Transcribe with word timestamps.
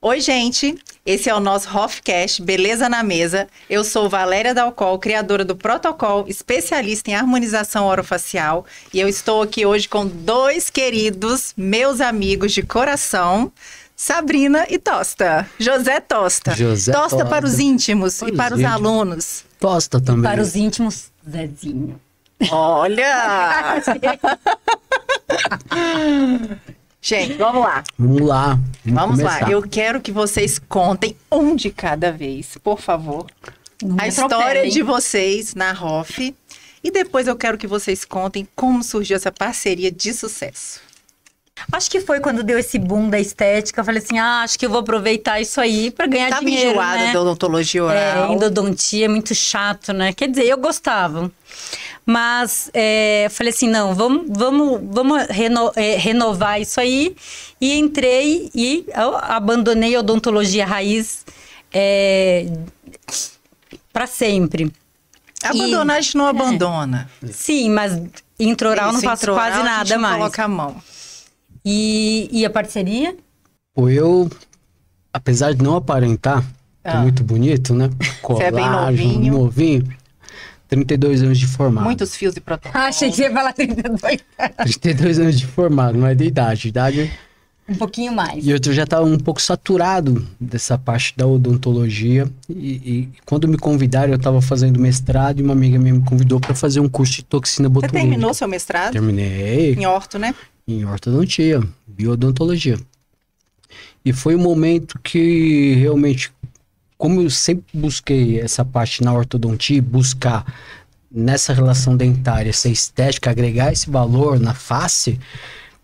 Oi, 0.00 0.20
gente. 0.20 0.78
Esse 1.04 1.28
é 1.28 1.34
o 1.34 1.40
nosso 1.40 1.76
Hofcast 1.76 2.40
Beleza 2.42 2.88
na 2.88 3.02
Mesa. 3.02 3.48
Eu 3.68 3.82
sou 3.82 4.08
Valéria 4.08 4.54
Dalcol, 4.54 4.96
criadora 4.98 5.44
do 5.44 5.56
Protocol, 5.56 6.24
especialista 6.28 7.10
em 7.10 7.14
harmonização 7.16 7.86
orofacial. 7.86 8.64
E 8.94 9.00
eu 9.00 9.08
estou 9.08 9.42
aqui 9.42 9.66
hoje 9.66 9.88
com 9.88 10.06
dois 10.06 10.70
queridos, 10.70 11.52
meus 11.56 12.00
amigos 12.00 12.52
de 12.52 12.62
coração, 12.62 13.50
Sabrina 13.96 14.66
e 14.70 14.78
Tosta. 14.78 15.50
José 15.58 15.98
Tosta. 15.98 16.54
José 16.54 16.92
Tosta 16.92 17.16
Tosta. 17.16 17.26
para 17.26 17.44
os 17.44 17.58
íntimos 17.58 18.20
Para 18.20 18.28
e 18.28 18.36
para 18.36 18.54
os 18.54 18.60
íntimos. 18.60 18.76
alunos. 18.76 19.44
Tosta 19.58 20.00
também. 20.00 20.22
Para 20.22 20.40
os 20.40 20.54
íntimos, 20.54 21.10
Zezinho. 21.28 22.00
Olha! 22.52 23.82
gente, 27.00 27.34
vamos 27.34 27.62
lá. 27.62 27.84
Vamos 27.98 28.20
lá. 28.22 28.58
Vamos 28.84 29.18
começar. 29.18 29.42
lá. 29.46 29.50
Eu 29.50 29.62
quero 29.62 30.00
que 30.00 30.10
vocês 30.12 30.58
contem 30.58 31.16
um 31.30 31.54
de 31.54 31.70
cada 31.70 32.10
vez, 32.12 32.56
por 32.62 32.80
favor. 32.80 33.26
Não 33.82 33.96
a 34.00 34.08
história 34.08 34.68
de 34.68 34.82
vocês 34.82 35.54
na 35.54 35.72
ROF. 35.72 36.34
E 36.82 36.90
depois 36.90 37.26
eu 37.26 37.36
quero 37.36 37.58
que 37.58 37.66
vocês 37.66 38.04
contem 38.04 38.46
como 38.54 38.82
surgiu 38.82 39.16
essa 39.16 39.30
parceria 39.32 39.90
de 39.90 40.12
sucesso. 40.12 40.80
Acho 41.72 41.90
que 41.90 42.00
foi 42.00 42.20
quando 42.20 42.44
deu 42.44 42.56
esse 42.56 42.78
boom 42.78 43.10
da 43.10 43.18
estética. 43.18 43.80
Eu 43.80 43.84
falei 43.84 44.00
assim: 44.00 44.16
ah, 44.16 44.42
acho 44.42 44.56
que 44.56 44.64
eu 44.64 44.70
vou 44.70 44.78
aproveitar 44.78 45.40
isso 45.40 45.60
aí 45.60 45.90
pra 45.90 46.06
ganhar 46.06 46.30
Tava 46.30 46.44
dinheiro. 46.44 46.70
enjoada 46.70 46.98
né? 47.04 47.12
da 47.12 47.20
odontologia 47.20 47.80
É, 47.80 47.84
oral. 47.84 48.32
endodontia 48.34 49.06
é 49.06 49.08
muito 49.08 49.34
chato, 49.34 49.92
né? 49.92 50.12
Quer 50.12 50.28
dizer, 50.28 50.44
eu 50.46 50.56
gostava. 50.56 51.30
Mas 52.10 52.70
é, 52.72 53.26
eu 53.26 53.30
falei 53.30 53.52
assim, 53.52 53.68
não, 53.68 53.94
vamos, 53.94 54.26
vamos, 54.30 54.80
vamos 54.90 55.26
reno- 55.28 55.70
é, 55.76 55.94
renovar 55.96 56.58
isso 56.58 56.80
aí. 56.80 57.14
E 57.60 57.74
entrei 57.78 58.50
e 58.54 58.86
eu 58.96 59.14
abandonei 59.18 59.94
a 59.94 60.00
odontologia 60.00 60.64
raiz 60.64 61.26
é, 61.70 62.46
para 63.92 64.06
sempre. 64.06 64.72
Abandonar 65.44 65.98
a 65.98 66.00
gente 66.00 66.16
não 66.16 66.26
abandona. 66.26 67.10
Sim, 67.30 67.68
mas 67.70 68.00
introral 68.40 68.86
não 68.92 68.98
Isso, 68.98 69.04
faço 69.06 69.24
intraoral, 69.24 69.44
quase 69.46 69.60
a 69.60 69.62
gente 69.64 69.70
nada 69.76 69.94
não 69.96 70.00
mais. 70.02 70.16
Coloca 70.16 70.44
a 70.44 70.48
mão. 70.48 70.76
E, 71.62 72.28
e 72.32 72.46
a 72.46 72.48
parceria? 72.48 73.14
Eu, 73.76 74.30
apesar 75.12 75.52
de 75.52 75.62
não 75.62 75.76
aparentar, 75.76 76.40
que 76.42 76.88
é 76.88 76.90
Ah. 76.92 77.00
muito 77.02 77.22
bonito, 77.22 77.74
né? 77.74 77.90
Você 78.26 78.44
é 78.44 78.50
bem 78.50 78.64
Colágeno, 78.64 79.12
novinho. 79.12 79.32
novinho. 79.34 79.97
32 80.68 81.22
anos 81.22 81.38
de 81.38 81.46
formado. 81.46 81.84
Muitos 81.84 82.14
fios 82.14 82.36
e 82.36 82.40
protocolo. 82.40 82.84
Ah, 82.84 82.88
achei 82.88 83.10
que 83.10 83.16
você 83.16 83.22
ia 83.22 83.32
falar 83.32 83.52
32. 83.52 84.24
32 84.64 85.18
anos 85.18 85.38
de 85.38 85.46
formado, 85.46 85.98
não 85.98 86.06
é 86.06 86.14
de 86.14 86.24
idade. 86.24 86.68
Idade. 86.68 87.10
Um 87.68 87.74
pouquinho 87.74 88.12
mais. 88.14 88.46
E 88.46 88.50
eu 88.50 88.58
já 88.72 88.84
estava 88.84 89.04
um 89.04 89.18
pouco 89.18 89.42
saturado 89.42 90.26
dessa 90.40 90.78
parte 90.78 91.14
da 91.16 91.26
odontologia. 91.26 92.26
E, 92.48 92.54
e 92.54 93.08
quando 93.26 93.46
me 93.46 93.58
convidaram, 93.58 94.12
eu 94.12 94.16
estava 94.16 94.40
fazendo 94.40 94.80
mestrado 94.80 95.40
e 95.40 95.42
uma 95.42 95.52
amiga 95.52 95.78
minha 95.78 95.92
me 95.92 96.02
convidou 96.02 96.40
para 96.40 96.54
fazer 96.54 96.80
um 96.80 96.88
curso 96.88 97.16
de 97.16 97.24
toxina 97.24 97.68
Você 97.68 97.72
botulínica. 97.74 98.00
terminou 98.00 98.32
seu 98.32 98.48
mestrado? 98.48 98.92
Terminei. 98.92 99.74
Em 99.74 99.86
orto, 99.86 100.18
né? 100.18 100.34
em 100.68 100.84
ortodontia, 100.84 101.62
biodontologia. 101.86 102.78
E 104.04 104.12
foi 104.12 104.36
um 104.36 104.38
momento 104.38 104.98
que 105.02 105.74
realmente, 105.74 106.30
como 106.98 107.22
eu 107.22 107.30
sempre 107.30 107.64
busquei 107.72 108.40
essa 108.40 108.64
parte 108.64 109.04
na 109.04 109.14
ortodontia, 109.14 109.80
buscar 109.80 110.44
nessa 111.10 111.52
relação 111.52 111.96
dentária, 111.96 112.50
essa 112.50 112.68
estética, 112.68 113.30
agregar 113.30 113.72
esse 113.72 113.88
valor 113.88 114.38
na 114.40 114.52
face, 114.52 115.18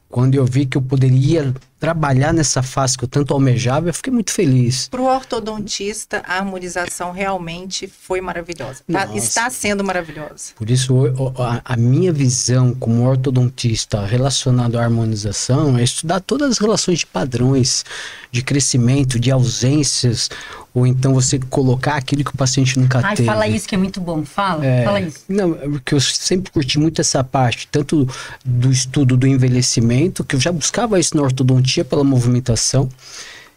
quando 0.08 0.34
eu 0.34 0.44
vi 0.44 0.66
que 0.66 0.76
eu 0.76 0.82
poderia 0.82 1.54
trabalhar 1.84 2.32
nessa 2.32 2.62
face 2.62 2.96
que 2.96 3.04
eu 3.04 3.08
tanto 3.08 3.34
almejava, 3.34 3.90
eu 3.90 3.94
fiquei 3.94 4.10
muito 4.12 4.30
feliz. 4.30 4.88
Para 4.88 5.02
o 5.02 5.04
ortodontista, 5.04 6.22
a 6.26 6.36
harmonização 6.38 7.12
realmente 7.12 7.86
foi 7.86 8.22
maravilhosa. 8.22 8.80
Tá- 8.90 9.06
está 9.14 9.50
sendo 9.50 9.84
maravilhosa. 9.84 10.54
Por 10.56 10.70
isso, 10.70 10.94
a, 11.38 11.60
a 11.74 11.76
minha 11.76 12.10
visão 12.12 12.74
como 12.74 13.06
ortodontista 13.06 14.04
relacionado 14.06 14.78
à 14.78 14.82
harmonização 14.84 15.76
é 15.76 15.82
estudar 15.84 16.20
todas 16.20 16.52
as 16.52 16.58
relações 16.58 17.00
de 17.00 17.06
padrões, 17.06 17.84
de 18.32 18.42
crescimento, 18.42 19.18
de 19.20 19.30
ausências, 19.30 20.28
ou 20.72 20.86
então 20.86 21.14
você 21.14 21.38
colocar 21.38 21.94
aquilo 21.94 22.24
que 22.24 22.30
o 22.34 22.36
paciente 22.36 22.78
nunca 22.80 23.00
Ai, 23.04 23.14
teve. 23.14 23.26
fala 23.28 23.46
isso 23.46 23.68
que 23.68 23.74
é 23.76 23.78
muito 23.78 24.00
bom. 24.00 24.24
Fala, 24.24 24.64
É, 24.66 24.84
fala 24.84 25.00
isso. 25.00 25.18
Não, 25.28 25.54
é 25.54 25.68
porque 25.68 25.94
eu 25.94 26.00
sempre 26.00 26.50
curti 26.50 26.78
muito 26.80 27.00
essa 27.00 27.22
parte, 27.22 27.68
tanto 27.70 28.08
do 28.44 28.72
estudo 28.72 29.16
do 29.16 29.24
envelhecimento, 29.26 30.24
que 30.24 30.34
eu 30.34 30.40
já 30.40 30.50
buscava 30.50 30.98
isso 30.98 31.16
na 31.16 31.22
ortodontia 31.22 31.73
pela 31.82 32.04
movimentação. 32.04 32.90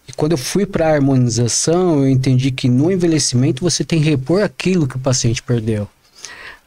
E 0.08 0.14
quando 0.14 0.32
eu 0.32 0.38
fui 0.38 0.66
para 0.66 0.88
a 0.88 0.94
harmonização, 0.94 2.00
eu 2.00 2.10
entendi 2.10 2.50
que 2.50 2.70
no 2.70 2.90
envelhecimento 2.90 3.62
você 3.62 3.84
tem 3.84 4.02
que 4.02 4.10
repor 4.10 4.42
aquilo 4.42 4.88
que 4.88 4.96
o 4.96 5.00
paciente 5.00 5.44
perdeu. 5.44 5.86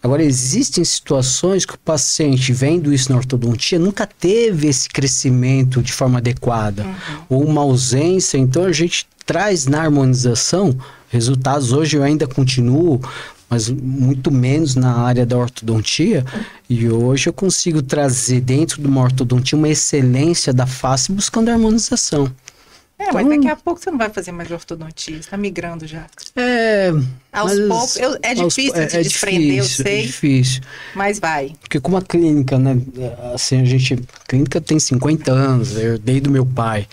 Agora, 0.02 0.22
existem 0.22 0.82
situações 0.82 1.66
que 1.66 1.74
o 1.74 1.78
paciente, 1.78 2.52
vendo 2.52 2.92
isso 2.92 3.10
na 3.10 3.18
ortodontia, 3.18 3.78
nunca 3.78 4.06
teve 4.06 4.66
esse 4.68 4.88
crescimento 4.88 5.82
de 5.82 5.92
forma 5.92 6.18
adequada, 6.18 6.86
ou 7.28 7.44
uma 7.44 7.60
ausência. 7.60 8.38
Então, 8.38 8.64
a 8.64 8.72
gente 8.72 9.06
traz 9.26 9.66
na 9.66 9.82
harmonização 9.82 10.74
resultados. 11.10 11.72
Hoje 11.72 11.98
eu 11.98 12.02
ainda 12.02 12.26
continuo, 12.26 13.00
mas 13.50 13.68
muito 13.68 14.30
menos 14.30 14.76
na 14.76 14.94
área 14.96 15.26
da 15.26 15.36
ortodontia. 15.36 16.24
E 16.68 16.88
hoje 16.88 17.28
eu 17.28 17.32
consigo 17.32 17.82
trazer 17.82 18.40
dentro 18.40 18.80
de 18.80 18.86
uma 18.86 19.02
ortodontia 19.02 19.58
uma 19.58 19.68
excelência 19.68 20.52
da 20.52 20.66
face 20.66 21.10
buscando 21.12 21.48
a 21.48 21.52
harmonização. 21.52 22.30
É, 22.96 23.10
mas 23.12 23.24
Então- 23.24 23.36
daqui 23.38 23.48
a 23.48 23.56
pouco 23.56 23.80
você 23.80 23.90
não 23.90 23.96
vai 23.96 24.10
fazer 24.10 24.30
mais 24.30 24.50
ortodontia, 24.50 25.14
você 25.14 25.20
está 25.20 25.36
migrando 25.36 25.86
já. 25.86 26.04
É. 26.36 26.90
Aos 27.32 27.58
mas- 27.58 27.68
poucos, 27.68 27.96
eu- 27.96 28.18
é 28.22 28.38
aos- 28.38 28.54
difícil 28.54 28.86
de 28.86 29.02
desprender, 29.02 29.56
eu 29.58 29.62
difícil, 29.62 29.84
sei. 29.84 29.98
É 29.98 30.02
difícil. 30.02 30.60
Mas 30.94 31.18
vai. 31.18 31.52
Porque 31.62 31.80
como 31.80 31.96
a 31.96 32.02
clínica, 32.02 32.58
né? 32.58 32.78
Assim, 33.34 33.58
a 33.58 33.64
gente. 33.64 33.94
A 33.94 34.28
clínica 34.28 34.60
tem 34.60 34.78
50 34.78 35.32
anos, 35.32 35.72
eu 35.76 35.94
herdei 35.94 36.20
do 36.20 36.30
meu 36.30 36.44
pai. 36.44 36.86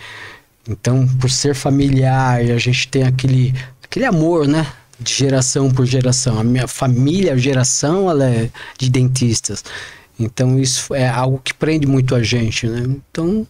Então, 0.69 1.06
por 1.19 1.29
ser 1.29 1.53
familiar, 1.53 2.44
e 2.44 2.51
a 2.53 2.57
gente 2.57 2.88
tem 2.88 3.03
aquele, 3.03 3.53
aquele 3.84 4.06
amor, 4.06 4.47
né? 4.47 4.66
De 4.99 5.13
geração 5.13 5.69
por 5.69 5.85
geração. 5.85 6.39
A 6.39 6.43
minha 6.43 6.67
família, 6.67 7.33
a 7.33 7.37
geração, 7.37 8.09
ela 8.09 8.25
é 8.29 8.49
de 8.77 8.89
dentistas. 8.89 9.63
Então, 10.19 10.57
isso 10.57 10.95
é 10.95 11.07
algo 11.07 11.39
que 11.43 11.53
prende 11.53 11.85
muito 11.85 12.15
a 12.15 12.23
gente, 12.23 12.65
né? 12.67 12.83
Então, 13.11 13.45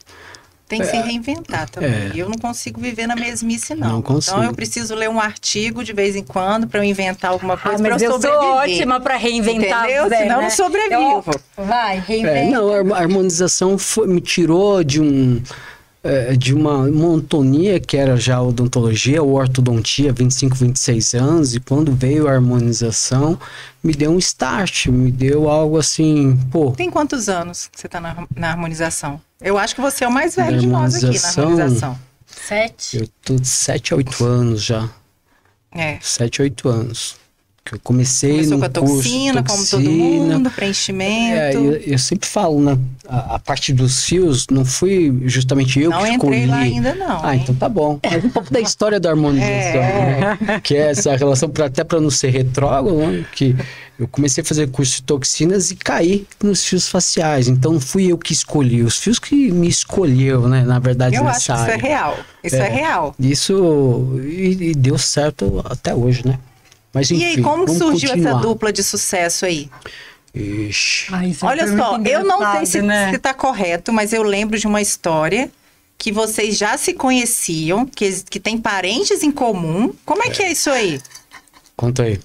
Tem 0.67 0.81
que 0.81 0.87
se 0.87 0.97
reinventar 0.97 1.69
também. 1.69 1.89
É. 1.89 2.11
Eu 2.13 2.27
não 2.27 2.37
consigo 2.37 2.81
viver 2.81 3.07
na 3.07 3.15
mesmice, 3.15 3.73
não. 3.73 3.87
Não 3.93 4.01
consigo. 4.01 4.35
Então 4.35 4.49
eu 4.49 4.53
preciso 4.53 4.93
ler 4.93 5.09
um 5.09 5.17
artigo 5.21 5.81
de 5.81 5.93
vez 5.93 6.13
em 6.17 6.23
quando 6.23 6.67
para 6.67 6.81
eu 6.81 6.83
inventar 6.83 7.31
alguma 7.31 7.53
Ah, 7.53 7.57
coisa 7.57 7.81
para 7.81 7.93
mas 7.93 8.01
eu 8.01 8.11
eu 8.11 8.21
sou 8.21 8.29
sobreviver. 8.29 8.55
ótima 8.57 8.99
pra 8.99 9.15
reinventar. 9.15 9.85
Entendeu? 9.85 10.09
Zé, 10.09 10.17
Senão 10.17 10.35
eu 10.35 10.37
né? 10.41 10.43
não 10.43 10.49
sobrevivo. 10.49 11.23
Eu- 11.57 11.65
vai, 11.65 11.99
reinventa. 12.05 12.37
É, 12.37 12.49
não, 12.49 12.93
a 12.93 12.97
harmonização 12.99 13.77
foi- 13.77 14.07
me 14.09 14.19
tirou 14.19 14.83
de 14.83 14.99
um 15.01 15.41
é, 16.07 16.35
de 16.35 16.53
uma 16.53 16.87
monotonia 16.89 17.79
que 17.79 17.97
era 17.97 18.15
já 18.17 18.37
a 18.37 18.41
odontologia 18.41 19.21
ou 19.21 19.33
ortodontia, 19.33 20.13
25, 20.13 20.55
26 20.55 21.13
anos, 21.15 21.55
e 21.55 21.59
quando 21.59 21.91
veio 21.93 22.27
a 22.27 22.31
harmonização, 22.31 23.39
me 23.83 23.93
deu 23.93 24.11
um 24.11 24.17
start, 24.17 24.87
me 24.87 25.11
deu 25.11 25.49
algo 25.49 25.77
assim, 25.77 26.37
pô, 26.51 26.71
Tem 26.71 26.89
quantos 26.89 27.27
anos 27.29 27.67
que 27.67 27.79
você 27.79 27.87
está 27.87 27.99
na, 27.99 28.27
na 28.35 28.49
harmonização? 28.51 29.21
Eu 29.41 29.57
acho 29.57 29.75
que 29.75 29.81
você 29.81 30.03
é 30.03 30.07
o 30.07 30.11
mais 30.11 30.35
velho 30.35 30.59
de 30.59 30.67
nós 30.67 30.95
aqui 30.95 31.19
na 31.19 31.29
harmonização? 31.29 31.99
Sete. 32.25 32.97
eu 32.97 33.09
tô 33.23 33.35
de 33.35 33.47
7 33.47 33.93
a 33.93 33.97
8 33.97 34.25
anos 34.25 34.63
já, 34.63 34.89
É. 35.71 35.97
7 36.01 36.41
a 36.41 36.43
8 36.43 36.69
anos. 36.69 37.15
Que 37.67 37.75
eu 37.75 37.79
comecei 37.83 38.31
Começou 38.45 38.51
no 38.53 38.59
com 38.59 38.65
a 38.65 38.69
curso 38.69 38.95
toxina, 38.95 39.43
como 39.43 39.65
todo 39.65 39.83
toxina, 39.83 40.37
mundo, 40.37 40.47
É, 40.47 40.51
preenchimento. 40.51 41.57
eu, 41.57 41.71
eu 41.73 41.97
sempre 41.99 42.27
falo, 42.29 42.61
né? 42.61 42.77
A, 43.09 43.35
a 43.35 43.39
parte 43.39 43.73
dos 43.73 44.03
fios 44.05 44.47
não 44.49 44.63
fui 44.63 45.13
justamente 45.25 45.79
eu 45.79 45.89
não 45.89 45.99
que 46.03 46.09
entrei 46.11 46.39
escolhi. 46.43 46.45
lá 46.47 46.57
ainda, 46.57 46.95
não. 46.95 47.25
Ah, 47.25 47.35
hein? 47.35 47.41
então 47.43 47.55
tá 47.55 47.67
bom. 47.67 47.99
Mas 48.03 48.23
um 48.23 48.29
pouco 48.29 48.51
da 48.53 48.59
história 48.61 48.99
da 48.99 49.09
harmonização, 49.09 49.81
É. 49.81 50.37
né? 50.39 50.59
Que 50.63 50.75
é 50.75 50.91
essa 50.91 51.15
relação, 51.15 51.49
pra, 51.49 51.65
até 51.65 51.83
para 51.83 51.99
não 51.99 52.09
ser 52.09 52.29
retrógrado, 52.29 52.95
né? 52.97 53.25
Que 53.33 53.55
eu 53.99 54.07
comecei 54.07 54.41
a 54.41 54.45
fazer 54.45 54.67
curso 54.69 54.97
de 54.97 55.03
toxinas 55.03 55.71
e 55.71 55.75
caí 55.75 56.25
nos 56.41 56.63
fios 56.63 56.87
faciais. 56.87 57.47
Então 57.47 57.73
não 57.73 57.79
fui 57.81 58.11
eu 58.11 58.17
que 58.17 58.31
escolhi, 58.31 58.81
os 58.83 58.97
fios 58.97 59.19
que 59.19 59.51
me 59.51 59.67
escolheu, 59.67 60.47
né? 60.47 60.63
Na 60.63 60.79
verdade, 60.79 61.15
Eu 61.15 61.27
acho 61.27 61.45
que 61.45 61.51
nessa 61.51 61.63
isso 61.63 61.71
é 61.71 61.73
área. 61.73 61.83
real. 61.87 62.17
Isso 62.43 62.55
é, 62.55 62.59
É. 62.59 62.69
real. 62.69 63.15
Isso 63.19 64.19
e, 64.23 64.69
e 64.69 64.73
deu 64.75 64.97
certo 64.97 65.61
até 65.65 65.93
hoje, 65.95 66.25
né? 66.25 66.37
Mas 66.97 67.11
enfim, 67.11 67.21
e 67.23 67.25
aí, 67.25 67.41
como 67.41 67.67
surgiu 67.67 68.09
essa 68.09 68.17
continuar. 68.17 68.41
dupla 68.41 68.73
de 68.73 68.83
sucesso 68.83 69.45
aí? 69.45 69.69
Ixi. 70.33 71.07
Ai, 71.13 71.27
isso 71.29 71.45
é 71.45 71.49
Olha 71.49 71.67
só, 71.77 71.97
eu 72.03 72.23
não 72.23 72.51
sei 72.53 72.65
se, 72.65 72.81
né? 72.81 73.11
se 73.11 73.17
tá 73.19 73.33
correto, 73.33 73.91
mas 73.93 74.13
eu 74.13 74.23
lembro 74.23 74.57
de 74.59 74.67
uma 74.67 74.81
história 74.81 75.49
que 75.97 76.11
vocês 76.11 76.57
já 76.57 76.77
se 76.77 76.93
conheciam, 76.93 77.85
que, 77.85 78.23
que 78.29 78.39
tem 78.39 78.57
parentes 78.57 79.23
em 79.23 79.31
comum. 79.31 79.93
Como 80.05 80.23
é 80.23 80.29
que 80.29 80.43
é 80.43 80.51
isso 80.51 80.69
aí? 80.69 81.01
Conta 81.75 82.03
aí. 82.03 82.19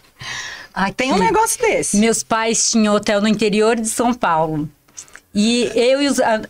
Aqui, 0.74 0.94
Tem 0.94 1.12
um 1.12 1.18
negócio 1.18 1.60
desse. 1.60 1.96
Meus 1.98 2.22
pais 2.22 2.70
tinham 2.70 2.94
hotel 2.94 3.20
no 3.20 3.28
interior 3.28 3.76
de 3.76 3.88
São 3.88 4.12
Paulo. 4.14 4.68
E 5.34 5.70
eu 5.74 6.02
e 6.02 6.06
os. 6.08 6.18
a- 6.20 6.42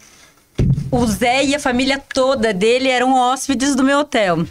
o 0.91 1.07
Zé 1.07 1.45
e 1.45 1.55
a 1.55 1.59
família 1.59 2.01
toda 2.13 2.53
dele 2.53 2.89
eram 2.89 3.15
hóspedes 3.15 3.75
do 3.75 3.83
meu 3.83 4.01
hotel. 4.01 4.45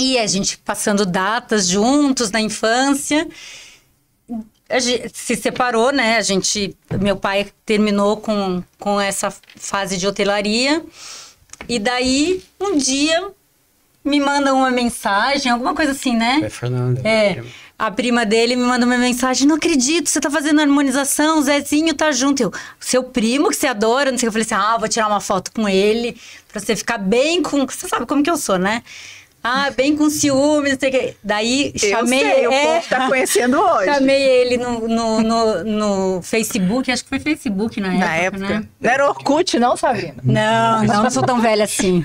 E 0.00 0.18
a 0.18 0.26
gente 0.26 0.56
passando 0.56 1.04
datas 1.04 1.68
juntos 1.68 2.30
na 2.30 2.40
infância. 2.40 3.28
A 4.66 4.78
gente 4.78 5.10
se 5.12 5.36
separou, 5.36 5.92
né? 5.92 6.16
A 6.16 6.22
gente, 6.22 6.74
meu 6.98 7.16
pai 7.16 7.48
terminou 7.66 8.16
com, 8.16 8.62
com 8.78 8.98
essa 8.98 9.30
fase 9.56 9.98
de 9.98 10.06
hotelaria. 10.06 10.82
E 11.68 11.78
daí, 11.78 12.42
um 12.58 12.78
dia, 12.78 13.30
me 14.02 14.18
manda 14.18 14.54
uma 14.54 14.70
mensagem, 14.70 15.52
alguma 15.52 15.74
coisa 15.74 15.92
assim, 15.92 16.16
né? 16.16 16.40
É, 16.44 16.48
Fernanda. 16.48 17.06
É. 17.06 17.44
A 17.78 17.90
prima 17.90 18.24
dele 18.24 18.56
me 18.56 18.62
manda 18.62 18.86
uma 18.86 18.96
mensagem: 18.96 19.46
Não 19.46 19.56
acredito, 19.56 20.08
você 20.08 20.18
tá 20.18 20.30
fazendo 20.30 20.62
harmonização, 20.62 21.40
o 21.40 21.42
Zezinho 21.42 21.92
tá 21.92 22.10
junto. 22.10 22.42
Eu, 22.42 22.52
seu 22.78 23.04
primo 23.04 23.50
que 23.50 23.56
você 23.56 23.66
adora, 23.66 24.10
não 24.10 24.16
sei 24.18 24.28
o 24.28 24.32
que. 24.32 24.38
Eu 24.38 24.44
falei 24.44 24.60
assim: 24.60 24.72
Ah, 24.72 24.78
vou 24.78 24.88
tirar 24.88 25.08
uma 25.08 25.20
foto 25.20 25.52
com 25.52 25.68
ele, 25.68 26.16
pra 26.48 26.58
você 26.58 26.74
ficar 26.74 26.96
bem 26.96 27.42
com. 27.42 27.66
Você 27.66 27.86
sabe 27.86 28.06
como 28.06 28.22
que 28.22 28.30
eu 28.30 28.38
sou, 28.38 28.58
né? 28.58 28.82
Ah, 29.42 29.70
bem 29.74 29.96
com 29.96 30.10
ciúmes, 30.10 30.72
não 30.72 30.78
sei 30.78 30.88
o 30.88 30.92
que. 30.92 31.16
Daí 31.24 31.72
chamei. 31.76 32.20
eu 32.20 32.28
sei, 32.28 32.46
o 32.46 32.52
é, 32.52 32.66
povo 32.66 32.88
tá 32.88 33.08
conhecendo 33.08 33.58
hoje. 33.58 33.86
chamei 33.86 34.22
ele 34.22 34.58
no, 34.58 34.86
no, 34.86 35.20
no, 35.22 35.64
no 35.64 36.22
Facebook, 36.22 36.90
acho 36.90 37.02
que 37.02 37.08
foi 37.08 37.18
Facebook 37.18 37.80
na 37.80 37.88
época. 37.88 38.06
Na 38.06 38.14
época. 38.16 38.48
Né? 38.48 38.64
Não 38.80 38.90
era 38.90 39.08
Orkut, 39.08 39.58
não, 39.58 39.76
Sabrina? 39.76 40.16
Não, 40.22 40.84
não, 40.84 41.02
não 41.04 41.10
sou 41.10 41.22
tão 41.22 41.40
velha 41.40 41.64
assim. 41.64 42.04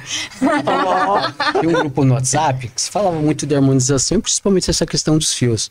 Tem 1.60 1.70
um 1.70 1.74
grupo 1.74 2.06
no 2.06 2.14
WhatsApp 2.14 2.70
que 2.70 2.82
se 2.82 2.90
falava 2.90 3.18
muito 3.18 3.46
de 3.46 3.54
harmonização, 3.54 4.22
principalmente 4.22 4.70
essa 4.70 4.86
questão 4.86 5.18
dos 5.18 5.34
fios. 5.34 5.70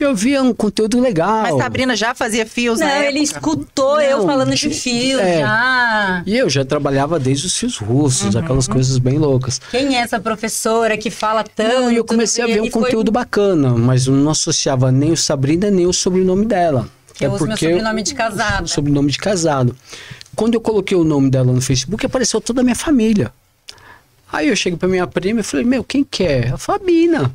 Eu 0.00 0.14
via 0.14 0.40
um 0.42 0.54
conteúdo 0.54 1.00
legal. 1.00 1.42
Mas 1.42 1.56
Sabrina 1.56 1.96
já 1.96 2.14
fazia 2.14 2.46
fios 2.46 2.78
Não, 2.78 2.86
na 2.86 3.04
ele 3.04 3.18
escutou 3.18 4.00
eu 4.00 4.18
Não, 4.18 4.26
falando 4.26 4.54
de 4.54 4.68
de- 4.68 4.74
fio 4.74 5.18
é. 5.18 5.40
já. 5.40 6.22
E 6.24 6.36
eu 6.36 6.48
já 6.48 6.64
trabalhava 6.64 7.18
desde 7.18 7.46
os 7.48 7.56
fios 7.58 7.76
russos, 7.78 8.34
Uhum. 8.34 8.40
aquelas 8.40 8.68
coisas 8.68 8.96
bem 8.98 9.18
loucas. 9.18 9.60
Quem 9.70 9.96
é 9.96 10.00
essa 10.00 10.20
professora 10.20 10.96
que 10.96 11.10
fala 11.10 11.42
tanto? 11.42 11.72
Não, 11.74 11.90
e 11.92 11.96
eu 11.96 12.04
comecei 12.04 12.44
a 12.44 12.46
ver 12.46 12.60
um 12.62 12.66
E 12.66 12.70
foi- 12.70 12.82
conteúdo 12.82 13.10
bacana, 13.10 13.70
mas 13.76 14.06
eu 14.06 14.12
não 14.14 14.30
associava 14.30 14.92
nem 14.92 15.10
o 15.10 15.16
Sabrina 15.16 15.68
nem 15.70 15.86
o 15.86 15.92
sobrenome 15.92 16.46
dela. 16.46 16.88
Que 17.14 17.24
eu 17.26 17.30
Até 17.30 17.36
uso 17.36 17.46
meu 17.48 17.56
sobrenome 17.56 18.02
de 18.04 18.14
casada. 18.14 18.66
Sobrenome 18.68 19.10
de 19.10 19.18
casado. 19.18 19.76
Quando 20.36 20.54
eu 20.54 20.60
coloquei 20.60 20.96
o 20.96 21.02
nome 21.02 21.28
dela 21.28 21.52
no 21.52 21.60
Facebook, 21.60 22.06
apareceu 22.06 22.40
toda 22.40 22.60
a 22.60 22.64
minha 22.64 22.76
família. 22.76 23.32
Aí 24.30 24.46
eu 24.48 24.54
cheguei 24.54 24.78
pra 24.78 24.88
minha 24.88 25.06
prima 25.08 25.40
e 25.40 25.42
falei, 25.42 25.66
meu, 25.66 25.82
quem 25.82 26.04
que 26.04 26.22
é? 26.22 26.50
A 26.50 26.56
Fabina. 26.56 27.32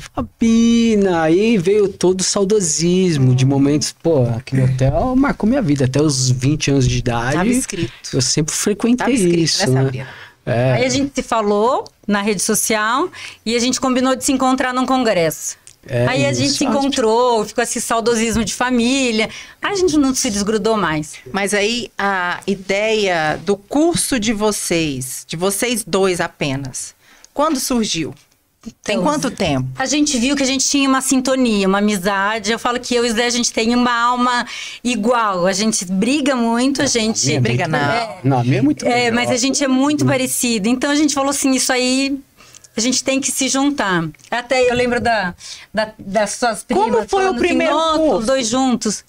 Fabina. 0.00 1.22
Aí 1.22 1.58
veio 1.58 1.88
todo 1.88 2.20
o 2.20 2.24
saudosismo 2.24 3.34
de 3.34 3.44
momentos, 3.44 3.92
pô, 3.92 4.24
aquele 4.24 4.62
hotel 4.62 5.14
marcou 5.16 5.48
minha 5.48 5.62
vida. 5.62 5.84
Até 5.84 6.00
os 6.00 6.30
20 6.30 6.70
anos 6.70 6.88
de 6.88 6.98
idade. 6.98 7.36
Tava 7.36 7.48
escrito. 7.48 8.10
Eu 8.12 8.20
sempre 8.20 8.54
frequentei 8.54 9.06
Tava 9.06 9.12
escrito, 9.12 9.38
isso, 9.38 9.70
né, 9.70 9.74
né? 9.74 9.84
Sabrina? 9.84 10.08
É. 10.46 10.72
Aí 10.72 10.86
a 10.86 10.88
gente 10.88 11.12
se 11.14 11.22
falou 11.22 11.84
na 12.06 12.22
rede 12.22 12.40
social 12.40 13.10
e 13.44 13.54
a 13.54 13.58
gente 13.58 13.78
combinou 13.80 14.16
de 14.16 14.24
se 14.24 14.32
encontrar 14.32 14.72
num 14.72 14.86
congresso. 14.86 15.56
É, 15.86 16.06
Aí 16.06 16.26
a 16.26 16.32
gente 16.32 16.52
se 16.52 16.64
encontrou, 16.64 17.44
ficou 17.44 17.62
esse 17.62 17.80
saudosismo 17.80 18.44
de 18.44 18.54
família. 18.54 19.30
A 19.60 19.74
gente 19.74 19.96
não 19.96 20.14
se 20.14 20.30
desgrudou 20.30 20.76
mais. 20.76 21.14
Mas 21.32 21.54
aí 21.54 21.90
a 21.96 22.40
ideia 22.46 23.38
do 23.44 23.56
curso 23.56 24.18
de 24.18 24.32
vocês, 24.32 25.24
de 25.26 25.36
vocês 25.36 25.84
dois 25.84 26.20
apenas, 26.20 26.94
quando 27.32 27.58
surgiu? 27.60 28.14
Tem 28.82 28.96
Então, 28.96 29.02
quanto 29.04 29.30
tempo? 29.30 29.68
A 29.78 29.86
gente 29.86 30.18
viu 30.18 30.34
que 30.36 30.42
a 30.42 30.46
gente 30.46 30.66
tinha 30.68 30.88
uma 30.88 31.00
sintonia, 31.00 31.66
uma 31.68 31.78
amizade. 31.78 32.50
Eu 32.50 32.58
falo 32.58 32.78
que 32.80 32.94
eu 32.94 33.06
e 33.06 33.10
o 33.10 33.14
Zé, 33.14 33.26
a 33.26 33.30
gente 33.30 33.52
tem 33.52 33.74
uma 33.74 33.92
alma 33.92 34.44
igual. 34.82 35.46
A 35.46 35.52
gente 35.52 35.84
briga 35.84 36.34
muito, 36.34 36.82
a 36.82 36.86
gente... 36.86 37.24
minha 37.26 37.38
é 37.38 37.40
briga 37.40 37.68
muito- 37.68 37.80
não. 37.80 37.90
É, 37.92 38.18
Não, 38.24 38.38
a 38.40 38.44
minha 38.44 38.58
é 38.58 38.62
muito 38.62 38.84
É, 38.84 38.94
legal. 38.94 39.14
mas 39.14 39.30
a 39.30 39.36
gente 39.36 39.62
é 39.62 39.68
muito 39.68 40.04
parecido. 40.04 40.68
Então 40.68 40.90
a 40.90 40.94
gente 40.96 41.14
falou 41.14 41.30
assim, 41.30 41.52
isso 41.52 41.72
aí 41.72 42.18
a 42.76 42.80
gente 42.80 43.02
tem 43.04 43.20
que 43.20 43.30
se 43.30 43.48
juntar. 43.48 44.08
Até 44.30 44.68
eu 44.68 44.74
lembro 44.74 45.00
da, 45.00 45.34
da- 45.72 45.92
das 45.98 46.32
suas 46.32 46.64
primas. 46.64 46.84
Como 46.84 47.08
foi 47.08 47.24
o 47.26 47.30
assim, 47.30 47.38
primeiro 47.38 47.72
"Nossa, 47.74 47.98
curso?" 47.98 48.18
Os 48.18 48.26
dois 48.26 48.48
juntos. 48.48 49.04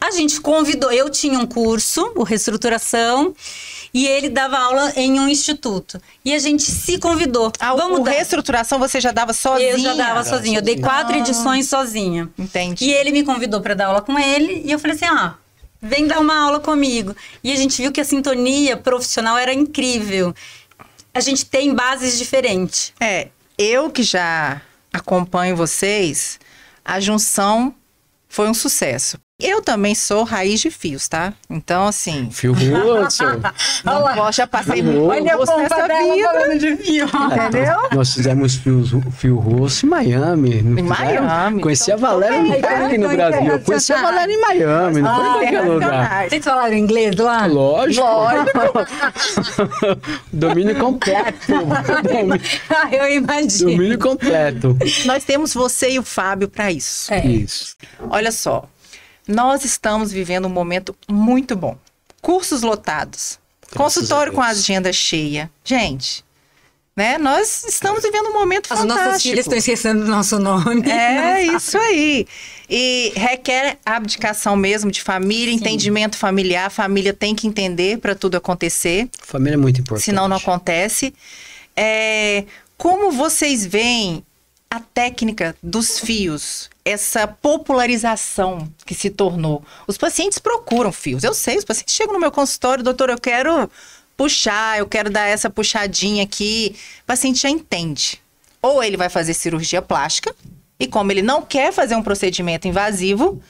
A 0.00 0.10
gente 0.12 0.40
convidou, 0.40 0.92
eu 0.92 1.08
tinha 1.10 1.38
um 1.38 1.46
curso, 1.46 2.12
o 2.14 2.22
Reestruturação, 2.24 3.34
e 3.94 4.06
ele 4.06 4.28
dava 4.28 4.58
aula 4.58 4.92
em 4.96 5.20
um 5.20 5.28
instituto. 5.28 6.00
E 6.24 6.34
a 6.34 6.38
gente 6.40 6.64
se 6.64 6.98
convidou. 6.98 7.52
Ah, 7.60 7.74
Vamos 7.74 8.00
o 8.00 8.02
dar. 8.02 8.10
reestruturação 8.10 8.78
você 8.80 9.00
já 9.00 9.12
dava 9.12 9.32
sozinha? 9.32 9.70
Eu 9.70 9.78
já 9.78 9.94
dava 9.94 10.24
sozinha. 10.24 10.58
Eu 10.58 10.62
dei 10.62 10.80
quatro 10.80 11.14
Ah. 11.14 11.18
edições 11.18 11.68
sozinha. 11.68 12.28
Entendi. 12.36 12.84
E 12.84 12.92
ele 12.92 13.12
me 13.12 13.22
convidou 13.22 13.60
para 13.60 13.74
dar 13.74 13.86
aula 13.86 14.02
com 14.02 14.18
ele 14.18 14.62
e 14.64 14.72
eu 14.72 14.78
falei 14.80 14.96
assim: 14.96 15.04
ah, 15.04 15.34
vem 15.80 16.06
dar 16.08 16.18
uma 16.18 16.36
aula 16.36 16.58
comigo. 16.58 17.14
E 17.42 17.52
a 17.52 17.56
gente 17.56 17.80
viu 17.80 17.92
que 17.92 18.00
a 18.00 18.04
sintonia 18.04 18.76
profissional 18.76 19.38
era 19.38 19.54
incrível. 19.54 20.34
A 21.14 21.20
gente 21.20 21.46
tem 21.46 21.72
bases 21.72 22.18
diferentes. 22.18 22.92
É, 22.98 23.28
eu 23.56 23.88
que 23.88 24.02
já 24.02 24.60
acompanho 24.92 25.54
vocês, 25.54 26.40
a 26.84 26.98
junção 26.98 27.72
foi 28.28 28.48
um 28.48 28.54
sucesso. 28.54 29.16
Eu 29.42 29.60
também 29.60 29.96
sou 29.96 30.22
raiz 30.22 30.60
de 30.60 30.70
fios, 30.70 31.08
tá? 31.08 31.32
Então, 31.50 31.88
assim, 31.88 32.30
Fio 32.30 32.52
russo. 32.52 33.24
não 33.84 34.00
posso, 34.14 34.36
já 34.36 34.46
passei 34.46 34.80
Olha 34.80 34.92
muito 34.92 35.28
a 35.28 35.36
gosto 35.36 35.52
pompa 35.56 35.62
nessa 35.62 35.88
dela 35.88 36.14
vida. 36.14 36.28
falando 36.32 36.58
de 36.60 36.76
fio. 36.76 37.06
Entendeu? 37.06 37.76
Nós 37.92 38.14
fizemos 38.14 38.54
fio, 38.54 38.84
fio 39.18 39.36
rosso 39.36 39.86
em 39.86 39.88
Miami. 39.88 40.62
Não 40.62 40.78
Em 40.78 40.88
fizeram? 40.88 41.24
Miami? 41.24 41.60
Conheci 41.62 41.90
a 41.90 41.96
Então, 41.96 42.08
Valéria 42.10 42.38
tudo 42.38 42.48
não 42.48 42.60
foi 42.60 42.68
aqui 42.86 42.98
no 42.98 43.04
então, 43.12 43.16
Brasil. 43.16 43.52
Eu 43.52 43.60
conheci 43.60 43.92
a 43.92 44.02
Valéria 44.02 44.32
em 44.32 44.40
Miami, 44.40 45.02
não 45.02 45.16
foi 45.16 45.24
em 45.24 45.28
Ah, 45.28 45.32
qualquer 45.32 45.60
lugar. 45.62 45.76
internacionais. 45.76 46.30
Vocês 46.30 46.44
falaram 46.44 46.74
inglês 46.76 47.16
lá? 47.16 47.46
Lógico. 47.46 48.06
Domínio 50.32 50.76
completo. 50.78 51.52
Domínio- 52.04 52.40
Ah, 52.70 52.88
eu 52.94 53.08
imagino. 53.08 53.70
Domínio 53.72 53.98
completo. 53.98 54.78
Nós 55.06 55.24
temos 55.24 55.52
você 55.52 55.90
e 55.90 55.98
o 55.98 56.04
Fábio 56.04 56.48
para 56.48 56.70
isso. 56.70 57.12
É. 57.12 57.26
Isso. 57.26 57.74
Olha 58.10 58.30
só, 58.30 58.68
nós 59.26 59.64
estamos 59.64 60.12
vivendo 60.12 60.46
um 60.46 60.50
momento 60.50 60.94
muito 61.08 61.56
bom. 61.56 61.76
Cursos 62.20 62.62
lotados, 62.62 63.38
consultório 63.74 64.32
a 64.32 64.34
com 64.34 64.40
a 64.40 64.46
agenda 64.48 64.92
cheia. 64.92 65.50
Gente, 65.64 66.24
né? 66.96 67.18
Nós 67.18 67.64
estamos 67.64 68.02
vivendo 68.02 68.28
um 68.28 68.32
momento 68.32 68.72
As 68.72 68.84
nossas 68.84 69.04
fantástico. 69.04 69.30
filhas 69.30 69.46
estão 69.46 69.58
esquecendo 69.58 70.04
do 70.04 70.10
nosso 70.10 70.38
nome. 70.38 70.88
É 70.88 71.42
isso 71.54 71.76
aí. 71.76 72.26
E 72.70 73.12
requer 73.16 73.78
abdicação 73.84 74.56
mesmo 74.56 74.90
de 74.90 75.02
família, 75.02 75.52
entendimento 75.52 76.16
familiar. 76.16 76.66
A 76.66 76.70
família 76.70 77.12
tem 77.12 77.34
que 77.34 77.46
entender 77.46 77.98
para 77.98 78.14
tudo 78.14 78.36
acontecer, 78.36 79.08
Família 79.20 79.54
é 79.54 79.58
muito 79.58 79.80
importante. 79.80 80.04
senão 80.04 80.28
não 80.28 80.36
acontece. 80.36 81.12
É, 81.76 82.44
como 82.78 83.10
vocês 83.10 83.66
veem 83.66 84.24
a 84.70 84.80
técnica 84.80 85.56
dos 85.62 85.98
fios, 85.98 86.70
essa 86.84 87.26
popularização 87.26 88.68
que 88.84 88.94
se 88.94 89.10
tornou? 89.10 89.64
Os 89.86 89.96
pacientes 89.96 90.38
procuram 90.38 90.92
fios. 90.92 91.24
Eu 91.24 91.32
sei, 91.32 91.56
os 91.56 91.64
pacientes 91.64 91.94
chegam 91.94 92.14
no 92.14 92.20
meu 92.20 92.30
consultório, 92.30 92.84
doutor, 92.84 93.10
eu 93.10 93.18
quero 93.18 93.70
puxar, 94.16 94.78
eu 94.78 94.86
quero 94.86 95.10
dar 95.10 95.26
essa 95.26 95.48
puxadinha 95.48 96.22
aqui. 96.22 96.76
O 97.02 97.06
paciente 97.06 97.40
já 97.40 97.50
entende. 97.50 98.20
Ou 98.60 98.82
ele 98.82 98.96
vai 98.96 99.08
fazer 99.08 99.34
cirurgia 99.34 99.82
plástica, 99.82 100.34
e 100.78 100.86
como 100.86 101.12
ele 101.12 101.22
não 101.22 101.42
quer 101.42 101.72
fazer 101.72 101.94
um 101.96 102.02
procedimento 102.02 102.66
invasivo, 102.66 103.42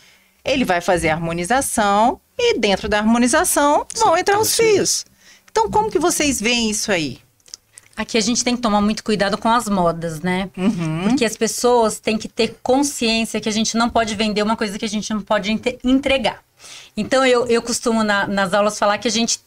ele 0.45 0.65
vai 0.65 0.81
fazer 0.81 1.09
a 1.09 1.15
harmonização, 1.15 2.21
e 2.39 2.59
dentro 2.59 2.89
da 2.89 2.99
harmonização 2.99 3.87
vão 3.97 4.17
entrar 4.17 4.39
os 4.39 4.55
fios. 4.55 5.07
Então, 5.51 5.71
como 5.71 5.91
que 5.91 5.99
vocês 5.99 6.41
veem 6.41 6.71
isso 6.71 6.91
aí? 6.91 7.21
Aqui 7.97 8.19
a 8.19 8.21
gente 8.21 8.43
tem 8.43 8.57
que 8.57 8.63
tomar 8.63 8.81
muito 8.81 9.05
cuidado 9.05 9.39
com 9.39 9.49
as 9.49 9.69
modas, 9.69 10.21
né? 10.21 10.51
Uhum. 10.57 11.05
Porque 11.05 11.25
as 11.25 11.37
pessoas 11.37 12.01
têm 12.01 12.19
que 12.19 12.27
ter 12.29 12.57
consciência 12.63 13.41
que 13.41 13.49
a 13.49 13.53
gente 13.53 13.77
não 13.77 13.89
pode 13.89 14.15
vender 14.17 14.43
uma 14.43 14.57
coisa 14.57 14.77
que 14.79 14.85
a 14.85 14.89
gente 14.89 15.13
não 15.15 15.21
pode 15.21 15.51
entregar. 15.85 16.41
Então 16.97 17.25
eu, 17.25 17.47
eu 17.47 17.63
costumo 17.63 18.03
na- 18.03 18.27
nas 18.27 18.53
aulas 18.53 18.79
falar 18.79 18.99
que 18.99 19.07
a 19.07 19.11
gente. 19.11 19.39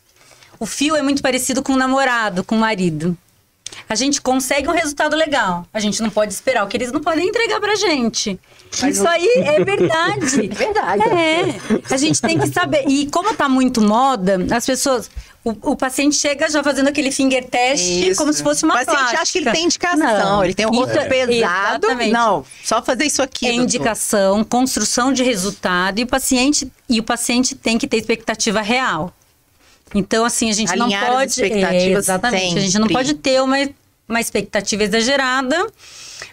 O 0.59 0.65
fio 0.65 0.95
é 0.95 1.01
muito 1.01 1.21
parecido 1.21 1.61
com 1.61 1.73
o 1.73 1.77
namorado, 1.77 2.43
com 2.43 2.55
o 2.55 2.59
marido. 2.59 3.17
A 3.89 3.95
gente 3.95 4.21
consegue 4.21 4.67
um 4.67 4.73
resultado 4.73 5.15
legal. 5.15 5.65
A 5.73 5.79
gente 5.79 6.01
não 6.01 6.09
pode 6.09 6.33
esperar 6.33 6.63
o 6.63 6.67
que 6.67 6.77
eles 6.77 6.91
não 6.91 7.01
podem 7.01 7.27
entregar 7.27 7.59
pra 7.59 7.75
gente. 7.75 8.39
Isso 8.87 9.07
aí 9.07 9.27
é 9.45 9.63
verdade. 9.63 10.47
É 10.51 10.55
verdade. 10.55 11.03
É. 11.03 11.93
A 11.93 11.97
gente 11.97 12.21
tem 12.21 12.37
que 12.37 12.47
saber. 12.47 12.83
E 12.87 13.07
como 13.09 13.33
tá 13.33 13.47
muito 13.49 13.81
moda, 13.81 14.37
as 14.51 14.65
pessoas. 14.65 15.09
O, 15.43 15.71
o 15.71 15.75
paciente 15.77 16.15
chega 16.17 16.49
já 16.49 16.61
fazendo 16.61 16.89
aquele 16.89 17.09
finger 17.09 17.45
test 17.45 17.81
Isso. 17.81 18.17
como 18.19 18.33
se 18.33 18.43
fosse 18.43 18.65
uma 18.65 18.73
O 18.73 18.77
paciente 18.79 18.97
plástica. 18.97 19.21
acha 19.21 19.31
que 19.31 19.37
ele 19.37 19.51
tem 19.51 19.63
indicação, 19.65 19.97
Não. 20.37 20.43
ele 20.43 20.53
tem 20.53 20.65
um 20.65 20.71
rosto 20.71 20.97
é- 20.97 21.05
pesado. 21.05 21.85
Exatamente. 21.87 22.11
Não, 22.11 22.43
só 22.65 22.81
fazer 22.83 23.05
isso 23.05 23.21
aqui. 23.21 23.47
É 23.47 23.53
indicação, 23.53 24.43
construção 24.43 25.13
de 25.13 25.23
resultado 25.23 25.99
e 25.99 26.03
o 26.03 26.07
paciente 26.07 26.69
e 26.89 26.99
o 26.99 27.03
paciente 27.03 27.55
tem 27.55 27.77
que 27.77 27.87
ter 27.87 27.95
expectativa 27.97 28.61
real. 28.61 29.13
Então 29.95 30.25
assim 30.25 30.49
a 30.49 30.53
gente 30.53 30.71
Alinhar 30.71 31.07
não 31.07 31.13
pode 31.13 31.43
é, 31.43 31.91
exatamente 31.91 32.57
a 32.57 32.61
gente 32.61 32.73
não 32.75 32.87
sempre. 32.87 32.93
pode 32.93 33.13
ter 33.15 33.41
uma, 33.41 33.57
uma 34.07 34.19
expectativa 34.19 34.83
exagerada, 34.83 35.67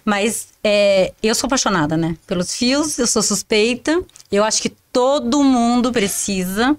mas 0.05 0.49
é, 0.63 1.13
eu 1.23 1.35
sou 1.35 1.47
apaixonada, 1.47 1.97
né? 1.97 2.17
Pelos 2.27 2.55
fios, 2.55 2.99
eu 2.99 3.07
sou 3.07 3.23
suspeita. 3.23 4.03
Eu 4.31 4.45
acho 4.45 4.61
que 4.63 4.71
todo 4.93 5.43
mundo 5.43 5.93
precisa. 5.93 6.77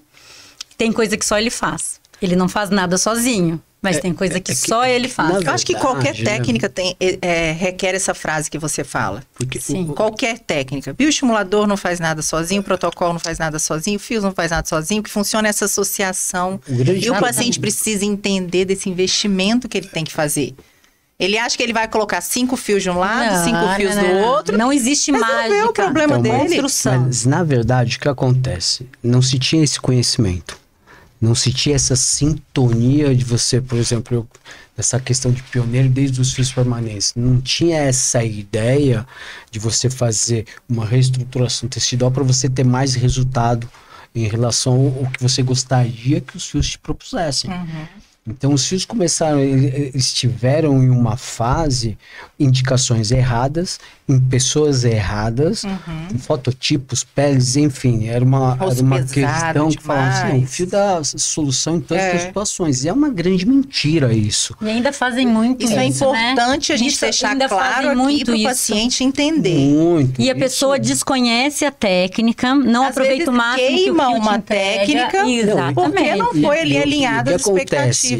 Tem 0.76 0.92
coisa 0.92 1.16
que 1.16 1.24
só 1.24 1.38
ele 1.38 1.50
faz. 1.50 2.00
Ele 2.20 2.36
não 2.36 2.48
faz 2.48 2.70
nada 2.70 2.98
sozinho. 2.98 3.62
Mas 3.86 3.96
É, 3.98 4.00
tem 4.00 4.12
coisa 4.12 4.36
é 4.36 4.40
que 4.40 4.52
que- 4.52 4.58
só 4.68 4.84
ele 4.84 5.08
faz. 5.08 5.42
Eu 5.44 5.50
acho 5.52 5.64
que 5.64 5.74
qualquer 5.74 6.14
né? 6.18 6.24
técnica 6.24 6.68
tem, 6.68 6.96
é, 6.98 7.18
é, 7.22 7.52
requer 7.52 7.94
essa 7.94 8.12
frase 8.14 8.50
que 8.50 8.58
você 8.58 8.82
fala. 8.82 9.22
Porque 9.34 9.60
Sim. 9.60 9.86
o- 9.90 9.94
Qualquer 9.94 10.38
técnica. 10.40 10.92
Bioestimulador 10.92 11.66
não 11.66 11.76
faz 11.76 12.00
nada 12.00 12.20
sozinho, 12.22 12.62
protocolo 12.62 13.12
não 13.12 13.20
faz 13.20 13.38
nada 13.38 13.58
sozinho, 13.58 13.98
fios 13.98 14.24
não 14.24 14.32
faz 14.32 14.50
nada 14.50 14.66
sozinho, 14.66 15.02
que 15.02 15.10
funciona 15.10 15.46
essa 15.48 15.66
associação. 15.66 16.60
O 16.68 16.74
grande 16.74 17.06
E 17.06 17.10
o 17.10 17.18
paciente 17.20 17.60
precisa 17.60 18.04
entender 18.04 18.64
desse 18.64 18.88
investimento 18.88 19.68
que 19.68 19.78
ele 19.78 19.88
tem 19.88 20.04
que 20.04 20.12
fazer. 20.12 20.54
Ele 21.18 21.38
acha 21.38 21.56
que 21.56 21.62
ele 21.62 21.72
vai 21.72 21.88
colocar 21.88 22.20
cinco 22.20 22.58
fios 22.58 22.82
de 22.82 22.90
um 22.90 22.98
lado, 22.98 23.42
cinco 23.42 23.74
fios 23.76 23.94
não, 23.96 24.02
do 24.02 24.08
não. 24.14 24.22
outro. 24.28 24.58
Não 24.58 24.70
existe 24.72 25.10
Resolveu 25.10 25.36
mágica. 25.36 25.68
o 25.70 25.72
problema 25.72 26.18
Então, 26.18 26.32
mas- 26.32 26.50
dele. 26.50 26.60
Construção. 26.62 27.00
Mas, 27.06 27.24
na 27.24 27.42
verdade, 27.42 27.96
o 27.96 28.00
que 28.00 28.08
acontece? 28.08 28.86
Não 29.02 29.22
se 29.22 29.38
tinha 29.38 29.64
esse 29.64 29.80
conhecimento. 29.80 30.58
Não 31.20 31.34
se 31.34 31.52
tinha 31.52 31.76
essa 31.76 31.96
sintonia 31.96 33.14
de 33.14 33.24
você, 33.24 33.60
por 33.60 33.78
exemplo, 33.78 34.16
eu, 34.16 34.28
essa 34.76 35.00
questão 35.00 35.32
de 35.32 35.42
pioneiro 35.42 35.88
desde 35.88 36.20
os 36.20 36.32
fios 36.32 36.52
permanentes. 36.52 37.12
Não 37.16 37.40
tinha 37.40 37.78
essa 37.78 38.22
ideia 38.22 39.06
de 39.50 39.58
você 39.58 39.88
fazer 39.88 40.46
uma 40.68 40.84
reestruturação 40.84 41.68
tecidual 41.68 42.10
para 42.10 42.22
você 42.22 42.48
ter 42.48 42.64
mais 42.64 42.94
resultado 42.94 43.68
em 44.14 44.26
relação 44.28 44.74
ao 44.98 45.10
que 45.10 45.22
você 45.22 45.42
gostaria 45.42 46.20
que 46.20 46.36
os 46.36 46.46
fios 46.46 46.68
te 46.70 46.78
propusessem. 46.78 47.50
Então, 48.28 48.52
os 48.52 48.66
fios 48.66 48.84
começaram, 48.84 49.38
ele- 49.38 49.90
eles 49.92 50.12
tiveram 50.12 50.82
em 50.82 50.90
uma 50.90 51.16
fase 51.16 51.96
indicações 52.38 53.10
erradas, 53.10 53.78
em 54.08 54.20
pessoas 54.20 54.84
erradas, 54.84 55.62
com 56.10 56.18
fototipos, 56.18 57.02
peles, 57.02 57.56
enfim, 57.56 58.08
era 58.08 58.24
uma, 58.24 58.56
era 58.60 58.80
uma 58.82 59.02
questão 59.02 59.68
que 59.70 59.82
falava 59.82 60.08
assim, 60.08 60.28
não, 60.38 60.38
o 60.42 60.46
fio 60.46 60.66
dá 60.66 61.02
solução 61.02 61.76
em 61.76 61.80
todas 61.80 62.02
É. 62.02 62.12
as 62.12 62.22
situações. 62.22 62.84
E 62.84 62.88
é 62.88 62.92
uma 62.92 63.08
grande 63.08 63.46
mentira 63.46 64.12
isso. 64.12 64.54
E 64.60 64.68
ainda 64.68 64.92
fazem 64.92 65.26
muito 65.26 65.64
Isso 65.64 65.80
isso, 65.80 66.04
é 66.04 66.12
né? 66.12 66.32
importante 66.32 66.72
a 66.72 66.76
gente 66.76 66.90
Isso 66.92 67.00
deixar 67.00 67.36
claro 67.48 67.88
aqui 67.88 67.96
muito 67.96 68.24
para 68.26 68.34
o 68.34 68.36
isso. 68.36 68.44
paciente 68.48 69.02
entender. 69.04 69.54
Muito. 69.58 70.20
E 70.20 70.28
a 70.28 70.32
isso. 70.32 70.40
pessoa 70.40 70.78
desconhece 70.78 71.64
a 71.64 71.70
técnica, 71.72 72.54
não 72.54 72.84
Às 72.84 72.90
aproveita 72.90 73.30
o 73.30 73.34
máximo 73.34 73.66
que 73.66 73.74
o 73.74 73.76
queima 73.76 74.04
fio 74.06 74.14
te 74.14 74.20
uma 74.20 74.36
entrega. 74.36 74.78
técnica, 74.86 75.28
Exatamente. 75.28 75.74
porque 75.74 76.14
não 76.16 76.32
foi 76.34 76.60
ali 76.60 76.72
E- 76.72 76.78
e- 76.78 76.82
alinhado 76.82 77.30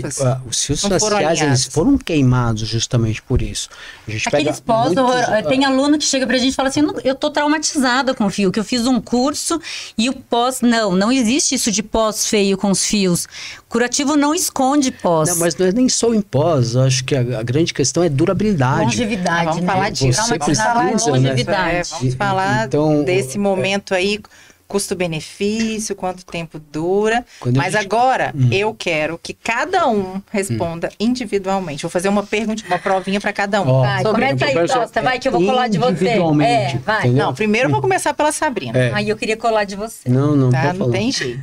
o 0.03 0.07
as 0.07 0.17
que 0.17 0.23
acontece? 0.23 0.23
expectativas. 0.23 0.27
Ah, 0.27 0.41
os 0.49 0.65
fios 0.65 0.83
Não 0.83 0.91
foram 1.01 1.01
faciais, 1.17 1.29
eles 1.31 1.41
alinhados. 1.43 1.65
foram 1.67 1.99
queimados 1.99 2.69
justamente 2.69 3.23
por 3.23 3.43
isso. 3.43 3.69
A 4.07 4.11
gente 4.11 4.29
Aqueles 4.29 4.61
pós, 4.61 4.93
muitos, 4.95 5.49
tem 5.49 5.65
aluno 5.65 5.99
que 5.99 6.05
chega 6.05 6.27
pra 6.27 6.39
gente 6.39 6.53
e 6.53 6.57
fala 6.57 6.69
assim, 6.69 6.83
"Eu 7.05 7.15
tô 7.15 7.31
traumatizada 7.31 8.15
com 8.15 8.25
o 8.27 8.31
fio, 8.31 8.51
que 8.53 8.59
eu 8.61 8.65
fiz 8.65 8.87
um 8.87 9.01
curso 9.01 9.61
e 9.97 10.09
o 10.09 10.13
pós, 10.15 10.61
não, 10.61 10.93
não 10.93 11.11
existe 11.13 11.55
isso 11.55 11.71
de 11.71 11.83
pós 11.83 12.27
feio 12.27 12.57
com 12.57 12.71
os 12.71 12.85
fios. 12.85 13.27
Curativo 13.69 14.17
não 14.17 14.35
esconde 14.35 14.91
pós. 14.91 15.29
Não, 15.29 15.37
mas 15.37 15.55
não 15.57 15.67
é 15.67 15.73
nem 15.73 15.89
só 15.89 16.13
em 16.15 16.21
pós, 16.21 16.75
eu 16.75 16.83
acho 16.83 17.05
que 17.05 17.15
a, 17.15 17.21
a 17.41 17.43
grande 17.43 17.75
questão 17.75 18.03
é 18.03 18.09
durabilidade. 18.09 18.85
Longevidade, 18.85 19.45
Vamos 19.47 19.61
né? 19.63 19.67
falar. 19.67 19.91
Você 19.91 20.13
falar 20.13 20.39
precisa, 20.39 20.93
disso, 20.93 21.07
né? 21.11 21.13
longevidade. 21.19 21.77
É, 21.77 21.83
vamos 21.83 22.15
falar 22.15 22.67
então, 22.67 23.05
desse 23.05 23.39
momento 23.39 23.95
aí, 23.95 24.21
custo-benefício, 24.67 25.95
quanto 25.95 26.25
tempo 26.25 26.59
dura. 26.59 27.25
Quando 27.41 27.57
Mas 27.57 27.73
gente- 27.73 27.85
agora 27.85 28.35
eu 28.51 28.75
quero 28.75 29.19
que 29.23 29.33
cada 29.33 29.87
um 29.89 30.21
responda 30.31 30.91
individualmente. 30.99 31.83
Vou 31.83 31.91
fazer 31.91 32.09
uma 32.09 32.23
pergunta, 32.25 32.65
uma 32.67 32.79
provinha 32.79 33.21
para 33.21 33.33
cada 33.33 33.63
um. 33.63 33.69
Ó, 33.69 33.81
Vai, 33.83 34.03
Sobre- 34.03 34.27
começa 34.27 34.45
aí, 34.45 34.69
Costa, 34.69 35.03
vai 35.03 35.19
que 35.19 35.29
eu 35.29 35.33
vou 35.33 35.45
colar 35.45 35.69
de 35.69 35.79
você. 35.79 35.91
individualmente, 35.93 36.77
É, 36.77 36.79
vai. 36.79 36.99
entendeu? 37.07 37.27
Não, 37.27 37.35
primeiro 37.35 37.69
eu 37.69 37.73
vou 37.73 37.81
começar 37.81 38.13
pela 38.15 38.33
Sabrina. 38.33 38.77
É. 38.79 38.93
Aí 38.93 39.09
eu 39.09 39.17
queria 39.17 39.37
colar 39.37 39.65
de 39.65 39.77
você. 39.77 40.09
Não, 40.09 40.35
não, 40.35 40.51
tá? 40.51 40.73
Não 40.73 40.91
tem 40.91 41.11
jeito. 41.13 41.43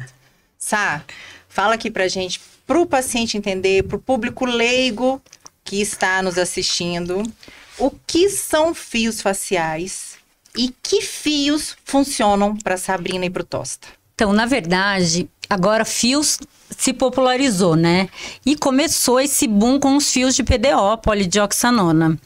Sá, 0.58 1.01
fala 1.48 1.74
aqui 1.75 1.89
pra 1.92 2.08
gente, 2.08 2.39
pro 2.65 2.86
paciente 2.86 3.38
entender, 3.38 3.84
pro 3.84 4.00
público 4.00 4.46
leigo 4.46 5.22
que 5.63 5.82
está 5.82 6.22
nos 6.22 6.38
assistindo, 6.38 7.24
o 7.77 7.92
que 8.06 8.30
são 8.30 8.74
fios 8.74 9.22
faciais 9.22 10.12
e 10.57 10.74
que 10.83 11.01
fios 11.01 11.75
funcionam 11.83 12.55
para 12.55 12.77
Sabrina 12.77 13.25
e 13.25 13.29
pro 13.29 13.43
Tosta. 13.43 13.88
Então, 14.15 14.31
na 14.31 14.45
verdade, 14.45 15.27
agora 15.50 15.83
fios 15.83 16.39
se 16.77 16.93
popularizou, 16.93 17.75
né? 17.75 18.07
E 18.45 18.55
começou 18.55 19.19
esse 19.19 19.48
boom 19.48 19.79
com 19.79 19.95
os 19.98 20.12
fios 20.12 20.36
de 20.36 20.43
PDO, 20.43 20.98
polidioxanona. 21.01 22.17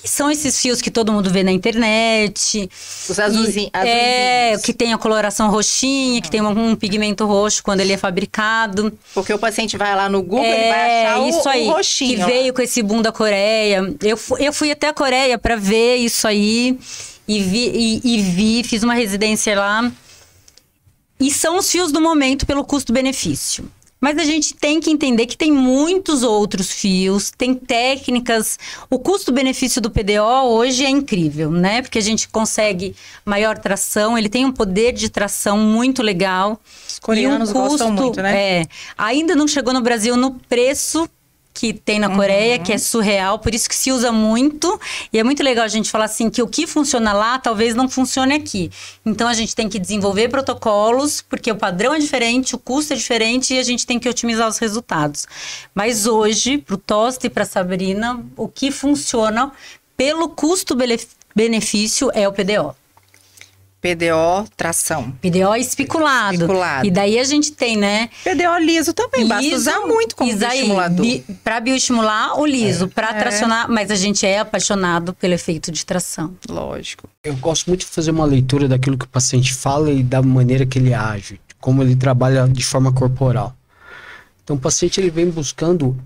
Que 0.00 0.08
são 0.08 0.30
esses 0.30 0.58
fios 0.60 0.80
que 0.80 0.90
todo 0.90 1.12
mundo 1.12 1.30
vê 1.30 1.42
na 1.44 1.52
internet. 1.52 2.68
Os 3.08 3.20
azulzinhos. 3.20 3.70
É, 3.74 4.56
que 4.64 4.72
tem 4.72 4.92
a 4.92 4.98
coloração 4.98 5.50
roxinha, 5.50 6.20
que 6.20 6.30
tem 6.30 6.40
um, 6.40 6.70
um 6.70 6.74
pigmento 6.74 7.24
roxo 7.26 7.62
quando 7.62 7.80
ele 7.80 7.92
é 7.92 7.96
fabricado. 7.96 8.92
Porque 9.14 9.32
o 9.32 9.38
paciente 9.38 9.76
vai 9.76 9.94
lá 9.94 10.08
no 10.08 10.22
Google, 10.22 10.44
ele 10.46 10.68
vai 10.70 10.90
É, 10.90 11.06
achar 11.06 11.20
o, 11.20 11.28
isso 11.28 11.48
aí, 11.48 11.68
o 11.68 11.72
roxinho. 11.72 12.16
que 12.16 12.22
ó. 12.22 12.26
veio 12.26 12.54
com 12.54 12.62
esse 12.62 12.82
boom 12.82 13.02
da 13.02 13.12
Coreia. 13.12 13.94
Eu, 14.02 14.18
eu 14.38 14.52
fui 14.52 14.70
até 14.72 14.88
a 14.88 14.94
Coreia 14.94 15.38
para 15.38 15.56
ver 15.56 15.96
isso 15.96 16.26
aí 16.26 16.78
e 17.26 17.40
vi, 17.40 18.00
e, 18.04 18.14
e 18.14 18.22
vi, 18.22 18.64
fiz 18.64 18.82
uma 18.82 18.94
residência 18.94 19.58
lá. 19.58 19.90
E 21.18 21.30
são 21.30 21.58
os 21.58 21.70
fios 21.70 21.92
do 21.92 22.00
momento 22.00 22.46
pelo 22.46 22.64
custo-benefício. 22.64 23.70
Mas 24.02 24.18
a 24.18 24.24
gente 24.24 24.54
tem 24.54 24.80
que 24.80 24.90
entender 24.90 25.26
que 25.26 25.36
tem 25.36 25.52
muitos 25.52 26.24
outros 26.24 26.72
fios, 26.72 27.30
tem 27.30 27.54
técnicas. 27.54 28.58
O 28.90 28.98
custo-benefício 28.98 29.80
do 29.80 29.92
PDO 29.92 30.48
hoje 30.48 30.84
é 30.84 30.90
incrível, 30.90 31.52
né? 31.52 31.82
Porque 31.82 31.98
a 31.98 32.02
gente 32.02 32.28
consegue 32.28 32.96
maior 33.24 33.56
tração, 33.56 34.18
ele 34.18 34.28
tem 34.28 34.44
um 34.44 34.50
poder 34.50 34.90
de 34.90 35.08
tração 35.08 35.56
muito 35.56 36.02
legal. 36.02 36.60
Os 36.88 36.98
coreanos 36.98 37.50
E 37.50 37.52
um 37.52 37.54
gostam 37.54 37.92
muito, 37.92 38.20
né? 38.20 38.62
É. 38.62 38.66
Ainda 38.98 39.36
não 39.36 39.46
chegou 39.46 39.72
no 39.72 39.80
Brasil 39.80 40.16
no 40.16 40.32
preço 40.32 41.08
que 41.54 41.72
tem 41.72 41.98
na 41.98 42.08
Coreia, 42.14 42.56
Uhum. 42.58 42.62
que 42.64 42.72
é 42.72 42.78
surreal, 42.78 43.38
por 43.38 43.54
isso 43.54 43.68
que 43.68 43.74
se 43.74 43.92
usa 43.92 44.10
muito. 44.10 44.80
E 45.12 45.18
é 45.18 45.22
muito 45.24 45.42
legal 45.42 45.64
a 45.64 45.68
gente 45.68 45.90
falar 45.90 46.06
assim 46.06 46.30
que 46.30 46.42
o 46.42 46.46
que 46.46 46.66
funciona 46.66 47.12
lá 47.12 47.38
talvez 47.38 47.74
não 47.74 47.88
funcione 47.88 48.34
aqui. 48.34 48.70
Então 49.04 49.28
a 49.28 49.34
gente 49.34 49.54
tem 49.54 49.68
que 49.68 49.78
desenvolver 49.78 50.28
protocolos, 50.28 51.20
porque 51.22 51.50
o 51.50 51.56
padrão 51.56 51.94
é 51.94 51.98
diferente, 51.98 52.54
o 52.54 52.58
custo 52.58 52.92
é 52.92 52.96
diferente 52.96 53.54
e 53.54 53.58
a 53.58 53.62
gente 53.62 53.86
tem 53.86 53.98
que 53.98 54.08
otimizar 54.08 54.48
os 54.48 54.58
resultados. 54.58 55.26
Mas 55.74 56.06
hoje, 56.06 56.58
para 56.58 56.74
o 56.74 56.78
Tosta 56.78 57.26
e 57.26 57.30
para 57.30 57.44
Sabrina, 57.44 58.24
o 58.36 58.48
que 58.48 58.70
funciona 58.70 59.52
pelo 59.96 60.28
custo-benefício 60.28 62.10
é 62.14 62.26
o 62.26 62.32
PDO. 62.32 62.74
PDO, 63.82 64.48
tração. 64.56 65.10
PDO 65.20 65.56
espiculado. 65.56 66.34
Espiculado. 66.34 66.86
E 66.86 66.90
daí 66.90 67.18
a 67.18 67.24
gente 67.24 67.50
tem, 67.50 67.76
né? 67.76 68.08
PDO 68.22 68.56
liso 68.60 68.94
também, 68.94 69.26
basta 69.26 69.42
Liso, 69.42 69.56
usar 69.56 69.80
muito 69.80 70.14
como 70.14 70.30
isso 70.30 70.46
aí, 70.46 70.58
estimulador. 70.60 71.04
bi- 71.04 71.24
Pra 71.42 71.58
bioestimular, 71.58 72.38
o 72.38 72.46
liso. 72.46 72.86
Pra 72.86 73.10
É. 73.10 73.14
tracionar, 73.14 73.68
mas 73.68 73.90
a 73.90 73.96
gente 73.96 74.24
é 74.24 74.38
apaixonado 74.38 75.12
pelo 75.12 75.34
efeito 75.34 75.72
de 75.72 75.84
tração. 75.84 76.32
Lógico. 76.48 77.08
Eu 77.24 77.34
gosto 77.36 77.66
muito 77.66 77.80
de 77.80 77.86
fazer 77.86 78.12
uma 78.12 78.24
leitura 78.24 78.68
daquilo 78.68 78.96
que 78.96 79.04
o 79.04 79.08
paciente 79.08 79.52
fala 79.52 79.90
e 79.90 80.00
da 80.02 80.22
maneira 80.22 80.64
que 80.64 80.78
ele 80.78 80.94
age, 80.94 81.40
como 81.60 81.82
ele 81.82 81.96
trabalha 81.96 82.46
de 82.48 82.64
forma 82.64 82.92
corporal. 82.92 83.52
Então 84.44 84.54
o 84.54 84.58
paciente 84.60 85.00
ele 85.00 85.10
vem 85.10 85.28
buscando 85.28 85.96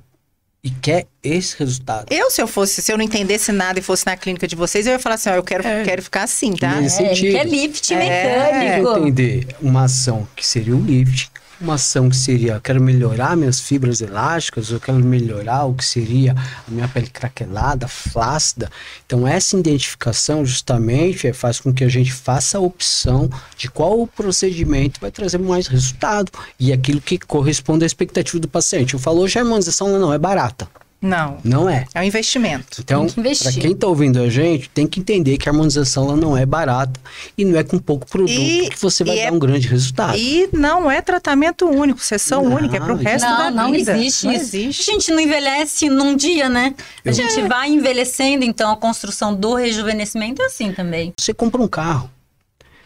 e 0.66 0.70
quer 0.82 1.06
esse 1.22 1.56
resultado. 1.58 2.06
Eu, 2.10 2.28
se 2.28 2.42
eu 2.42 2.48
fosse, 2.48 2.82
se 2.82 2.90
eu 2.92 2.96
não 2.98 3.04
entendesse 3.04 3.52
nada 3.52 3.78
e 3.78 3.82
fosse 3.82 4.04
na 4.04 4.16
clínica 4.16 4.48
de 4.48 4.56
vocês, 4.56 4.84
eu 4.84 4.94
ia 4.94 4.98
falar 4.98 5.14
assim, 5.14 5.30
ó, 5.30 5.34
eu 5.34 5.42
quero, 5.44 5.62
quero 5.84 6.02
ficar 6.02 6.24
assim, 6.24 6.52
tá? 6.54 6.80
Nesse 6.80 7.00
É, 7.04 7.08
sentido. 7.14 7.32
quer 7.32 7.46
lift 7.46 7.94
É. 7.94 7.98
mecânico. 7.98 8.98
entender 8.98 9.46
uma 9.62 9.84
ação 9.84 10.26
que 10.34 10.44
seria 10.44 10.74
o 10.74 10.80
lift, 10.80 11.30
uma 11.60 11.74
ação 11.74 12.08
que 12.08 12.16
seria, 12.16 12.60
quero 12.60 12.80
melhorar 12.80 13.36
minhas 13.36 13.60
fibras 13.60 14.00
elásticas, 14.00 14.70
eu 14.70 14.80
quero 14.80 14.98
melhorar 14.98 15.64
o 15.64 15.74
que 15.74 15.84
seria 15.84 16.32
a 16.32 16.70
minha 16.70 16.88
pele 16.88 17.08
craquelada, 17.08 17.88
flácida. 17.88 18.70
Então 19.06 19.26
essa 19.26 19.56
identificação 19.56 20.44
justamente 20.44 21.26
é, 21.26 21.32
faz 21.32 21.60
com 21.60 21.72
que 21.72 21.84
a 21.84 21.88
gente 21.88 22.12
faça 22.12 22.58
a 22.58 22.60
opção 22.60 23.30
de 23.56 23.70
qual 23.70 24.06
procedimento 24.06 25.00
vai 25.00 25.10
trazer 25.10 25.38
mais 25.38 25.66
resultado 25.66 26.30
e 26.58 26.72
aquilo 26.72 27.00
que 27.00 27.18
corresponde 27.18 27.84
à 27.84 27.86
expectativa 27.86 28.38
do 28.38 28.48
paciente. 28.48 28.94
Eu 28.94 29.00
falo, 29.00 29.20
hoje 29.20 29.38
a 29.38 29.42
harmonização 29.42 29.98
não 29.98 30.12
é 30.12 30.18
barata. 30.18 30.68
Não, 31.00 31.38
Não 31.44 31.68
é. 31.68 31.84
é 31.94 32.00
um 32.00 32.02
investimento. 32.02 32.78
Então, 32.80 33.04
Tem 33.04 33.14
que 33.14 33.20
investir. 33.20 33.52
para 33.52 33.60
quem 33.62 33.72
está 33.72 33.86
ouvindo 33.86 34.18
a 34.20 34.28
gente, 34.30 34.68
tem 34.70 34.86
que 34.86 34.98
entender 34.98 35.36
que 35.36 35.48
a 35.48 35.52
harmonização 35.52 36.04
ela 36.04 36.16
não 36.16 36.36
é 36.36 36.44
barata 36.46 36.98
e 37.36 37.44
não 37.44 37.56
é 37.58 37.62
com 37.62 37.78
pouco 37.78 38.06
produto 38.06 38.32
E- 38.32 38.70
que 38.70 38.80
você 38.80 39.04
vai 39.04 39.14
dar 39.16 39.22
é- 39.24 39.30
um 39.32 39.38
grande 39.38 39.68
resultado. 39.68 40.16
E 40.16 40.48
não 40.52 40.90
é 40.90 41.02
tratamento 41.02 41.66
único, 41.66 42.00
sessão 42.00 42.44
Não, 42.44 42.56
única, 42.56 42.78
é 42.78 42.80
pro 42.80 42.94
isso 42.94 43.04
resto 43.04 43.28
Não, 43.28 43.36
da 43.38 43.50
não 43.50 43.72
vida. 43.72 43.96
existe 43.96 44.26
Não 44.26 44.32
existe. 44.32 44.90
A 44.90 44.94
gente 44.94 45.10
não 45.12 45.20
envelhece 45.20 45.88
num 45.90 46.16
dia, 46.16 46.48
né? 46.48 46.74
A 47.04 47.08
Eu- 47.10 47.12
gente 47.12 47.42
vai 47.42 47.68
envelhecendo, 47.68 48.44
então 48.44 48.70
a 48.72 48.76
construção 48.76 49.34
do 49.34 49.54
rejuvenescimento 49.54 50.40
é 50.42 50.46
assim 50.46 50.72
também. 50.72 51.12
Você 51.20 51.34
compra 51.34 51.60
um 51.60 51.68
carro. 51.68 52.10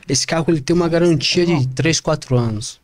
Esse 0.09 0.27
carro 0.27 0.47
ele 0.49 0.61
tem 0.61 0.75
uma 0.75 0.89
garantia 0.89 1.47
de 1.47 1.69
3, 1.69 2.01
4 2.01 2.37
anos. 2.37 2.80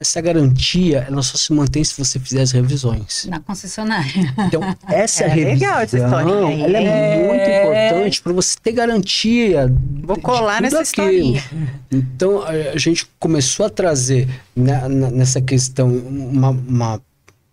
Essa 0.00 0.20
garantia, 0.20 1.06
ela 1.08 1.22
só 1.22 1.36
se 1.36 1.52
mantém 1.52 1.82
se 1.84 1.96
você 1.96 2.18
fizer 2.18 2.42
as 2.42 2.50
revisões. 2.52 3.26
Na 3.26 3.40
concessionária. 3.40 4.10
Então, 4.46 4.60
essa 4.88 5.24
É 5.24 5.28
revisão, 5.28 5.52
legal 5.54 5.80
essa 5.80 5.96
historinha 5.98 6.46
aí. 6.48 6.62
ela 6.62 6.78
é, 6.78 7.28
muito 7.28 7.50
importante 7.50 8.20
para 8.22 8.32
você 8.32 8.56
ter 8.62 8.72
garantia. 8.72 9.72
Vou 10.02 10.16
de 10.16 10.22
colar 10.22 10.56
tudo 10.56 10.62
nessa 10.64 10.80
aquilo. 10.80 11.08
historinha. 11.10 11.44
Então, 11.90 12.42
a 12.44 12.76
gente 12.76 13.06
começou 13.18 13.66
a 13.66 13.70
trazer 13.70 14.28
na- 14.54 14.88
nessa 14.88 15.40
questão 15.40 15.88
uma, 15.88 16.50
uma 16.50 17.00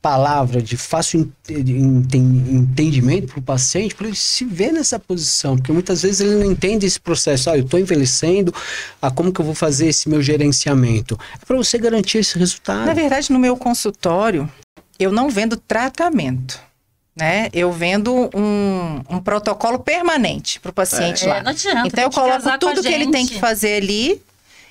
palavra 0.01 0.61
de 0.61 0.75
fácil 0.75 1.31
entendimento 1.47 3.27
para 3.27 3.39
o 3.39 3.41
paciente, 3.41 3.93
para 3.93 4.07
ele 4.07 4.15
se 4.15 4.43
ver 4.43 4.71
nessa 4.71 4.97
posição, 4.97 5.55
porque 5.55 5.71
muitas 5.71 6.01
vezes 6.01 6.21
ele 6.21 6.35
não 6.43 6.51
entende 6.51 6.87
esse 6.87 6.99
processo. 6.99 7.49
Ah, 7.49 7.57
eu 7.57 7.63
estou 7.63 7.79
envelhecendo, 7.79 8.53
ah, 8.99 9.11
como 9.11 9.31
que 9.31 9.39
eu 9.39 9.45
vou 9.45 9.53
fazer 9.53 9.87
esse 9.87 10.09
meu 10.09 10.21
gerenciamento? 10.21 11.19
É 11.39 11.45
para 11.45 11.55
você 11.55 11.77
garantir 11.77 12.17
esse 12.17 12.37
resultado. 12.37 12.87
Na 12.87 12.93
verdade, 12.93 13.31
no 13.31 13.37
meu 13.37 13.55
consultório, 13.55 14.49
eu 14.97 15.11
não 15.11 15.29
vendo 15.29 15.55
tratamento. 15.55 16.59
Né? 17.15 17.49
Eu 17.53 17.71
vendo 17.71 18.29
um, 18.33 19.01
um 19.09 19.19
protocolo 19.19 19.77
permanente 19.79 20.59
para 20.59 20.71
o 20.71 20.73
paciente 20.73 21.25
é, 21.25 21.27
lá. 21.27 21.43
Não 21.43 21.51
adianta, 21.51 21.87
então 21.87 22.03
eu 22.05 22.09
coloco 22.09 22.57
tudo 22.57 22.81
que 22.81 22.87
ele 22.87 23.11
tem 23.11 23.27
que 23.27 23.37
fazer 23.37 23.75
ali 23.81 24.21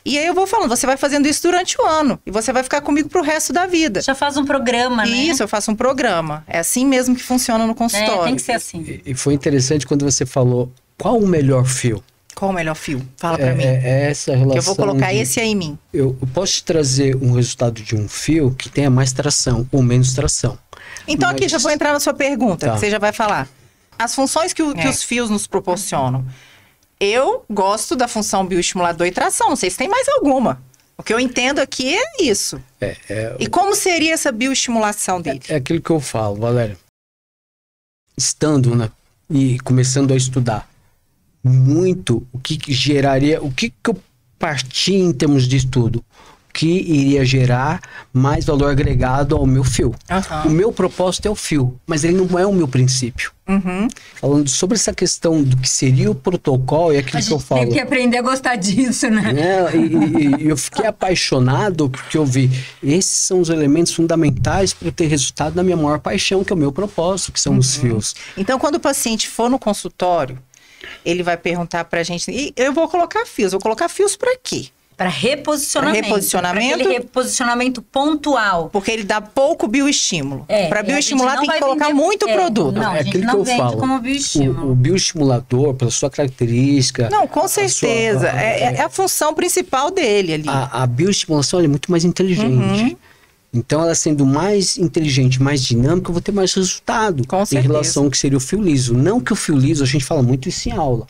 e 0.04 0.18
aí 0.18 0.26
eu 0.26 0.34
vou 0.34 0.46
falando, 0.46 0.68
você 0.70 0.86
vai 0.86 0.96
fazendo 0.96 1.26
isso 1.26 1.42
durante 1.42 1.80
o 1.80 1.84
ano 1.84 2.18
e 2.24 2.30
você 2.30 2.52
vai 2.52 2.62
ficar 2.62 2.80
comigo 2.80 3.08
pro 3.08 3.22
resto 3.22 3.52
da 3.52 3.66
vida. 3.66 4.00
Já 4.00 4.14
faz 4.14 4.36
um 4.36 4.44
programa, 4.44 5.04
né? 5.04 5.10
Isso, 5.10 5.42
eu 5.42 5.48
faço 5.48 5.70
um 5.70 5.76
programa. 5.76 6.44
É 6.46 6.58
assim 6.58 6.86
mesmo 6.86 7.14
que 7.14 7.22
funciona 7.22 7.66
no 7.66 7.74
consultório. 7.74 8.22
É, 8.22 8.24
tem 8.24 8.36
que 8.36 8.42
ser 8.42 8.52
assim. 8.52 8.80
E, 8.80 9.10
e 9.10 9.14
foi 9.14 9.34
interessante 9.34 9.86
quando 9.86 10.04
você 10.04 10.24
falou 10.24 10.72
qual 10.96 11.18
o 11.18 11.26
melhor 11.26 11.64
fio. 11.64 12.02
Qual 12.34 12.50
o 12.50 12.54
melhor 12.54 12.74
fio? 12.74 13.06
Fala 13.16 13.36
para 13.36 13.48
é, 13.48 13.54
mim. 13.54 13.64
É 13.64 14.10
essa 14.10 14.32
relação. 14.32 14.52
Que 14.52 14.58
eu 14.58 14.62
vou 14.62 14.76
colocar 14.76 15.12
de, 15.12 15.18
esse 15.18 15.40
aí 15.40 15.48
em 15.48 15.54
mim. 15.54 15.78
Eu, 15.92 16.16
eu, 16.20 16.28
posso 16.28 16.54
te 16.54 16.64
trazer 16.64 17.16
um 17.16 17.32
resultado 17.32 17.82
de 17.82 17.94
um 17.94 18.08
fio 18.08 18.54
que 18.56 18.68
tenha 18.68 18.88
mais 18.88 19.12
tração 19.12 19.68
ou 19.70 19.82
menos 19.82 20.14
tração. 20.14 20.58
Então 21.06 21.28
Mas... 21.28 21.36
aqui 21.36 21.48
já 21.48 21.58
vou 21.58 21.70
entrar 21.70 21.92
na 21.92 22.00
sua 22.00 22.14
pergunta, 22.14 22.66
tá. 22.66 22.72
que 22.72 22.80
você 22.80 22.90
já 22.90 22.98
vai 22.98 23.12
falar. 23.12 23.48
As 23.98 24.14
funções 24.14 24.54
que, 24.54 24.62
o, 24.62 24.70
é. 24.70 24.74
que 24.74 24.88
os 24.88 25.02
fios 25.02 25.28
nos 25.28 25.46
proporcionam. 25.46 26.24
Eu 27.00 27.44
gosto 27.50 27.96
da 27.96 28.06
função 28.06 28.46
bioestimulador 28.46 29.06
e 29.06 29.10
tração. 29.10 29.48
Não 29.48 29.56
sei 29.56 29.70
se 29.70 29.78
tem 29.78 29.88
mais 29.88 30.06
alguma. 30.08 30.62
O 30.98 31.02
que 31.02 31.14
eu 31.14 31.18
entendo 31.18 31.60
aqui 31.60 31.96
é 31.96 32.22
isso. 32.22 32.62
É, 32.78 32.94
é, 33.08 33.36
e 33.40 33.46
como 33.46 33.74
seria 33.74 34.12
essa 34.12 34.30
bioestimulação 34.30 35.18
dele? 35.18 35.40
É, 35.48 35.54
é 35.54 35.56
aquilo 35.56 35.80
que 35.80 35.90
eu 35.90 35.98
falo, 35.98 36.36
Valéria. 36.36 36.76
Estando 38.18 38.76
né, 38.76 38.90
e 39.30 39.58
começando 39.60 40.12
a 40.12 40.16
estudar 40.16 40.68
muito 41.42 42.26
o 42.30 42.38
que, 42.38 42.58
que 42.58 42.74
geraria, 42.74 43.42
o 43.42 43.50
que, 43.50 43.70
que 43.70 43.90
eu 43.90 43.96
parti 44.38 44.94
em 44.94 45.12
termos 45.12 45.48
de 45.48 45.56
estudo, 45.56 46.04
que 46.60 46.68
iria 46.68 47.24
gerar 47.24 47.80
mais 48.12 48.44
valor 48.44 48.70
agregado 48.70 49.34
ao 49.34 49.46
meu 49.46 49.64
fio. 49.64 49.94
Uhum. 50.10 50.50
O 50.50 50.50
meu 50.50 50.70
propósito 50.70 51.26
é 51.26 51.30
o 51.30 51.34
fio, 51.34 51.80
mas 51.86 52.04
ele 52.04 52.12
não 52.18 52.38
é 52.38 52.44
o 52.44 52.52
meu 52.52 52.68
princípio. 52.68 53.32
Uhum. 53.48 53.88
Falando 54.16 54.46
sobre 54.50 54.76
essa 54.76 54.92
questão 54.92 55.42
do 55.42 55.56
que 55.56 55.66
seria 55.66 56.10
o 56.10 56.14
protocolo, 56.14 56.92
é 56.92 56.98
aquilo 56.98 57.22
que 57.22 57.32
eu 57.32 57.38
falo. 57.38 57.62
Tem 57.62 57.72
que 57.72 57.80
aprender 57.80 58.18
a 58.18 58.22
gostar 58.22 58.56
disso, 58.56 59.08
né? 59.08 59.32
É, 59.40 59.74
e, 59.74 60.44
e, 60.44 60.48
eu 60.50 60.56
fiquei 60.58 60.84
apaixonado 60.84 61.88
porque 61.88 62.18
eu 62.18 62.26
vi. 62.26 62.50
Esses 62.82 63.10
são 63.10 63.40
os 63.40 63.48
elementos 63.48 63.94
fundamentais 63.94 64.74
para 64.74 64.92
ter 64.92 65.06
resultado 65.06 65.56
na 65.56 65.62
minha 65.62 65.78
maior 65.78 65.98
paixão, 65.98 66.44
que 66.44 66.52
é 66.52 66.56
o 66.56 66.58
meu 66.58 66.70
propósito, 66.70 67.32
que 67.32 67.40
são 67.40 67.54
uhum. 67.54 67.58
os 67.58 67.74
fios. 67.74 68.14
Então, 68.36 68.58
quando 68.58 68.74
o 68.74 68.80
paciente 68.80 69.26
for 69.26 69.48
no 69.48 69.58
consultório, 69.58 70.38
ele 71.06 71.22
vai 71.22 71.38
perguntar 71.38 71.86
para 71.86 72.00
a 72.00 72.02
gente. 72.02 72.30
E 72.30 72.52
eu 72.54 72.70
vou 72.70 72.86
colocar 72.86 73.24
fios. 73.24 73.52
Vou 73.52 73.60
colocar 73.62 73.88
fios 73.88 74.14
para 74.14 74.36
quê? 74.36 74.66
Para 75.00 75.08
reposicionamento. 75.08 75.98
Pra 75.98 76.08
reposicionamento. 76.08 76.78
Pra 76.84 76.92
reposicionamento 76.92 77.80
pontual. 77.80 78.68
Porque 78.70 78.90
ele 78.90 79.02
dá 79.02 79.18
pouco 79.18 79.66
bioestímulo. 79.66 80.44
É, 80.46 80.68
para 80.68 80.82
bioestimular 80.82 81.40
tem 81.40 81.48
que 81.48 81.58
colocar 81.58 81.86
vender, 81.86 81.98
muito 81.98 82.28
é, 82.28 82.34
produto. 82.34 82.76
Não, 82.76 82.94
é 82.94 83.00
aquilo 83.00 83.26
que 83.26 83.50
eu 83.50 83.56
falo. 83.56 83.78
como 83.78 83.98
bioestímulo. 83.98 84.68
O, 84.68 84.72
o, 84.72 84.74
bioestimulador, 84.74 85.72
pela 85.72 85.90
sua 85.90 86.10
característica. 86.10 87.08
Não, 87.08 87.26
com 87.26 87.48
certeza. 87.48 88.30
Sua, 88.30 88.42
é, 88.42 88.74
é, 88.74 88.82
a 88.82 88.90
função 88.90 89.32
principal 89.32 89.90
dele 89.90 90.34
ali. 90.34 90.48
A, 90.50 90.82
a 90.82 90.86
bioestimulação 90.86 91.60
é 91.60 91.66
muito 91.66 91.90
mais 91.90 92.04
inteligente. 92.04 92.52
Uhum. 92.52 92.96
Então, 93.52 93.82
ela 93.82 93.96
sendo 93.96 94.24
mais 94.24 94.78
inteligente, 94.78 95.42
mais 95.42 95.60
dinâmica, 95.60 96.08
eu 96.08 96.12
vou 96.12 96.22
ter 96.22 96.30
mais 96.30 96.54
resultado 96.54 97.26
Com 97.26 97.42
em 97.50 97.60
relação 97.60 98.04
ao 98.04 98.10
que 98.10 98.16
seria 98.16 98.38
o 98.38 98.40
fio 98.40 98.62
liso. 98.62 98.94
Não 98.94 99.20
que 99.20 99.32
o 99.32 99.36
fio 99.36 99.56
liso, 99.56 99.82
a 99.82 99.86
gente 99.86 100.04
fala 100.04 100.22
muito 100.22 100.48
isso 100.48 100.68
em 100.68 100.72
aula. 100.72 101.04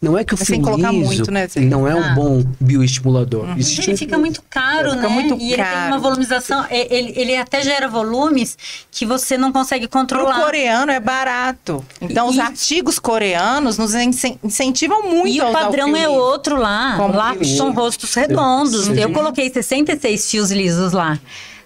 Não 0.00 0.16
é 0.16 0.24
que 0.24 0.34
o 0.34 0.38
Mas 0.38 0.46
fio 0.46 0.56
liso 0.56 0.92
muito, 0.92 1.30
né, 1.30 1.46
não 1.56 1.86
é 1.86 1.94
um 1.94 2.02
ah. 2.02 2.14
bom 2.14 2.42
bioestimulador. 2.58 3.44
Uhum. 3.44 3.52
Ele 3.56 3.96
fica 3.96 4.16
muito 4.16 4.42
caro, 4.48 4.92
fica 4.92 5.02
né? 5.02 5.08
Muito 5.08 5.34
e 5.34 5.54
caro. 5.54 5.62
ele 5.62 5.62
tem 5.64 5.86
uma 5.88 5.98
volumização, 5.98 6.66
ele, 6.70 7.12
ele 7.14 7.36
até 7.36 7.62
gera 7.62 7.86
volumes 7.88 8.56
que 8.90 9.04
você 9.04 9.36
não 9.36 9.52
consegue 9.52 9.86
controlar. 9.86 10.38
O 10.38 10.44
coreano 10.44 10.90
é 10.90 10.98
barato. 10.98 11.84
Então, 12.00 12.28
e, 12.28 12.30
os 12.30 12.38
artigos 12.38 12.98
coreanos 12.98 13.76
nos 13.76 13.94
incentivam 13.94 15.02
muito 15.02 15.36
E 15.36 15.40
o 15.42 15.52
padrão 15.52 15.94
é 15.94 16.08
outro 16.08 16.56
lá. 16.56 16.96
Como 16.96 17.14
lá 17.14 17.36
são 17.56 17.70
rostos 17.72 18.14
redondos. 18.14 18.88
Eu 18.88 19.12
coloquei 19.12 19.50
66 19.50 20.30
fios 20.30 20.50
lisos 20.50 20.92
lá. 20.92 21.18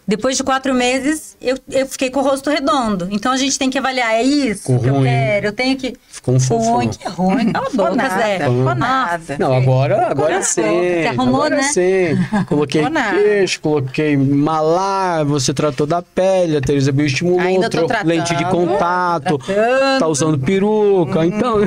Depois 0.06 0.36
de 0.36 0.44
quatro 0.44 0.72
meses, 0.72 1.36
eu, 1.42 1.58
eu 1.68 1.84
fiquei 1.86 2.10
com 2.10 2.20
o 2.20 2.22
rosto 2.22 2.48
redondo. 2.48 3.08
Então 3.10 3.32
a 3.32 3.36
gente 3.36 3.58
tem 3.58 3.68
que 3.68 3.76
avaliar, 3.76 4.14
é 4.14 4.22
isso 4.22 4.62
Ficou 4.62 4.78
que 4.78 4.88
ruim. 4.88 4.98
eu 4.98 5.04
quero, 5.04 5.46
eu 5.46 5.52
tenho 5.52 5.76
que. 5.76 5.96
Ficou 6.08 6.36
um 6.36 6.40
fofo. 6.40 6.70
Ruim, 6.70 6.88
que 6.88 7.08
ruim, 7.08 7.50
cala 7.52 7.66
a 7.66 7.70
boca, 7.70 7.94
nada, 7.96 8.16
Zé. 8.16 8.38
Ficou 8.38 8.74
nada. 8.76 9.36
Não, 9.36 9.52
agora, 9.52 10.06
agora 10.08 10.42
sim. 10.42 10.62
Você 10.62 11.06
arrumou, 11.08 11.42
agora 11.42 11.56
né? 11.56 11.62
sim. 11.64 12.16
Coloquei 12.46 12.84
queixo, 12.88 13.60
coloquei 13.60 14.16
malar, 14.16 15.24
você 15.24 15.52
tratou 15.52 15.88
da 15.88 16.00
pele, 16.00 16.56
a 16.56 16.60
Teresa 16.60 16.92
bioestimulou, 16.92 17.40
Ainda 17.40 17.68
tô 17.68 17.84
lente 18.04 18.36
de 18.36 18.44
contato, 18.44 19.38
tratando. 19.38 19.98
tá 19.98 20.06
usando 20.06 20.38
peruca, 20.38 21.20
hum. 21.20 21.24
então. 21.24 21.56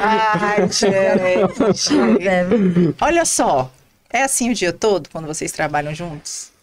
Ai, 0.00 0.68
gente. 0.68 0.94
Olha 3.00 3.24
só, 3.24 3.70
é 4.10 4.22
assim 4.22 4.50
o 4.50 4.54
dia 4.54 4.72
todo 4.72 5.08
quando 5.10 5.26
vocês 5.26 5.52
trabalham 5.52 5.94
juntos? 5.94 6.54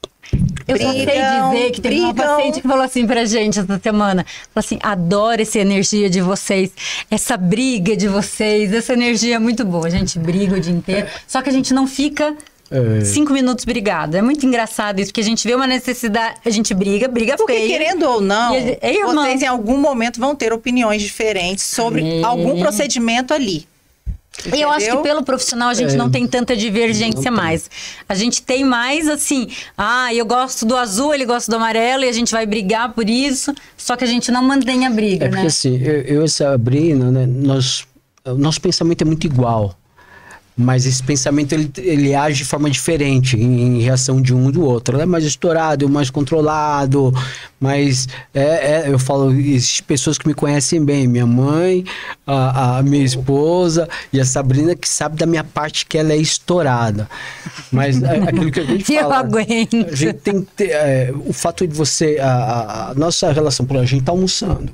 Eu 0.67 0.75
brigam, 0.75 0.93
só 0.93 0.93
sei 0.93 1.05
dizer 1.05 1.71
que 1.71 1.81
teve 1.81 1.95
brigam. 1.95 2.11
uma 2.11 2.13
paciente 2.13 2.61
que 2.61 2.67
falou 2.67 2.83
assim 2.83 3.05
pra 3.05 3.25
gente 3.25 3.59
essa 3.59 3.79
semana. 3.79 4.25
Falou 4.53 4.65
assim, 4.65 4.79
adoro 4.81 5.41
essa 5.41 5.59
energia 5.59 6.09
de 6.09 6.21
vocês, 6.21 6.71
essa 7.11 7.35
briga 7.35 7.95
de 7.95 8.07
vocês, 8.07 8.73
essa 8.73 8.93
energia 8.93 9.35
é 9.35 9.39
muito 9.39 9.65
boa. 9.65 9.87
A 9.87 9.89
gente 9.89 10.17
briga 10.17 10.55
o 10.55 10.59
dia 10.59 10.73
inteiro, 10.73 11.07
só 11.27 11.41
que 11.41 11.49
a 11.49 11.53
gente 11.53 11.73
não 11.73 11.85
fica 11.85 12.35
é. 12.71 13.03
cinco 13.03 13.33
minutos 13.33 13.65
brigado. 13.65 14.15
É 14.15 14.21
muito 14.21 14.45
engraçado 14.45 14.99
isso, 14.99 15.11
porque 15.11 15.21
a 15.21 15.25
gente 15.25 15.45
vê 15.45 15.53
uma 15.53 15.67
necessidade, 15.67 16.37
a 16.43 16.49
gente 16.49 16.73
briga, 16.73 17.07
briga 17.07 17.35
porque, 17.35 17.53
feia. 17.53 17.67
querendo 17.67 18.03
ou 18.03 18.21
não, 18.21 18.55
é 18.55 19.03
vocês 19.05 19.41
em 19.41 19.47
algum 19.47 19.77
momento 19.77 20.19
vão 20.19 20.35
ter 20.35 20.53
opiniões 20.53 21.01
diferentes 21.01 21.65
sobre 21.65 22.19
é. 22.19 22.23
algum 22.23 22.59
procedimento 22.59 23.33
ali. 23.33 23.67
Entendeu? 24.39 24.61
Eu 24.61 24.71
acho 24.71 24.89
que 24.89 24.97
pelo 24.97 25.23
profissional 25.23 25.69
a 25.69 25.73
gente 25.73 25.93
é. 25.93 25.97
não 25.97 26.09
tem 26.09 26.27
tanta 26.27 26.55
divergência 26.55 27.31
mais. 27.31 27.69
A 28.09 28.15
gente 28.15 28.41
tem 28.41 28.63
mais 28.63 29.07
assim, 29.07 29.47
ah, 29.77 30.13
eu 30.13 30.25
gosto 30.25 30.65
do 30.65 30.75
azul, 30.75 31.13
ele 31.13 31.25
gosta 31.25 31.51
do 31.51 31.55
amarelo 31.55 32.03
e 32.03 32.09
a 32.09 32.11
gente 32.11 32.31
vai 32.31 32.45
brigar 32.45 32.93
por 32.93 33.09
isso, 33.09 33.53
só 33.77 33.95
que 33.95 34.03
a 34.03 34.07
gente 34.07 34.31
não 34.31 34.43
mantém 34.43 34.85
a 34.85 34.89
briga, 34.89 35.25
é 35.25 35.29
porque, 35.29 35.41
né? 35.41 35.47
assim, 35.47 35.81
eu, 35.81 36.01
eu 36.01 36.25
e 36.25 36.29
Sabrina, 36.29 37.11
né, 37.11 37.25
nós, 37.27 37.85
nosso 38.25 38.59
pensamento 38.59 39.03
é 39.03 39.05
muito 39.05 39.25
igual. 39.25 39.77
Mas 40.55 40.85
esse 40.85 41.01
pensamento 41.01 41.53
ele, 41.53 41.71
ele 41.77 42.13
age 42.13 42.39
de 42.39 42.45
forma 42.45 42.69
diferente 42.69 43.35
em, 43.35 43.77
em 43.77 43.81
reação 43.81 44.21
de 44.21 44.33
um 44.33 44.51
do 44.51 44.63
outro. 44.63 44.95
Ela 44.95 45.03
é 45.03 45.05
mais 45.05 45.23
estourado, 45.23 45.89
mais 45.89 46.09
controlado, 46.09 47.13
mas 47.63 48.09
é, 48.33 48.41
é, 48.41 48.83
eu 48.87 48.99
falo, 48.99 49.31
existem 49.31 49.85
pessoas 49.85 50.17
que 50.17 50.27
me 50.27 50.33
conhecem 50.33 50.83
bem, 50.83 51.07
minha 51.07 51.25
mãe, 51.25 51.85
a, 52.27 52.79
a, 52.79 52.83
minha 52.83 53.05
esposa 53.05 53.87
e 54.11 54.19
a 54.19 54.25
Sabrina 54.25 54.75
que 54.75 54.87
sabe 54.87 55.15
da 55.15 55.25
minha 55.25 55.45
parte 55.45 55.85
que 55.85 55.97
ela 55.97 56.11
é 56.11 56.17
estourada. 56.17 57.09
Mas 57.71 58.03
é, 58.03 58.17
aquilo 58.17 58.51
que 58.51 58.59
a 58.59 58.65
gente 58.65 58.83
fala, 58.93 58.99
eu 58.99 59.13
aguento. 59.13 59.77
a 59.77 59.95
gente 59.95 60.13
tem 60.15 60.41
que 60.41 60.51
ter, 60.57 60.71
é, 60.71 61.13
o 61.25 61.31
fato 61.31 61.65
de 61.65 61.73
você, 61.73 62.19
a, 62.21 62.89
a, 62.91 62.93
nossa 62.95 63.31
relação, 63.31 63.65
por 63.65 63.77
a 63.77 63.85
gente 63.85 64.03
tá 64.03 64.11
almoçando, 64.11 64.69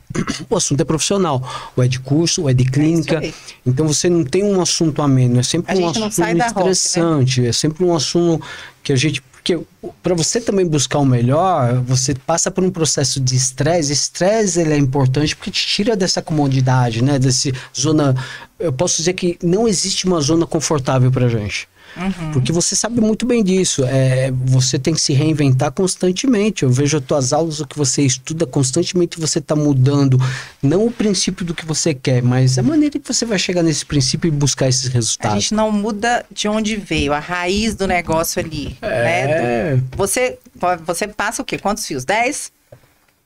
o 0.50 0.58
assunto 0.58 0.82
é 0.82 0.84
profissional, 0.84 1.72
ou 1.78 1.84
é 1.84 1.88
de 1.88 2.00
curso, 2.00 2.42
ou 2.42 2.50
é 2.50 2.56
de 2.56 2.66
clínica, 2.66 3.24
é 3.24 3.32
então 3.64 3.88
você 3.88 4.10
não 4.10 4.24
tem 4.24 4.44
um 4.44 4.60
assunto 4.60 5.04
ameno, 5.04 5.40
é 5.40 5.44
sempre 5.44 5.69
a 5.70 5.76
um 5.76 5.90
assunto 5.90 6.38
estressante, 6.38 7.36
rock, 7.36 7.42
né? 7.42 7.50
é 7.50 7.52
sempre 7.52 7.84
um 7.84 7.96
assunto 7.96 8.46
que 8.84 8.94
a 8.94 8.96
gente. 8.96 9.22
Porque 9.22 9.58
para 10.04 10.14
você 10.14 10.42
também 10.42 10.68
buscar 10.68 11.00
o 11.00 11.06
melhor, 11.06 11.82
você 11.82 12.14
passa 12.14 12.52
por 12.52 12.64
um 12.64 12.70
processo 12.70 13.20
de 13.20 13.36
estresse. 13.36 13.94
Estresse 13.94 14.60
ele 14.60 14.74
é 14.74 14.78
importante 14.78 15.36
porque 15.36 15.50
te 15.50 15.66
tira 15.66 15.96
dessa 15.96 16.22
comodidade, 16.22 17.02
né? 17.02 17.18
Desse 17.18 17.54
zona. 17.78 18.16
Eu 18.60 18.74
posso 18.74 18.98
dizer 18.98 19.14
que 19.14 19.38
não 19.42 19.68
existe 19.68 20.06
uma 20.06 20.20
zona 20.20 20.46
confortável 20.46 21.10
para 21.10 21.30
gente. 21.30 21.68
Uhum. 21.98 22.32
Porque 22.32 22.52
você 22.52 22.76
sabe 22.76 23.02
muito 23.02 23.26
bem 23.26 23.44
disso. 23.44 23.84
É, 23.86 24.32
você 24.32 24.78
tem 24.80 24.94
que 24.94 25.02
se 25.02 25.14
reinventar 25.14 25.72
constantemente. 25.72 26.64
Eu 26.64 26.70
vejo 26.70 26.98
as 26.98 27.04
tuas 27.04 27.34
aulas, 27.34 27.60
o 27.60 27.68
que 27.68 27.78
você 27.78 28.04
estuda 28.04 28.46
constantemente, 28.46 29.20
você 29.20 29.40
está 29.40 29.56
mudando. 29.56 30.20
Não 30.62 30.86
o 30.86 30.92
princípio 30.92 31.46
do 31.46 31.54
que 31.54 31.66
você 31.66 31.94
quer, 31.94 32.22
mas 32.22 32.58
a 32.58 32.64
maneira 32.64 33.00
que 33.00 33.14
você 33.14 33.26
vai 33.26 33.40
chegar 33.40 33.64
nesse 33.64 33.86
princípio 33.86 34.28
e 34.28 34.32
buscar 34.32 34.68
esses 34.68 34.88
resultados. 34.88 35.38
A 35.38 35.40
gente 35.40 35.54
não 35.54 35.72
muda 35.72 36.26
de 36.32 36.48
onde 36.48 36.76
veio, 36.76 37.14
a 37.14 37.20
raiz 37.20 37.76
do 37.76 37.88
negócio 37.88 38.42
ali. 38.42 38.78
É. 38.82 39.04
Né? 39.04 39.76
Do, 39.76 39.98
você, 39.98 40.38
você 40.86 41.08
passa 41.08 41.42
o 41.42 41.46
quê? 41.46 41.58
Quantos 41.58 41.86
fios? 41.86 42.06
10? 42.06 42.52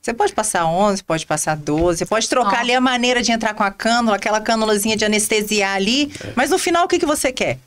Você 0.04 0.14
pode 0.14 0.34
passar 0.34 0.66
11, 0.66 1.02
pode 1.02 1.26
passar 1.26 1.56
12, 1.56 2.00
você 2.00 2.06
pode 2.06 2.28
trocar 2.28 2.58
oh. 2.58 2.60
ali 2.60 2.74
a 2.74 2.82
maneira 2.82 3.22
de 3.22 3.32
entrar 3.32 3.54
com 3.54 3.64
a 3.64 3.72
cânula, 3.72 4.18
aquela 4.18 4.42
cânulazinha 4.42 4.98
de 4.98 5.06
anestesiar 5.06 5.76
ali, 5.76 6.12
é. 6.22 6.34
mas 6.36 6.50
no 6.50 6.58
final 6.58 6.84
o 6.84 6.88
que, 6.90 7.00
que 7.00 7.06
você 7.06 7.32
quer? 7.32 7.58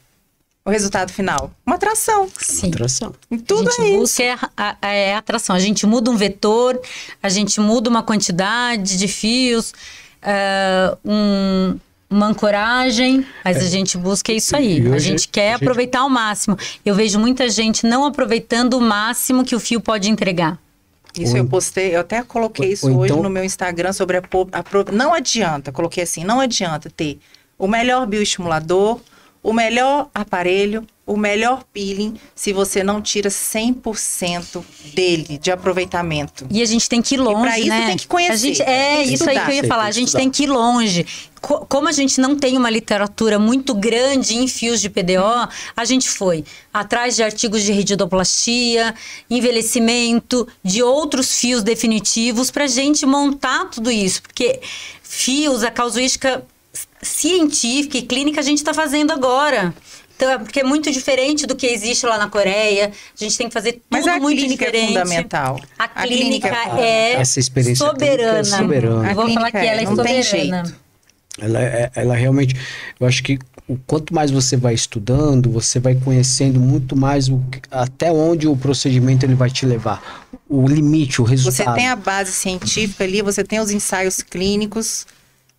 O 0.66 0.70
resultado 0.70 1.12
final? 1.12 1.50
Uma 1.64 1.76
atração. 1.76 2.28
Sim. 2.38 2.68
Atração. 2.68 3.14
Tudo 3.46 3.68
a 3.68 3.72
gente 3.72 3.80
é 3.82 3.88
isso. 3.90 3.98
busca 4.00 4.22
é 4.22 4.36
a, 4.56 4.76
é 4.88 5.14
atração. 5.14 5.54
A 5.56 5.58
gente 5.60 5.86
muda 5.86 6.10
um 6.10 6.16
vetor, 6.16 6.78
a 7.22 7.28
gente 7.28 7.60
muda 7.60 7.88
uma 7.88 8.02
quantidade 8.02 8.98
de 8.98 9.08
fios, 9.08 9.72
ah, 10.22 10.96
um- 11.04 11.78
uma 12.08 12.26
ancoragem, 12.26 13.26
mas 13.44 13.56
a 13.56 13.68
gente 13.68 13.98
busca 13.98 14.32
isso 14.32 14.54
aí. 14.56 14.92
A 14.92 14.98
gente 14.98 15.26
quer 15.28 15.48
a 15.48 15.52
gente- 15.54 15.64
aproveitar 15.64 16.00
ao 16.00 16.08
máximo. 16.10 16.56
Eu 16.84 16.94
vejo 16.94 17.18
muita 17.18 17.48
gente 17.48 17.84
não 17.86 18.04
aproveitando 18.04 18.74
o 18.74 18.80
máximo 18.80 19.44
que 19.44 19.56
o 19.56 19.60
fio 19.60 19.80
pode 19.80 20.08
entregar. 20.08 20.56
Isso 21.18 21.32
Ou 21.32 21.38
eu 21.38 21.46
postei, 21.46 21.96
eu 21.96 22.00
até 22.00 22.22
coloquei 22.22 22.66
ou- 22.66 22.72
isso 22.72 22.90
ou 22.90 22.98
hoje 22.98 23.12
então- 23.12 23.22
no 23.22 23.30
meu 23.30 23.42
Instagram 23.42 23.92
sobre 23.92 24.18
a, 24.18 24.20
a 24.52 24.92
não 24.92 25.14
adianta, 25.14 25.72
coloquei 25.72 26.02
assim, 26.04 26.22
não 26.24 26.40
adianta 26.40 26.90
ter 26.94 27.18
o 27.58 27.66
melhor 27.66 28.06
bioestimulador, 28.06 29.00
o 29.48 29.52
melhor 29.52 30.08
aparelho, 30.12 30.84
o 31.06 31.16
melhor 31.16 31.62
peeling 31.72 32.16
se 32.34 32.52
você 32.52 32.82
não 32.82 33.00
tira 33.00 33.30
100% 33.30 34.60
dele 34.92 35.38
de 35.38 35.52
aproveitamento. 35.52 36.44
E 36.50 36.60
a 36.60 36.64
gente 36.66 36.88
tem 36.88 37.00
que 37.00 37.14
ir 37.14 37.18
longe, 37.18 37.40
pra 37.42 37.58
isso 37.58 37.68
né? 37.68 37.86
tem 37.86 37.96
que 37.96 38.06
conhecer, 38.08 38.32
A 38.32 38.36
gente, 38.36 38.62
é 38.62 39.02
isso 39.04 39.22
aí 39.28 39.36
estudar. 39.36 39.44
que 39.46 39.50
eu 39.52 39.54
ia 39.54 39.64
falar. 39.68 39.84
A 39.84 39.86
que 39.86 39.92
gente 39.92 40.12
tem 40.12 40.28
que 40.28 40.42
ir 40.42 40.46
longe. 40.48 41.06
Co- 41.40 41.64
como 41.68 41.86
a 41.86 41.92
gente 41.92 42.20
não 42.20 42.34
tem 42.34 42.56
uma 42.56 42.68
literatura 42.68 43.38
muito 43.38 43.72
grande 43.72 44.34
em 44.36 44.48
fios 44.48 44.80
de 44.80 44.90
PDO, 44.90 45.48
a 45.76 45.84
gente 45.84 46.08
foi 46.10 46.44
atrás 46.74 47.14
de 47.14 47.22
artigos 47.22 47.62
de 47.62 47.70
rididoplastia, 47.70 48.92
envelhecimento, 49.30 50.46
de 50.62 50.82
outros 50.82 51.38
fios 51.38 51.62
definitivos 51.62 52.50
para 52.50 52.64
a 52.64 52.68
gente 52.68 53.06
montar 53.06 53.66
tudo 53.70 53.90
isso. 53.92 54.22
Porque 54.22 54.60
fios, 55.02 55.62
a 55.62 55.70
casuística 55.70 56.44
científica 57.02 57.98
e 57.98 58.02
clínica 58.02 58.40
a 58.40 58.44
gente 58.44 58.58
está 58.58 58.72
fazendo 58.74 59.12
agora. 59.12 59.74
Então, 60.16 60.30
é 60.30 60.38
porque 60.38 60.60
é 60.60 60.64
muito 60.64 60.90
diferente 60.90 61.46
do 61.46 61.54
que 61.54 61.66
existe 61.66 62.06
lá 62.06 62.16
na 62.16 62.28
Coreia. 62.30 62.86
A 62.90 63.22
gente 63.22 63.36
tem 63.36 63.48
que 63.48 63.52
fazer 63.52 63.72
tudo 63.72 63.82
Mas 63.90 64.06
a 64.06 64.18
muito 64.18 64.38
clínica 64.38 64.64
é 64.64 64.70
diferente. 64.70 64.88
fundamental. 64.94 65.60
A 65.78 65.84
A 65.84 65.88
clínica, 65.88 66.48
clínica 66.48 66.80
é 66.80 67.12
Essa 67.20 67.38
experiência 67.38 67.84
clínica 67.90 68.04
é 68.06 68.16
soberana. 68.16 68.44
soberana. 68.44 69.10
Eu 69.10 69.14
vou 69.14 69.26
A 69.26 69.30
falar 69.30 69.50
que 69.50 69.58
clínica 69.58 69.72
ela 69.72 69.80
é 69.80 69.84
é, 69.84 69.86
não 69.86 69.96
tem 70.02 70.22
soberana. 70.22 70.64
jeito. 70.64 70.86
Ela, 71.38 71.62
é- 71.62 71.90
ela 71.94 72.14
realmente, 72.16 72.56
eu 72.98 73.06
acho 73.06 73.22
que 73.22 73.38
o 73.68 73.76
quanto 73.86 74.14
mais 74.14 74.30
você 74.30 74.56
vai 74.56 74.72
estudando, 74.72 75.50
você 75.50 75.78
vai 75.78 75.94
conhecendo 75.94 76.58
muito 76.58 76.96
mais 76.96 77.28
o, 77.28 77.38
que- 77.52 77.60
até 77.70 78.10
onde 78.10 78.48
o 78.48 78.56
procedimento 78.56 79.26
ele 79.26 79.34
vai 79.34 79.50
te 79.50 79.66
levar, 79.66 80.26
o 80.48 80.66
limite, 80.66 81.20
o 81.20 81.26
Você 81.26 81.30
resultado. 81.32 81.74
tem 81.74 81.88
a 81.88 81.96
base 81.96 82.32
científica 82.32 83.04
ali, 83.04 83.20
você 83.20 83.44
tem 83.44 83.60
os 83.60 83.70
ensaios 83.70 84.22
clínicos, 84.22 85.06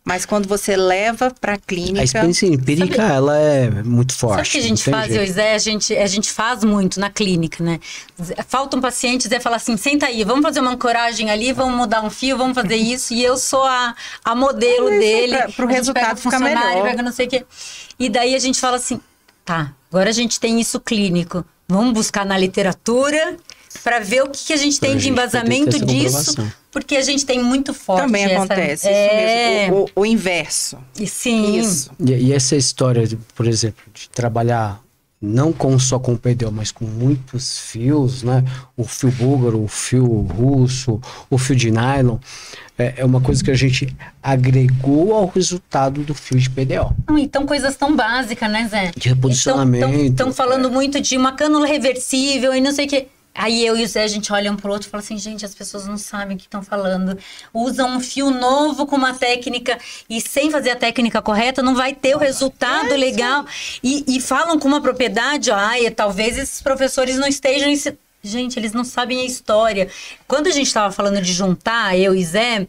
mas 0.08 0.26
quando 0.26 0.48
você 0.48 0.78
leva 0.78 1.30
para 1.41 1.56
a 1.56 1.58
clínica, 1.58 2.00
A 2.00 2.04
experiência 2.06 2.46
empírica, 2.48 3.02
ela 3.04 3.38
é 3.38 3.70
muito 3.84 4.13
forte. 4.15 4.38
Sabe 4.38 4.48
o 4.48 4.52
que 4.54 4.58
a 4.58 4.62
gente 4.62 4.89
faz, 4.89 5.08
jeito. 5.13 5.22
eu 5.30 5.34
Zé? 5.34 5.54
A 5.54 5.58
gente, 5.58 5.93
a 5.98 6.08
gente 6.08 6.32
faz 6.32 6.63
muito 6.63 6.98
na 6.98 7.10
clínica, 7.10 7.62
né? 7.62 7.78
Falta 8.48 8.78
um 8.78 8.82
paciente, 8.82 9.28
Zé 9.28 9.41
fala 9.41 9.58
assim, 9.58 9.76
senta 9.76 10.06
aí, 10.06 10.24
vamos 10.24 10.43
fazer 10.43 10.62
uma 10.62 10.72
ancoragem 10.72 11.30
ali, 11.30 11.52
vamos 11.52 11.76
mudar 11.76 12.02
um 12.02 12.10
fio, 12.10 12.38
vamos 12.38 12.56
fazer 12.56 12.78
isso. 12.96 13.13
E 13.13 13.22
eu 13.22 13.38
sou 13.38 13.65
a, 13.65 13.93
a 14.24 14.34
modelo 14.34 14.86
Mas 14.86 14.93
é 14.96 15.00
dele. 15.00 15.38
pra- 15.38 15.50
pro 15.50 15.65
A 15.65 15.67
gente 15.67 15.72
resultado 15.78 16.13
o 16.13 16.17
ficar 16.17 16.32
funcionário, 16.32 16.70
melhor. 16.70 16.84
Pega 16.89 17.04
não 17.04 17.12
sei 17.12 17.28
o 17.28 17.30
quê. 17.30 17.46
E 18.00 18.08
daí 18.08 18.34
a 18.34 18.39
gente 18.39 18.62
fala 18.62 18.78
assim, 18.78 19.02
tá, 19.43 19.74
agora 19.91 20.10
a 20.10 20.13
gente 20.13 20.39
tem 20.39 20.58
isso 20.62 20.80
clínico. 20.80 21.43
Vamos 21.67 21.93
buscar 21.93 22.26
na 22.26 22.38
literatura 22.38 23.36
para 23.84 24.00
ver 24.00 24.24
o 24.24 24.30
que, 24.30 24.46
que 24.46 24.54
a 24.54 24.58
gente 24.58 24.80
Pra 24.80 24.90
tem 24.90 24.98
de 24.98 25.04
gente 25.06 25.16
poder 25.16 25.30
ter 25.32 25.38
embasamento 25.40 25.86
disso. 25.86 26.36
Porque 26.72 26.96
a 26.96 27.02
gente 27.02 27.26
tem 27.26 27.42
muito 27.44 27.74
forte 27.74 28.04
também 28.06 28.26
essa- 28.26 28.36
acontece 28.44 28.88
é, 28.88 29.63
isso 29.63 29.72
mesmo, 29.72 29.76
o, 29.96 30.00
o- 30.00 30.02
o 30.02 30.06
inverso. 30.06 30.78
E 31.00 31.08
sim. 31.08 31.58
Isso. 31.60 31.90
E, 32.00 32.12
e 32.12 32.34
essa 32.34 32.56
história, 32.56 33.08
de, 33.08 33.16
por 33.36 33.48
exemplo, 33.48 33.84
de 33.94 34.10
trabalhar 34.10 34.82
não 35.20 35.52
com 35.52 35.80
só 35.80 35.98
com 35.98 36.16
PDO, 36.16 36.52
mas 36.52 36.72
com 36.72 36.86
muitos 36.86 37.58
fios, 37.58 38.22
né? 38.22 38.44
O 38.76 38.84
fio 38.84 39.10
búlgaro, 39.10 39.63
o 39.63 39.68
fio 39.68 40.06
russo, 40.06 41.02
o 41.28 41.40
fio 41.40 41.56
de 41.56 41.72
nylon, 41.72 42.18
é, 42.78 42.94
é 42.98 43.04
uma 43.06 43.20
coisa 43.20 43.44
que 43.44 43.50
a 43.50 43.56
gente 43.56 43.96
agregou 44.22 45.16
ao 45.16 45.26
resultado 45.28 46.04
do 46.04 46.13
fio 46.13 46.38
de 46.40 46.48
PDO. 46.52 46.96
Não, 47.10 47.18
Então, 47.18 47.48
coisas 47.48 47.76
tão 47.76 47.96
básicas, 47.96 48.52
né, 48.52 48.68
Zé? 48.70 48.92
De 48.96 49.10
reposicionamento. 49.10 49.96
Estão 50.12 50.32
falando 50.32 50.70
muito 50.70 51.02
de 51.02 51.18
uma 51.18 51.32
cânula 51.32 51.66
reversível 51.66 52.54
e 52.54 52.62
não 52.62 52.72
sei 52.72 52.86
o 52.86 52.90
quê. 52.90 53.08
Aí 53.38 53.63
eu 53.63 53.78
e 53.78 53.84
o 53.84 53.88
Zé, 53.88 54.04
a 54.04 54.08
gente 54.08 54.34
olha 54.34 54.52
um 54.52 54.56
pro 54.56 54.71
outro 54.71 54.88
e 54.88 54.91
fala 54.91 55.04
assim, 55.04 55.17
gente, 55.17 55.45
as 55.45 55.54
pessoas 55.54 55.86
não 55.86 55.97
sabem 55.97 56.36
o 56.36 56.39
que 56.39 56.47
estão 56.47 56.63
falando. 56.63 57.17
Usam 57.54 57.95
um 57.95 58.00
fio 58.00 58.32
novo 58.32 58.88
com 58.88 58.95
uma 58.95 59.13
técnica 59.13 59.78
e 60.10 60.19
sem 60.19 60.50
fazer 60.50 60.71
a 60.71 60.76
técnica 60.76 61.21
correta 61.21 61.62
não 61.62 61.76
vai 61.76 61.93
ter 61.93 62.15
o 62.15 62.19
resultado 62.19 62.95
legal. 62.95 63.45
E, 63.84 64.04
e 64.08 64.19
falam 64.19 64.58
com 64.58 64.67
uma 64.67 64.82
propriedade, 64.82 65.52
ó, 65.52 65.56
ai, 65.56 65.89
talvez 65.91 66.36
esses 66.38 66.62
professores 66.62 67.17
não 67.17 67.28
estejam... 67.28 67.69
ensi-" 67.69 67.97
Gente, 68.23 68.58
eles 68.58 68.73
não 68.73 68.84
sabem 68.84 69.21
a 69.21 69.26
história. 69.26 69.88
Quando 70.28 70.47
a 70.47 70.52
gente 70.52 70.67
estava 70.67 70.91
falando 70.91 71.21
de 71.21 71.32
juntar, 71.32 71.97
eu 71.97 72.15
e 72.15 72.26
Zé, 72.26 72.67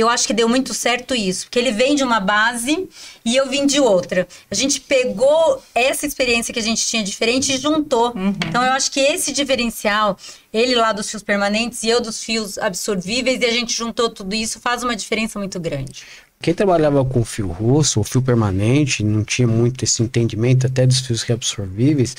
eu 0.00 0.08
acho 0.08 0.26
que 0.26 0.32
deu 0.32 0.48
muito 0.48 0.72
certo 0.72 1.14
isso, 1.14 1.46
porque 1.46 1.58
ele 1.58 1.72
vem 1.72 1.94
de 1.94 2.02
uma 2.02 2.18
base 2.18 2.88
e 3.24 3.36
eu 3.36 3.48
vim 3.48 3.66
de 3.66 3.78
outra. 3.78 4.26
A 4.50 4.54
gente 4.54 4.80
pegou 4.80 5.62
essa 5.74 6.06
experiência 6.06 6.52
que 6.52 6.60
a 6.60 6.62
gente 6.62 6.86
tinha 6.86 7.02
diferente 7.02 7.52
e 7.52 7.58
juntou. 7.58 8.12
Então 8.48 8.64
eu 8.64 8.72
acho 8.72 8.90
que 8.90 9.00
esse 9.00 9.32
diferencial, 9.32 10.16
ele 10.52 10.74
lá 10.74 10.92
dos 10.92 11.10
fios 11.10 11.22
permanentes 11.22 11.82
e 11.82 11.88
eu 11.88 12.00
dos 12.00 12.22
fios 12.22 12.58
absorvíveis, 12.58 13.40
e 13.40 13.44
a 13.44 13.52
gente 13.52 13.76
juntou 13.76 14.08
tudo 14.08 14.34
isso, 14.34 14.60
faz 14.60 14.82
uma 14.82 14.96
diferença 14.96 15.38
muito 15.38 15.60
grande. 15.60 16.04
Quem 16.42 16.52
trabalhava 16.52 17.04
com 17.04 17.24
fio 17.24 17.46
russo 17.46 18.00
ou 18.00 18.04
fio 18.04 18.20
permanente, 18.20 19.04
não 19.04 19.22
tinha 19.22 19.46
muito 19.46 19.84
esse 19.84 20.02
entendimento 20.02 20.66
até 20.66 20.84
dos 20.84 20.98
fios 20.98 21.22
reabsorvíveis, 21.22 22.16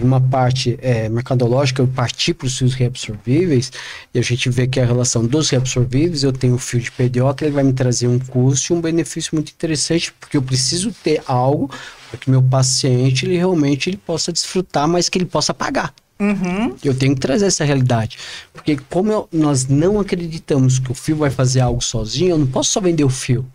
por 0.00 0.06
uma 0.06 0.20
parte 0.20 0.78
é, 0.80 1.08
mercadológica, 1.10 1.82
eu 1.82 1.86
parti 1.86 2.32
para 2.32 2.46
os 2.46 2.56
fios 2.56 2.72
reabsorvíveis 2.72 3.70
e 4.14 4.18
a 4.18 4.22
gente 4.22 4.48
vê 4.48 4.66
que 4.66 4.80
a 4.80 4.84
relação 4.86 5.26
dos 5.26 5.50
reabsorvíveis, 5.50 6.22
eu 6.22 6.32
tenho 6.32 6.54
o 6.54 6.58
fio 6.58 6.80
de 6.80 6.90
PDO, 6.90 7.34
que 7.34 7.44
ele 7.44 7.52
vai 7.52 7.62
me 7.62 7.72
trazer 7.74 8.08
um 8.08 8.18
custo 8.18 8.72
e 8.72 8.76
um 8.76 8.80
benefício 8.80 9.30
muito 9.34 9.50
interessante, 9.52 10.12
porque 10.18 10.36
eu 10.36 10.42
preciso 10.42 10.90
ter 11.04 11.22
algo 11.26 11.70
para 12.08 12.18
que 12.18 12.30
meu 12.30 12.42
paciente 12.42 13.26
ele 13.26 13.36
realmente 13.36 13.90
ele 13.90 13.98
possa 13.98 14.32
desfrutar, 14.32 14.88
mas 14.88 15.08
que 15.10 15.18
ele 15.18 15.26
possa 15.26 15.52
pagar. 15.52 15.92
Uhum. 16.18 16.74
Eu 16.82 16.94
tenho 16.94 17.14
que 17.14 17.20
trazer 17.20 17.46
essa 17.46 17.64
realidade. 17.64 18.18
Porque 18.52 18.78
como 18.88 19.12
eu- 19.12 19.28
nós 19.32 19.66
não 19.66 20.00
acreditamos 20.00 20.78
que 20.78 20.90
o 20.90 20.94
fio 20.94 21.16
vai 21.16 21.30
fazer 21.30 21.60
algo 21.60 21.82
sozinho, 21.82 22.30
eu 22.30 22.38
não 22.38 22.46
posso 22.46 22.70
só 22.70 22.80
vender 22.80 23.04
o 23.04 23.08
fio. 23.10 23.46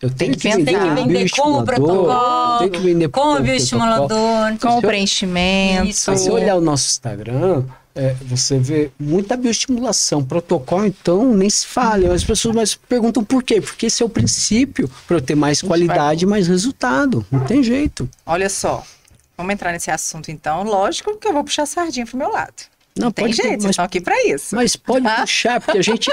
Eu 0.00 0.10
tenho 0.10 0.36
que, 0.36 0.48
vender, 0.48 0.64
Tem 0.64 0.80
que 0.80 0.94
vender 0.94 1.30
com 1.30 1.54
o 1.54 1.64
protocolo, 1.64 3.10
com 3.10 3.34
o 3.34 3.40
bioestimulador. 3.40 4.58
Com 4.60 4.78
o 4.78 4.80
preenchimento. 4.80 5.92
Se 5.92 6.30
olhar 6.30 6.54
o 6.54 6.60
nosso 6.60 6.88
Instagram, 6.88 7.64
é, 7.96 8.14
você 8.22 8.60
vê 8.60 8.92
muita 8.96 9.36
bioestimulação. 9.36 10.24
Protocolo, 10.24 10.86
então, 10.86 11.34
nem 11.34 11.50
se 11.50 11.66
fala. 11.66 12.14
As 12.14 12.22
pessoas 12.22 12.54
mas 12.54 12.74
perguntam 12.76 13.24
por 13.24 13.42
quê? 13.42 13.60
Porque 13.60 13.86
esse 13.86 14.00
é 14.00 14.06
o 14.06 14.08
princípio 14.08 14.88
para 15.06 15.16
eu 15.16 15.20
ter 15.20 15.34
mais 15.34 15.60
qualidade 15.60 16.24
e 16.24 16.28
mais 16.28 16.46
resultado. 16.46 17.26
Não 17.28 17.40
tem 17.40 17.60
jeito. 17.60 18.08
Olha 18.24 18.48
só, 18.48 18.84
vamos 19.36 19.52
entrar 19.52 19.72
nesse 19.72 19.90
assunto 19.90 20.30
então. 20.30 20.62
Lógico 20.62 21.16
que 21.16 21.26
eu 21.26 21.32
vou 21.32 21.42
puxar 21.42 21.64
a 21.64 21.66
sardinha 21.66 22.06
pro 22.06 22.16
meu 22.16 22.30
lado. 22.30 22.54
Não, 22.98 23.10
Tem 23.10 23.26
pode 23.26 23.36
jeito, 23.36 23.64
mas, 23.64 23.78
aqui 23.78 24.00
para 24.00 24.26
isso. 24.26 24.54
mas 24.56 24.76
pode 24.76 25.06
Ah. 25.06 25.20
puxar, 25.22 25.60
porque 25.60 25.78
a 25.78 25.82
gente. 25.82 26.10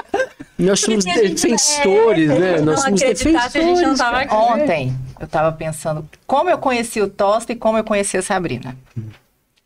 Nós 0.57 0.79
somos 0.79 1.03
gente- 1.03 1.29
defensores, 1.29 2.29
é, 2.29 2.39
né? 2.39 2.61
Nós 2.61 2.81
somos 2.81 3.01
acreditasse, 3.01 3.57
a 3.57 3.61
gente 3.61 3.67
não 3.81 3.93
defensores. 3.93 3.97
tava 3.99 4.25
cara. 4.25 4.51
aqui. 4.53 4.61
Ontem 4.61 4.95
eu 5.19 5.27
tava 5.27 5.51
pensando 5.51 6.07
como 6.27 6.49
eu 6.49 6.57
conheci 6.57 7.01
o 7.01 7.09
Tosta 7.09 7.51
e 7.51 7.55
como 7.55 7.77
eu 7.77 7.83
conheci 7.83 8.17
a 8.17 8.21
Sabrina. 8.21 8.75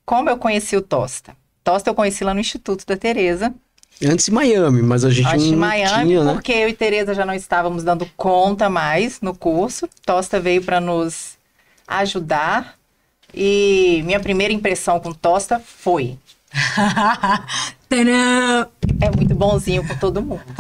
Como 0.06 0.30
eu 0.30 0.38
conheci 0.38 0.76
o 0.76 0.82
Tosta? 0.82 1.34
Tosta 1.64 1.90
eu 1.90 1.94
conheci 1.94 2.24
lá 2.24 2.34
no 2.34 2.40
Instituto 2.40 2.86
da 2.86 2.96
Tereza, 2.98 3.54
Antes 4.02 4.30
em 4.30 4.32
Miami, 4.32 4.82
mas 4.82 5.04
a 5.04 5.10
gente 5.10 5.28
antes 5.28 5.44
não 5.44 5.50
de 5.52 5.56
Miami, 5.58 6.08
tinha, 6.08 6.24
né? 6.24 6.32
porque 6.32 6.54
eu 6.54 6.70
e 6.70 6.74
Tereza 6.74 7.14
já 7.14 7.26
não 7.26 7.34
estávamos 7.34 7.84
dando 7.84 8.10
conta 8.16 8.70
mais 8.70 9.20
no 9.20 9.36
curso. 9.36 9.90
Tosta 10.06 10.40
veio 10.40 10.64
para 10.64 10.80
nos 10.80 11.38
ajudar 11.86 12.76
e 13.34 14.02
minha 14.06 14.20
primeira 14.22 14.54
impressão 14.54 15.02
com 15.02 15.12
Tosta 15.12 15.60
foi! 15.60 16.18
é 19.02 19.10
muito 19.16 19.34
bonzinho 19.36 19.86
com 19.88 19.96
todo 19.96 20.22
mundo. 20.22 20.42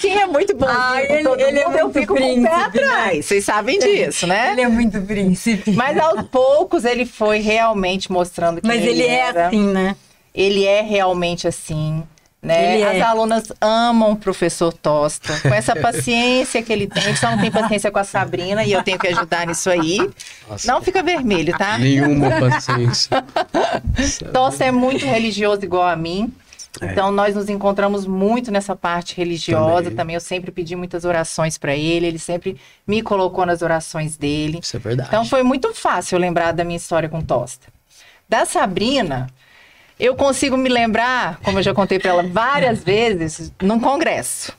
Quem 0.00 0.18
é 0.18 0.26
muito 0.26 0.54
bonzinho 0.54 1.06
com 1.06 1.14
ele- 1.14 1.22
todo 1.24 1.40
ele 1.40 1.58
é 1.58 1.66
mundo, 1.66 1.76
eu 1.78 1.84
muito 1.86 2.00
fico 2.00 2.14
com 2.14 2.20
o 2.20 2.22
pé 2.22 2.34
príncipe, 2.34 2.80
né? 2.80 2.86
atrás. 2.86 3.26
Vocês 3.26 3.44
sabem 3.44 3.78
disso, 3.78 4.26
né? 4.26 4.52
Ele 4.52 4.60
é 4.62 4.68
muito 4.68 5.00
príncipe. 5.00 5.72
Mas 5.72 5.98
aos 5.98 6.22
poucos 6.30 6.84
ele 6.84 7.06
foi 7.06 7.38
realmente 7.38 8.10
mostrando 8.10 8.60
que 8.60 8.66
Mas 8.66 8.82
ele 8.82 9.02
é 9.02 9.18
era. 9.18 9.46
assim, 9.48 9.64
né? 9.72 9.96
Ele 10.34 10.64
é 10.64 10.82
realmente 10.82 11.46
assim. 11.46 12.02
Né? 12.44 12.74
Ele 12.74 12.82
é. 12.82 13.00
As 13.00 13.08
alunas 13.08 13.52
amam 13.58 14.12
o 14.12 14.16
professor 14.16 14.72
Tosta, 14.72 15.40
com 15.40 15.54
essa 15.54 15.74
paciência 15.74 16.62
que 16.62 16.70
ele 16.70 16.86
tem. 16.86 17.02
A 17.02 17.06
gente 17.06 17.18
só 17.18 17.30
não 17.30 17.38
tem 17.38 17.50
paciência 17.50 17.90
com 17.90 17.98
a 17.98 18.04
Sabrina 18.04 18.62
e 18.64 18.72
eu 18.72 18.82
tenho 18.82 18.98
que 18.98 19.08
ajudar 19.08 19.46
nisso 19.46 19.70
aí. 19.70 19.98
Nossa, 20.48 20.70
Não 20.70 20.82
fica 20.82 21.02
vermelho, 21.02 21.56
tá? 21.56 21.78
Nenhuma 21.78 22.30
paciência. 22.38 23.24
Tosta 24.32 24.64
é 24.64 24.70
muito 24.70 25.06
religioso 25.06 25.64
igual 25.64 25.88
a 25.88 25.96
mim. 25.96 26.30
É. 26.80 26.86
Então 26.92 27.10
nós 27.10 27.34
nos 27.34 27.48
encontramos 27.48 28.04
muito 28.06 28.50
nessa 28.50 28.74
parte 28.76 29.16
religiosa 29.16 29.84
Também. 29.84 29.96
também. 29.96 30.14
Eu 30.14 30.20
sempre 30.20 30.50
pedi 30.50 30.76
muitas 30.76 31.04
orações 31.04 31.56
para 31.56 31.74
ele, 31.74 32.06
ele 32.06 32.18
sempre 32.18 32.58
me 32.86 33.00
colocou 33.00 33.46
nas 33.46 33.62
orações 33.62 34.16
dele. 34.16 34.58
Isso 34.62 34.76
é 34.76 34.80
verdade. 34.80 35.08
Então 35.08 35.24
foi 35.24 35.42
muito 35.42 35.72
fácil 35.72 36.18
lembrar 36.18 36.52
da 36.52 36.64
minha 36.64 36.76
história 36.76 37.08
com 37.08 37.22
Tosta. 37.22 37.68
Da 38.28 38.44
Sabrina, 38.44 39.28
eu 39.98 40.14
consigo 40.14 40.56
me 40.56 40.68
lembrar, 40.68 41.38
como 41.42 41.58
eu 41.58 41.62
já 41.62 41.72
contei 41.74 41.98
para 41.98 42.10
ela 42.10 42.22
várias 42.22 42.82
vezes, 42.82 43.52
num 43.62 43.78
congresso. 43.80 44.52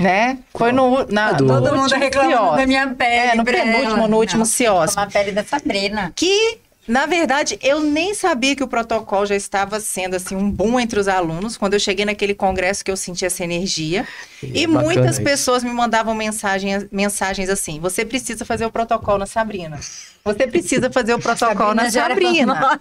Né? 0.00 0.38
Foi 0.54 0.72
no, 0.72 1.06
na, 1.08 1.28
Ah, 1.28 1.32
do- 1.32 1.44
no 1.44 1.62
Todo 1.62 1.76
mundo 1.76 1.94
reclamando 1.94 2.56
da 2.56 2.66
minha 2.66 2.88
pele. 2.88 3.30
É, 3.30 3.34
no 3.36 3.44
penúltimo, 3.44 3.96
ela. 3.98 4.08
no 4.08 4.16
último 4.16 4.44
CIOS. 4.44 4.94
Uma 4.96 5.06
pele 5.06 5.30
da 5.30 5.44
Sabrina. 5.44 6.12
Que, 6.16 6.58
na 6.86 7.06
verdade, 7.06 7.58
eu 7.62 7.80
nem 7.80 8.12
sabia 8.12 8.56
que 8.56 8.62
o 8.62 8.66
protocolo 8.68 9.24
já 9.24 9.36
estava 9.36 9.78
sendo 9.78 10.16
assim 10.16 10.34
um 10.34 10.50
boom 10.50 10.80
entre 10.80 10.98
os 10.98 11.06
alunos. 11.06 11.56
Quando 11.56 11.74
eu 11.74 11.80
cheguei 11.80 12.04
naquele 12.04 12.34
congresso 12.34 12.84
que 12.84 12.90
eu 12.90 12.96
senti 12.96 13.24
essa 13.24 13.44
energia. 13.44 14.06
E 14.42 14.60
E 14.60 14.64
é 14.64 14.66
muitas 14.66 15.14
isso. 15.16 15.22
pessoas 15.24 15.62
me 15.62 15.72
mandavam 15.72 16.14
mensagens, 16.14 16.86
mensagens 16.90 17.48
assim: 17.48 17.78
você 17.78 18.04
precisa 18.04 18.44
fazer 18.44 18.66
o 18.66 18.70
protocolo 18.72 19.18
na 19.18 19.26
Sabrina. 19.26 19.78
Você 20.24 20.46
precisa 20.46 20.90
fazer 20.90 21.14
o 21.14 21.18
protocolo 21.22 21.74
na 21.74 21.88
Sabrina. 21.90 22.80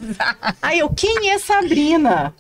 Aí 0.61 0.79
eu, 0.79 0.89
quem 0.89 1.29
é 1.29 1.37
Sabrina? 1.37 2.33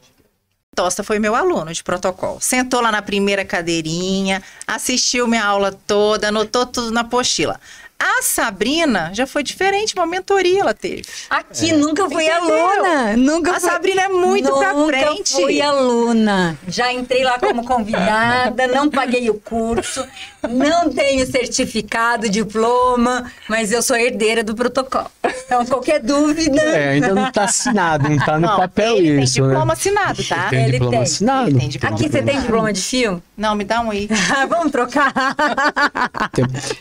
Tosta 0.73 1.03
foi 1.03 1.19
meu 1.19 1.35
aluno 1.35 1.73
de 1.73 1.83
protocolo. 1.83 2.39
Sentou 2.39 2.79
lá 2.79 2.91
na 2.93 3.01
primeira 3.01 3.43
cadeirinha, 3.43 4.41
assistiu 4.65 5.27
minha 5.27 5.43
aula 5.43 5.71
toda, 5.85 6.29
anotou 6.29 6.65
tudo 6.65 6.91
na 6.91 7.01
apostila. 7.01 7.59
A 8.03 8.23
Sabrina 8.23 9.11
já 9.13 9.27
foi 9.27 9.43
diferente, 9.43 9.93
uma 9.95 10.07
mentoria 10.07 10.61
ela 10.61 10.73
teve. 10.73 11.03
Aqui 11.29 11.71
nunca 11.71 12.09
fui 12.09 12.25
Entendeu? 12.25 12.67
aluna. 12.67 13.15
Nunca 13.17 13.51
A 13.51 13.59
fui... 13.59 13.69
Sabrina 13.69 14.01
é 14.03 14.07
muito 14.09 14.51
pra 14.57 14.73
nunca 14.73 14.97
frente. 14.97 15.33
fui 15.33 15.61
aluna. 15.61 16.57
Já 16.67 16.91
entrei 16.91 17.23
lá 17.23 17.37
como 17.37 17.63
convidada, 17.63 18.67
não 18.67 18.89
paguei 18.89 19.29
o 19.29 19.35
curso, 19.35 20.03
não 20.49 20.89
tenho 20.89 21.25
certificado, 21.29 22.27
diploma, 22.27 23.31
mas 23.47 23.71
eu 23.71 23.83
sou 23.83 23.95
herdeira 23.95 24.43
do 24.43 24.55
protocolo. 24.55 25.11
Então, 25.45 25.65
qualquer 25.65 25.99
dúvida. 25.99 26.61
É, 26.61 26.89
ainda 26.93 27.13
não 27.13 27.31
tá 27.31 27.43
assinado, 27.43 28.09
não 28.09 28.17
tá 28.17 28.39
no 28.39 28.47
Não, 28.51 28.57
papel 28.57 28.97
ele 28.97 29.21
isso, 29.21 29.35
tem 29.35 29.43
diploma 29.43 29.65
né? 29.65 29.73
assinado, 29.73 30.23
tá? 30.23 30.49
Tem 30.49 30.63
Ele 30.63 30.71
diploma 30.71 30.91
tem. 30.93 31.01
assinado. 31.01 31.49
Ele 31.49 31.59
tem 31.59 31.69
diploma 31.69 31.95
Aqui 31.95 32.09
você 32.09 32.21
tem 32.23 32.39
diploma 32.41 32.73
de 32.73 32.81
fio? 32.81 33.23
Não, 33.37 33.53
me 33.55 33.63
dá 33.63 33.81
um 33.81 33.91
aí. 33.91 34.09
Vamos 34.49 34.71
trocar. 34.71 35.13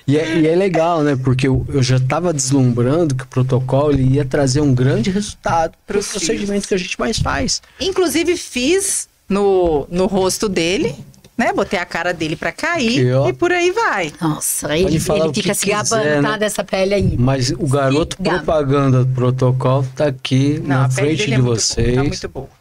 E 0.06 0.16
é, 0.18 0.36
e 0.36 0.46
é 0.48 0.54
legal, 0.56 1.02
né? 1.02 1.09
Porque 1.16 1.48
eu, 1.48 1.66
eu 1.68 1.82
já 1.82 1.96
estava 1.96 2.32
deslumbrando 2.32 3.14
que 3.14 3.24
o 3.24 3.26
protocolo 3.26 3.92
ele 3.92 4.14
ia 4.14 4.24
trazer 4.24 4.60
um 4.60 4.74
grande 4.74 5.10
resultado 5.10 5.72
para 5.86 5.98
os 5.98 6.08
Pros 6.08 6.24
procedimentos 6.24 6.66
que 6.66 6.74
a 6.74 6.78
gente 6.78 6.98
mais 6.98 7.18
faz. 7.18 7.62
Inclusive, 7.80 8.36
fiz 8.36 9.08
no, 9.28 9.86
no 9.90 10.06
rosto 10.06 10.48
dele, 10.48 10.94
né? 11.40 11.52
Botei 11.52 11.78
a 11.78 11.86
cara 11.86 12.12
dele 12.12 12.36
pra 12.36 12.52
cair 12.52 13.14
ó. 13.14 13.28
e 13.28 13.32
por 13.32 13.50
aí 13.50 13.70
vai. 13.70 14.12
Nossa, 14.20 14.76
ele, 14.76 14.96
ele 14.96 15.32
que 15.32 15.42
fica 15.42 15.54
se 15.54 15.66
quiser, 15.66 15.76
gabando, 15.76 16.22
tá? 16.22 16.32
né? 16.32 16.38
Dessa 16.38 16.62
pele 16.62 16.94
aí. 16.94 17.16
Mas 17.18 17.50
o 17.50 17.66
garoto 17.66 18.16
propaganda 18.18 19.04
do 19.04 19.14
protocolo 19.14 19.86
tá 19.96 20.06
aqui 20.06 20.60
Não, 20.60 20.80
na 20.80 20.90
frente 20.90 21.26
de 21.26 21.34
é 21.34 21.38
muito 21.38 21.50
vocês. 21.50 21.86
Boa, 21.86 21.96
tá 21.96 22.04
muito 22.04 22.28
boa. 22.28 22.59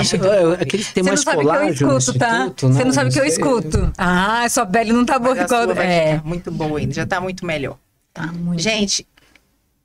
Isso, 0.00 0.16
é, 0.16 0.62
é 0.62 0.64
que 0.64 0.76
ele 0.76 0.84
tem 0.84 1.02
Você 1.02 1.02
não 1.02 1.06
mais 1.08 1.20
sabe 1.22 1.36
o 1.36 1.40
que 1.40 1.46
eu 1.46 1.50
colágeno 1.52 1.98
escuto, 1.98 2.18
tá? 2.18 2.38
instituto, 2.38 2.68
né? 2.68 2.74
Você 2.74 2.84
não 2.84 2.92
sabe 2.92 3.10
o 3.10 3.12
que 3.12 3.20
eu 3.20 3.24
escuto. 3.24 3.92
Ah, 3.98 4.48
sua 4.48 4.66
pele 4.66 4.92
não 4.92 5.04
tá 5.04 5.18
boa 5.18 5.34
Mas 5.34 5.42
a 5.42 5.44
igual. 5.46 5.64
sua 5.64 5.74
vai 5.74 5.86
É. 5.86 6.14
ficar 6.16 6.28
muito 6.28 6.50
boa 6.50 6.78
ainda, 6.78 6.94
já 6.94 7.06
tá 7.06 7.20
muito 7.20 7.44
melhor. 7.44 7.76
Tá 8.14 8.26
muito. 8.26 8.60
Gente, 8.62 9.06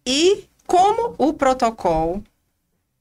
e 0.05 0.45
como 0.65 1.15
o 1.17 1.33
protocolo 1.33 2.23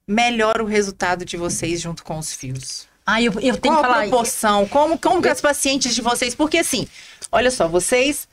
melhora 0.09 0.63
o 0.63 0.67
resultado 0.67 1.25
de 1.25 1.37
vocês 1.37 1.81
junto 1.81 2.03
com 2.05 2.19
os 2.19 2.33
fios? 2.33 2.87
Ah, 3.05 3.21
eu, 3.23 3.33
eu 3.41 3.57
tenho 3.57 3.75
Qual 3.75 3.81
que 3.85 3.87
a 3.87 3.89
falar. 3.93 4.01
proporção? 4.09 4.67
Como, 4.67 4.99
como 4.99 5.23
que 5.23 5.29
as 5.29 5.41
pacientes 5.41 5.95
de 5.95 6.03
vocês... 6.03 6.35
Porque 6.35 6.59
assim, 6.59 6.89
olha 7.31 7.51
só, 7.51 7.69
vocês... 7.69 8.29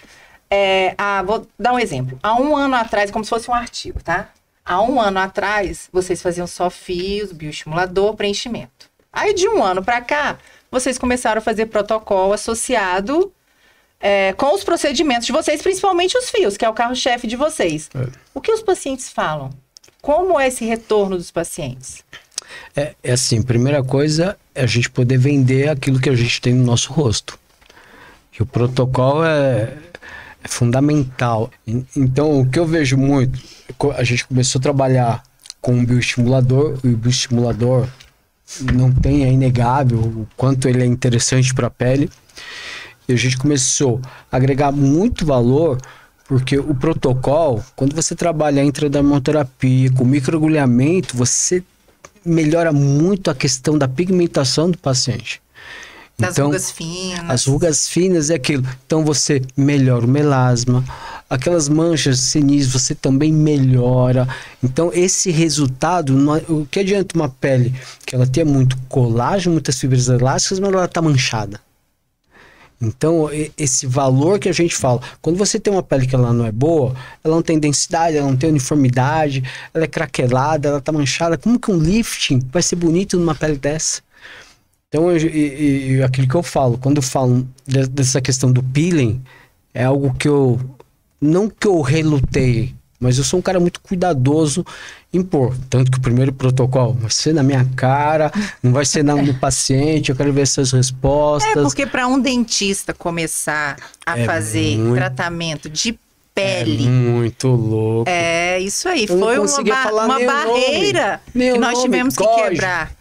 é, 0.49 0.95
ah, 0.97 1.21
vou 1.23 1.47
dar 1.59 1.73
um 1.73 1.79
exemplo. 1.79 2.17
Há 2.23 2.35
um 2.39 2.55
ano 2.55 2.75
atrás, 2.75 3.09
como 3.11 3.23
se 3.23 3.29
fosse 3.29 3.49
um 3.49 3.53
artigo, 3.53 4.01
tá? 4.03 4.29
Há 4.65 4.81
um 4.81 4.99
ano 4.99 5.19
atrás, 5.19 5.89
vocês 5.91 6.21
faziam 6.21 6.47
só 6.47 6.69
fios, 6.69 7.31
bioestimulador, 7.31 8.15
preenchimento. 8.15 8.89
Aí, 9.11 9.33
de 9.33 9.47
um 9.47 9.63
ano 9.63 9.83
para 9.83 10.01
cá, 10.01 10.37
vocês 10.71 10.97
começaram 10.97 11.39
a 11.39 11.41
fazer 11.41 11.67
protocolo 11.67 12.33
associado 12.33 13.31
é, 13.99 14.33
com 14.33 14.53
os 14.53 14.63
procedimentos 14.63 15.25
de 15.25 15.31
vocês, 15.31 15.61
principalmente 15.61 16.17
os 16.17 16.29
fios, 16.29 16.57
que 16.57 16.65
é 16.65 16.69
o 16.69 16.73
carro-chefe 16.73 17.27
de 17.27 17.35
vocês. 17.35 17.89
É. 17.93 18.07
O 18.33 18.41
que 18.41 18.51
os 18.51 18.61
pacientes 18.61 19.09
falam? 19.09 19.49
Como 20.01 20.39
é 20.39 20.47
esse 20.47 20.65
retorno 20.65 21.17
dos 21.17 21.31
pacientes? 21.31 22.03
É, 22.75 22.95
é 23.01 23.11
assim, 23.13 23.41
primeira 23.41 23.83
coisa 23.83 24.37
é 24.53 24.63
a 24.63 24.67
gente 24.67 24.89
poder 24.89 25.17
vender 25.17 25.69
aquilo 25.69 25.99
que 25.99 26.09
a 26.09 26.15
gente 26.15 26.41
tem 26.41 26.53
no 26.53 26.65
nosso 26.65 26.91
rosto. 26.91 27.39
E 28.37 28.41
o 28.41 28.45
protocolo 28.45 29.23
é, 29.23 29.77
é 30.43 30.47
fundamental. 30.47 31.49
En- 31.65 31.85
Então, 31.95 32.41
o 32.41 32.49
que 32.49 32.59
eu 32.59 32.65
vejo 32.65 32.97
muito, 32.97 33.39
a 33.95 34.03
gente 34.03 34.25
começou 34.27 34.59
a 34.59 34.61
trabalhar 34.61 35.23
com 35.61 35.73
um 35.73 35.85
bioestimulador, 35.85 36.77
e 36.83 36.89
o 36.89 36.97
bioestimulador 36.97 37.87
não 38.73 38.91
tem, 38.91 39.23
é 39.23 39.31
inegável 39.31 39.99
o 39.99 40.27
quanto 40.35 40.67
ele 40.67 40.83
é 40.83 40.85
interessante 40.85 41.53
para 41.53 41.67
a 41.67 41.69
pele. 41.71 42.09
E 43.07 43.13
a 43.13 43.15
gente 43.15 43.37
começou 43.37 44.01
a 44.31 44.37
agregar 44.37 44.71
muito 44.71 45.25
valor, 45.25 45.77
porque 46.27 46.57
o 46.57 46.73
protocolo, 46.75 47.63
quando 47.75 47.95
você 47.95 48.15
trabalha 48.15 48.63
intradermoterapia 48.63 49.91
com 49.91 50.05
microagulhamento, 50.05 51.15
você 51.15 51.63
melhora 52.25 52.71
muito 52.71 53.29
a 53.29 53.35
questão 53.35 53.77
da 53.77 53.87
pigmentação 53.87 54.71
do 54.71 54.77
paciente. 54.77 55.41
Das 56.17 56.33
Então, 56.33 56.47
rugas 56.47 56.71
finas? 56.71 57.29
As 57.29 57.45
rugas 57.45 57.87
finas 57.87 58.29
é 58.29 58.35
aquilo. 58.35 58.65
Então 58.85 59.03
você 59.03 59.41
melhora 59.57 60.05
o 60.05 60.07
melasma, 60.07 60.83
aquelas 61.29 61.67
manchas 61.67 62.19
senis 62.19 62.67
você 62.67 62.93
também 62.93 63.31
melhora. 63.31 64.27
Então 64.63 64.91
esse 64.93 65.31
resultado, 65.31 66.15
o 66.47 66.65
que 66.67 66.79
adianta 66.79 67.15
uma 67.15 67.29
pele 67.29 67.73
que 68.05 68.15
ela 68.15 68.27
tenha 68.27 68.45
muito 68.45 68.77
colágeno, 68.87 69.53
muitas 69.53 69.79
fibras 69.79 70.07
elásticas, 70.07 70.59
mas 70.59 70.71
ela 70.71 70.85
está 70.85 71.01
manchada. 71.01 71.59
Então, 72.81 73.29
esse 73.57 73.87
valor 73.87 74.39
que 74.39 74.49
a 74.49 74.51
gente 74.51 74.75
fala, 74.75 74.99
quando 75.21 75.37
você 75.37 75.57
tem 75.57 75.71
uma 75.71 75.81
pele 75.81 76.05
que 76.05 76.13
ela 76.13 76.33
não 76.33 76.45
é 76.45 76.51
boa, 76.51 76.93
ela 77.23 77.35
não 77.35 77.41
tem 77.41 77.57
densidade, 77.57 78.17
ela 78.17 78.27
não 78.27 78.35
tem 78.35 78.49
uniformidade, 78.49 79.41
ela 79.73 79.85
é 79.85 79.87
craquelada, 79.87 80.67
ela 80.67 80.81
tá 80.81 80.91
manchada, 80.91 81.37
como 81.37 81.57
que 81.57 81.71
um 81.71 81.77
lifting 81.77 82.41
vai 82.51 82.61
ser 82.61 82.75
bonito 82.75 83.17
numa 83.17 83.33
pele 83.33 83.57
dessa? 83.57 84.01
Então, 84.93 85.11
eu- 85.11 85.17
e, 85.17 85.95
e- 85.95 86.03
aquilo 86.03 86.27
que 86.27 86.35
eu 86.35 86.43
falo, 86.43 86.77
quando 86.77 86.97
eu 86.97 87.01
falo 87.01 87.47
de- 87.65 87.87
dessa 87.87 88.21
questão 88.21 88.51
do 88.51 88.61
peeling, 88.61 89.23
é 89.73 89.85
algo 89.85 90.13
que 90.13 90.27
eu, 90.27 90.59
não 91.19 91.49
que 91.49 91.65
eu 91.65 91.81
relutei, 91.81 92.75
mas 92.99 93.17
eu 93.17 93.23
sou 93.23 93.39
um 93.39 93.41
cara 93.41 93.59
muito 93.59 93.81
cuidadoso 93.81 94.63
em 95.11 95.23
pôr. 95.23 95.55
Tanto 95.67 95.91
que 95.91 95.97
o 95.97 96.01
primeiro 96.01 96.31
protocolo 96.31 96.93
vai 96.93 97.09
ser 97.09 97.33
na 97.33 97.41
minha 97.41 97.65
cara, 97.75 98.31
não 98.61 98.71
vai 98.71 98.85
ser 98.85 99.03
na, 99.03 99.15
no 99.15 99.33
paciente, 99.39 100.09
eu 100.11 100.15
quero 100.15 100.31
ver 100.31 100.41
essas 100.41 100.71
respostas. 100.71 101.51
É, 101.57 101.61
porque 101.63 101.87
para 101.87 102.07
um 102.07 102.19
dentista 102.21 102.93
começar 102.93 103.77
a 104.05 104.19
É 104.19 104.25
fazer 104.25 104.77
muito- 104.77 104.95
tratamento 104.95 105.69
de 105.69 105.97
É 106.35 106.63
pele. 106.63 106.87
muito 106.89 107.47
louco. 107.47 108.09
É, 108.09 108.59
isso 108.59 108.89
aí. 108.89 109.05
Eu 109.07 109.15
não 109.17 109.27
Foi 109.27 109.37
uma, 109.37 109.63
ba- 109.63 109.83
falar 109.83 110.05
uma 110.05 110.19
barreira 110.19 111.21
nome. 111.35 111.51
Que 111.53 111.59
nós 111.59 111.71
nome, 111.73 111.83
tivemos 111.83 112.15
que 112.15 112.23
código. 112.23 112.49
quebrar. 112.49 112.91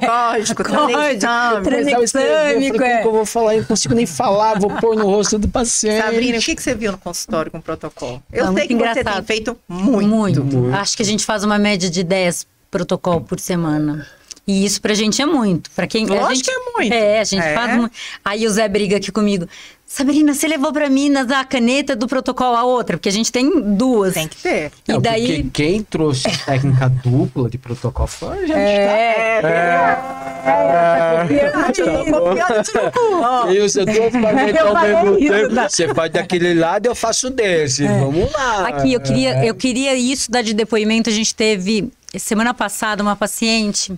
Código, 0.00 0.64
Código, 0.64 1.62
Tranexâmico, 1.64 2.72
como 2.78 2.84
é. 2.84 3.02
que 3.02 3.06
eu 3.08 3.12
vou 3.12 3.26
falar? 3.26 3.54
Eu 3.54 3.60
não 3.60 3.66
consigo 3.68 3.94
nem 3.94 4.06
falar, 4.06 4.58
vou 4.58 4.70
pôr 4.70 4.96
no 4.96 5.06
rosto 5.06 5.38
do 5.38 5.48
paciente. 5.48 6.02
Sabrina, 6.02 6.38
o 6.38 6.40
que, 6.40 6.56
que 6.56 6.62
você 6.62 6.74
viu 6.74 6.92
no 6.92 6.98
consultório 6.98 7.50
com 7.50 7.58
o 7.58 7.62
protocolo? 7.62 8.22
Eu 8.32 8.46
Não, 8.46 8.54
sei 8.54 8.66
muito 8.68 8.68
que 8.68 8.74
você 8.88 8.94
tem 8.94 9.00
engraçado. 9.02 9.26
feito 9.26 9.58
muito. 9.68 10.08
Muito. 10.08 10.44
Muito. 10.44 10.74
Acho 10.76 10.96
que 10.96 11.02
a 11.02 11.06
gente 11.06 11.24
faz 11.26 11.44
uma 11.44 11.58
média 11.58 11.90
de 11.90 12.02
10 12.02 12.46
protocolo 12.70 13.20
por 13.20 13.38
semana. 13.38 14.06
E 14.48 14.64
isso 14.64 14.80
pra 14.80 14.94
gente 14.94 15.20
é 15.20 15.26
muito. 15.26 15.70
Pra 15.72 15.86
quem 15.86 16.06
a 16.06 16.08
Lógico 16.08 16.34
gente, 16.34 16.44
que 16.44 16.50
é 16.50 16.72
muito. 16.74 16.92
É, 16.94 17.20
a 17.20 17.24
gente 17.24 17.44
É. 17.44 17.54
faz 17.54 17.76
muito. 17.76 17.92
Aí 18.24 18.46
o 18.46 18.50
Zé 18.50 18.66
briga 18.66 18.96
aqui 18.96 19.12
comigo. 19.12 19.46
Sabrina, 19.84 20.34
você 20.34 20.46
levou 20.48 20.72
pra 20.72 20.88
Minas 20.90 21.30
a 21.30 21.44
caneta 21.44 21.94
do 21.96 22.06
protocolo 22.06 22.56
a 22.56 22.62
outra, 22.64 22.96
porque 22.96 23.08
a 23.08 23.12
gente 23.12 23.30
tem 23.32 23.60
duas. 23.76 24.14
Tem 24.14 24.26
que 24.28 24.36
ter. 24.36 24.72
E 24.86 24.92
Não, 24.92 25.00
daí 25.00 25.42
Porque 25.44 25.62
quem 25.64 25.82
trouxe 25.82 26.28
a 26.28 26.36
técnica 26.46 26.88
dupla 26.88 27.48
de 27.48 27.56
protocolo 27.58 28.06
foi 28.08 28.38
a 28.38 28.46
gente. 28.46 28.52
É. 28.52 29.40
E 33.50 33.60
você 33.60 33.84
duas 33.84 34.12
paredes 34.12 34.60
Eu 34.60 34.66
ao 34.68 34.72
falei 34.74 34.94
mesmo 34.94 35.18
isso, 35.18 35.32
tempo. 35.32 35.54
né? 35.54 35.68
Você 35.68 35.94
faz 35.94 36.12
daquele 36.12 36.54
lado, 36.54 36.86
eu 36.86 36.94
faço 36.94 37.30
desse. 37.30 37.86
Vamos 37.86 38.30
lá. 38.32 38.68
Aqui, 38.68 38.92
eu 38.92 39.00
queria, 39.00 39.44
eu 39.44 39.54
queria 39.54 39.94
isso 39.94 40.30
dar 40.30 40.42
de 40.42 40.52
depoimento. 40.54 41.08
A 41.08 41.12
gente 41.12 41.34
teve, 41.34 41.90
semana 42.16 42.52
passada, 42.52 43.02
uma 43.02 43.16
paciente, 43.16 43.92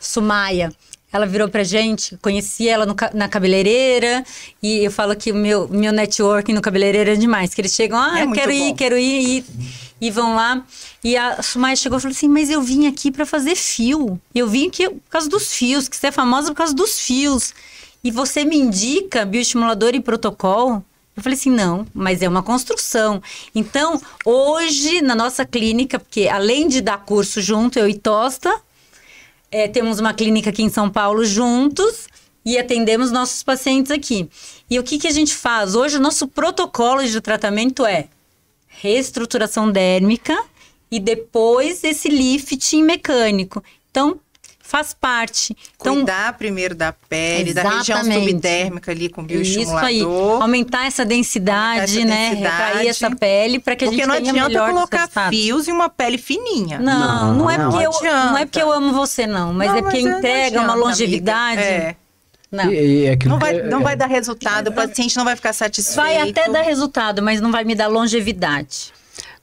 Sumaia. 0.00 0.72
Ela 1.12 1.26
virou 1.26 1.48
pra 1.48 1.64
gente, 1.64 2.16
conheci 2.22 2.68
ela 2.68 2.86
no 2.86 2.94
na 3.12 3.28
cabeleireira, 3.28 4.24
e 4.62 4.84
eu 4.84 4.92
falo 4.92 5.16
que 5.16 5.32
o 5.32 5.34
meu, 5.34 5.66
meu 5.68 5.92
networking 5.92 6.52
no 6.52 6.60
cabeleireiro 6.62 7.10
é 7.10 7.16
demais. 7.16 7.52
Que 7.52 7.60
eles 7.60 7.72
chegam, 7.74 7.98
ah, 7.98 8.20
É 8.20 8.24
eu 8.24 8.32
quero 8.32 8.52
ir, 8.52 8.70
bom. 8.70 8.74
quero 8.76 8.96
ir. 8.98 9.38
E 9.38 9.44
e 10.00 10.10
vão 10.10 10.34
lá. 10.34 10.64
E 11.04 11.16
a 11.16 11.42
Sumaya 11.42 11.76
chegou 11.76 11.98
e 11.98 12.00
falou 12.00 12.14
assim: 12.14 12.28
Mas 12.28 12.48
eu 12.48 12.62
vim 12.62 12.86
aqui 12.86 13.10
para 13.10 13.26
fazer 13.26 13.54
fio. 13.54 14.18
Eu 14.34 14.48
vim 14.48 14.68
aqui 14.68 14.88
por 14.88 15.10
causa 15.10 15.28
dos 15.28 15.52
fios, 15.52 15.88
que 15.88 15.96
você 15.96 16.06
é 16.06 16.12
famosa 16.12 16.48
por 16.52 16.56
causa 16.56 16.74
dos 16.74 16.98
fios. 16.98 17.52
E 18.02 18.10
você 18.10 18.44
me 18.44 18.56
indica 18.56 19.26
bioestimulador 19.26 19.94
e 19.94 20.00
protocolo? 20.00 20.82
Eu 21.14 21.22
falei 21.22 21.36
assim, 21.36 21.50
não, 21.50 21.86
mas 21.92 22.22
é 22.22 22.28
uma 22.28 22.42
construção. 22.42 23.22
Então, 23.54 24.00
hoje, 24.24 25.02
na 25.02 25.14
nossa 25.14 25.44
clínica, 25.44 25.98
porque 25.98 26.28
além 26.28 26.66
de 26.66 26.80
dar 26.80 27.04
curso 27.04 27.42
junto, 27.42 27.78
eu 27.78 27.86
e 27.86 27.94
Tosta, 27.94 28.58
é, 29.50 29.66
temos 29.66 29.98
uma 29.98 30.14
clínica 30.14 30.50
aqui 30.50 30.62
em 30.62 30.68
São 30.68 30.88
Paulo 30.88 31.24
juntos 31.24 32.06
e 32.44 32.58
atendemos 32.58 33.10
nossos 33.10 33.42
pacientes 33.42 33.90
aqui. 33.90 34.28
E 34.68 34.78
o 34.78 34.82
que, 34.82 34.98
que 34.98 35.08
a 35.08 35.12
gente 35.12 35.34
faz? 35.34 35.74
Hoje, 35.74 35.96
o 35.96 36.00
nosso 36.00 36.28
protocolo 36.28 37.04
de 37.04 37.20
tratamento 37.20 37.84
é 37.84 38.08
reestruturação 38.68 39.70
dérmica 39.70 40.42
e 40.90 40.98
depois 40.98 41.84
esse 41.84 42.08
lifting 42.08 42.82
mecânico. 42.82 43.62
Então, 43.90 44.18
faz 44.70 44.94
parte. 44.94 45.56
Então, 45.80 45.96
Cuidar 45.96 46.32
primeiro 46.38 46.76
da 46.76 46.92
pele, 46.92 47.52
da 47.52 47.62
região 47.62 47.98
Exatamente. 47.98 48.28
subdérmica 48.30 48.92
ali 48.92 49.08
com 49.08 49.22
isso 49.22 49.76
aí, 49.76 49.98
bioestimulador. 49.98 50.42
aumentar 50.42 50.86
essa 50.86 51.04
densidade, 51.04 51.98
Aumentar 51.98 52.00
essa 52.00 52.04
né? 52.04 52.30
densidade. 52.30 52.62
Retrair 52.68 52.88
essa 52.88 53.16
pele 53.16 53.58
para 53.58 53.74
que 53.74 53.84
a 53.84 53.88
Porque 53.88 53.96
gente 53.98 54.06
não 54.08 54.14
tenha 54.16 54.30
adianta 54.30 54.48
melhores 54.48 54.74
colocar 54.74 54.96
resultados. 54.98 55.38
fios 55.38 55.68
em 55.68 55.72
uma 55.72 55.88
pele 55.88 56.18
fininha. 56.18 56.78
Não, 56.78 57.34
não, 57.34 57.50
é 57.50 57.58
Não, 57.58 57.70
porque 57.70 57.84
eu, 57.86 57.90
adianta. 57.96 58.24
não 58.30 58.38
é 58.38 58.46
porque 58.46 58.62
eu 58.62 58.72
amo 58.72 58.92
você 58.92 59.26
não, 59.26 59.52
mas 59.52 59.68
Não, 59.68 59.76
é 59.76 59.82
porque 59.82 60.02
não 60.02 60.18
entrega 60.18 60.60
uma 60.60 60.68
adianta, 60.72 60.86
longevidade. 60.88 61.60
amiga. 61.62 61.74
É. 61.74 61.96
Não. 62.52 62.72
E- 62.72 63.02
e 63.04 63.08
aquilo 63.08 63.32
Não 63.32 63.38
vai, 63.40 63.54
que- 63.54 63.62
não 63.62 63.80
é- 63.80 63.82
vai 63.82 63.96
dar 63.96 64.06
resultado, 64.06 64.68
o 64.68 64.72
paciente 64.72 65.16
não 65.16 65.24
vai 65.24 65.34
ficar 65.36 65.52
satisfeito. 65.52 65.96
Vai 65.96 66.16
até 66.16 66.48
dar 66.48 66.62
resultado, 66.62 67.22
mas 67.22 67.40
não 67.40 67.50
vai 67.52 67.64
me 67.64 67.74
dar 67.74 67.88
longevidade. 67.88 68.92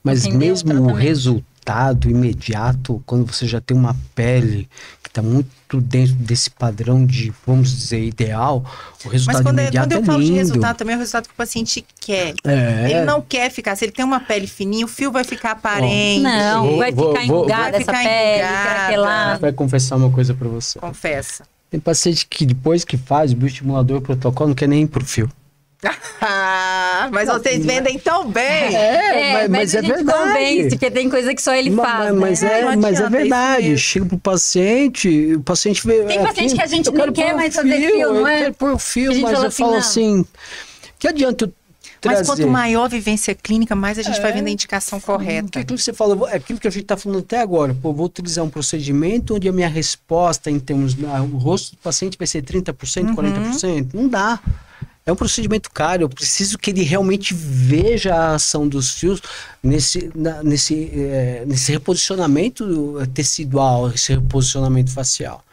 Mas 0.04 0.26
Entendeu? 0.26 0.40
mesmo 0.50 0.74
o 0.90 0.94
resultado 0.94 2.10
imediato, 2.10 3.02
quando 3.06 3.32
você 3.32 3.46
já 3.46 3.60
tem 3.62 3.76
uma 3.76 3.96
pele 4.16 4.70
está 5.18 5.22
muito 5.22 5.82
dentro 5.82 6.14
desse 6.16 6.50
padrão 6.50 7.06
de, 7.06 7.34
vamos 7.46 7.72
dizer, 7.76 8.04
ideal, 8.04 8.58
o 8.60 8.64
Mas 9.06 9.14
resultado 9.14 9.44
quando, 9.44 9.60
é- 9.60 9.62
imediato 9.64 9.88
quando 9.88 9.92
eu 9.94 10.02
é 10.02 10.06
falo 10.06 10.24
de 10.24 10.32
resultado, 10.32 10.78
também 10.78 10.94
é 10.94 10.98
o 10.98 11.00
resultado 11.00 11.28
que 11.28 11.34
o 11.34 11.38
paciente 11.38 11.86
quer. 12.00 12.34
É. 12.44 12.92
Ele 12.92 13.06
não 13.06 13.22
quer 13.22 13.50
ficar. 13.52 13.76
Se 13.76 13.86
ele 13.86 13.92
tem 13.92 14.06
uma 14.06 14.20
pele 14.20 14.48
fininha, 14.48 14.86
o 14.86 14.88
fio 14.88 15.12
vai 15.12 15.24
ficar 15.24 15.52
aparente. 15.52 16.22
Não, 16.22 16.64
Vou- 16.68 16.78
vai 16.78 16.92
vou- 16.92 17.16
ficar 17.16 17.28
vou- 17.28 17.50
essa 17.50 17.92
pele, 17.92 18.48
craquelada. 18.48 19.40
Vai 19.40 19.52
confessar 19.52 19.96
uma 19.96 20.12
coisa 20.12 20.34
pra 20.34 20.48
você. 20.48 20.80
Confessa. 20.80 21.44
Tem 21.70 21.80
paciente 21.80 22.26
que 22.30 22.46
depois 22.46 22.86
que 22.86 22.96
faz 22.96 23.34
o 23.34 23.36
bioestimulador 23.36 24.00
protocolo 24.02 24.50
não 24.50 24.56
quer 24.56 24.68
nem 24.70 24.84
ir 24.84 24.88
pro 24.88 25.04
fio. 25.04 25.30
Ah, 26.22 27.10
mas 27.12 27.28
vocês 27.30 27.64
vendem 27.64 28.00
tão 28.00 28.30
bem. 28.30 28.44
É, 28.76 29.48
mas, 29.48 29.76
a 29.76 29.82
gente 29.82 30.04
convence, 30.04 30.70
porque 30.70 30.90
tem 30.92 31.10
coisa 31.10 31.34
que 31.36 31.42
só 31.42 31.54
ele 31.54 31.70
Ma- 31.70 31.84
faz. 31.84 32.16
mas, 32.16 32.42
né? 32.42 32.60
é, 32.62 32.76
Não 32.76 32.82
mas 32.82 33.00
é 33.00 33.04
é 33.04 33.10
verdade. 33.10 33.78
Chega 33.78 34.06
pro 34.08 34.18
paciente, 34.18 35.36
o 35.36 35.42
paciente 35.42 35.86
vê. 35.86 36.04
Tem 36.06 36.24
paciente 36.24 36.48
aqui, 36.48 36.56
que 36.56 36.62
a 36.64 36.68
gente 36.68 36.88
eu 36.88 36.94
quero 36.94 37.12
quer 37.14 37.36
mais 37.36 37.56
fazer 37.56 37.80
fio, 37.80 38.14
não 38.14 38.16
eu 38.22 38.28
é? 38.28 38.38
quero 38.40 38.54
pôr 38.56 38.72
o 38.74 38.80
fio, 38.80 39.22
mas 39.22 39.40
eu 39.40 39.46
assim, 39.46 39.58
falo 39.64 39.72
não. 39.74 39.80
assim: 39.80 40.26
que 40.98 41.08
adianta 41.08 41.46
eu 41.46 41.54
trazer? 42.02 42.18
Mas 42.20 42.28
quanto 42.28 42.48
maior 42.48 42.86
a 42.86 42.88
vivência 42.88 43.36
clínica, 43.36 43.76
mais 43.76 44.00
a 44.00 44.02
gente 44.02 44.20
vai 44.20 44.32
É. 44.32 44.34
vendo 44.34 44.48
a 44.48 44.52
indicação 44.52 45.00
Porque 45.00 45.12
correta. 45.12 45.60
aquilo 45.60 45.78
que 45.78 45.84
você 45.84 45.94
falou, 45.94 46.28
é 46.28 46.36
aquilo 46.38 46.60
que 46.60 46.68
a 46.68 46.72
gente 46.72 46.84
está 46.84 46.98
falando 46.98 47.20
até 47.20 47.40
agora. 47.40 47.76
Pô, 47.80 47.94
vou 47.94 48.08
utilizar 48.08 48.44
um 48.44 48.50
procedimento 48.50 49.36
onde 49.36 49.48
a 49.48 49.52
minha 49.52 49.70
resposta 49.70 50.50
em 50.50 50.60
termos 50.60 50.96
da, 50.96 51.22
o 51.22 51.38
rosto 51.38 51.72
do 51.72 51.78
paciente 51.78 52.18
vai 52.18 52.26
ser 52.28 52.42
30%, 52.42 53.10
Uhum. 53.10 53.16
40%. 53.16 53.90
Não 53.94 54.08
dá. 54.08 54.40
É 55.08 55.12
um 55.12 55.16
procedimento 55.16 55.72
caro. 55.72 56.04
Eu 56.04 56.10
preciso 56.10 56.58
que 56.58 56.70
ele 56.70 56.84
realmente 56.84 57.34
veja 57.34 58.14
a 58.14 58.36
ação 58.36 58.68
dos 58.68 58.92
fios 58.92 59.22
nesse, 59.64 60.12
na- 60.14 60.44
nesse, 60.44 60.92
eh, 60.94 61.46
nesse 61.48 61.72
reposicionamento 61.72 62.66
tecidual, 63.14 63.90
esse 63.90 64.14
reposicionamento 64.14 64.92
facial. 64.92 65.44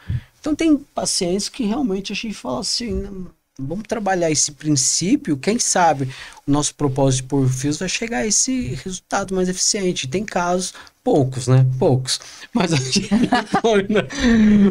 Então 0.41 0.53
tem 0.53 0.77
pacientes 0.93 1.47
que 1.49 1.63
realmente 1.63 2.11
a 2.11 2.15
gente 2.15 2.33
fala 2.35 2.59
assim, 2.59 2.91
"Não, 2.93 3.27
vamos 3.57 3.85
trabalhar 3.87 4.29
esse 4.29 4.51
princípio, 4.51 5.37
quem 5.37 5.57
sabe 5.57 6.09
o 6.45 6.51
nosso 6.51 6.75
propósito 6.75 7.27
por 7.29 7.49
fios 7.49 7.77
vai 7.77 7.87
chegar 7.87 8.19
a 8.19 8.27
esse 8.27 8.77
resultado 8.83 9.33
mais 9.33 9.47
eficiente. 9.47 10.07
Tem 10.07 10.25
casos, 10.25 10.73
poucos, 11.05 11.47
né? 11.47 11.65
Poucos. 11.79 12.19
Mas 12.51 12.73
a 12.73 12.75
gente 12.77 13.07
põe, 13.61 13.83
né? 13.87 14.01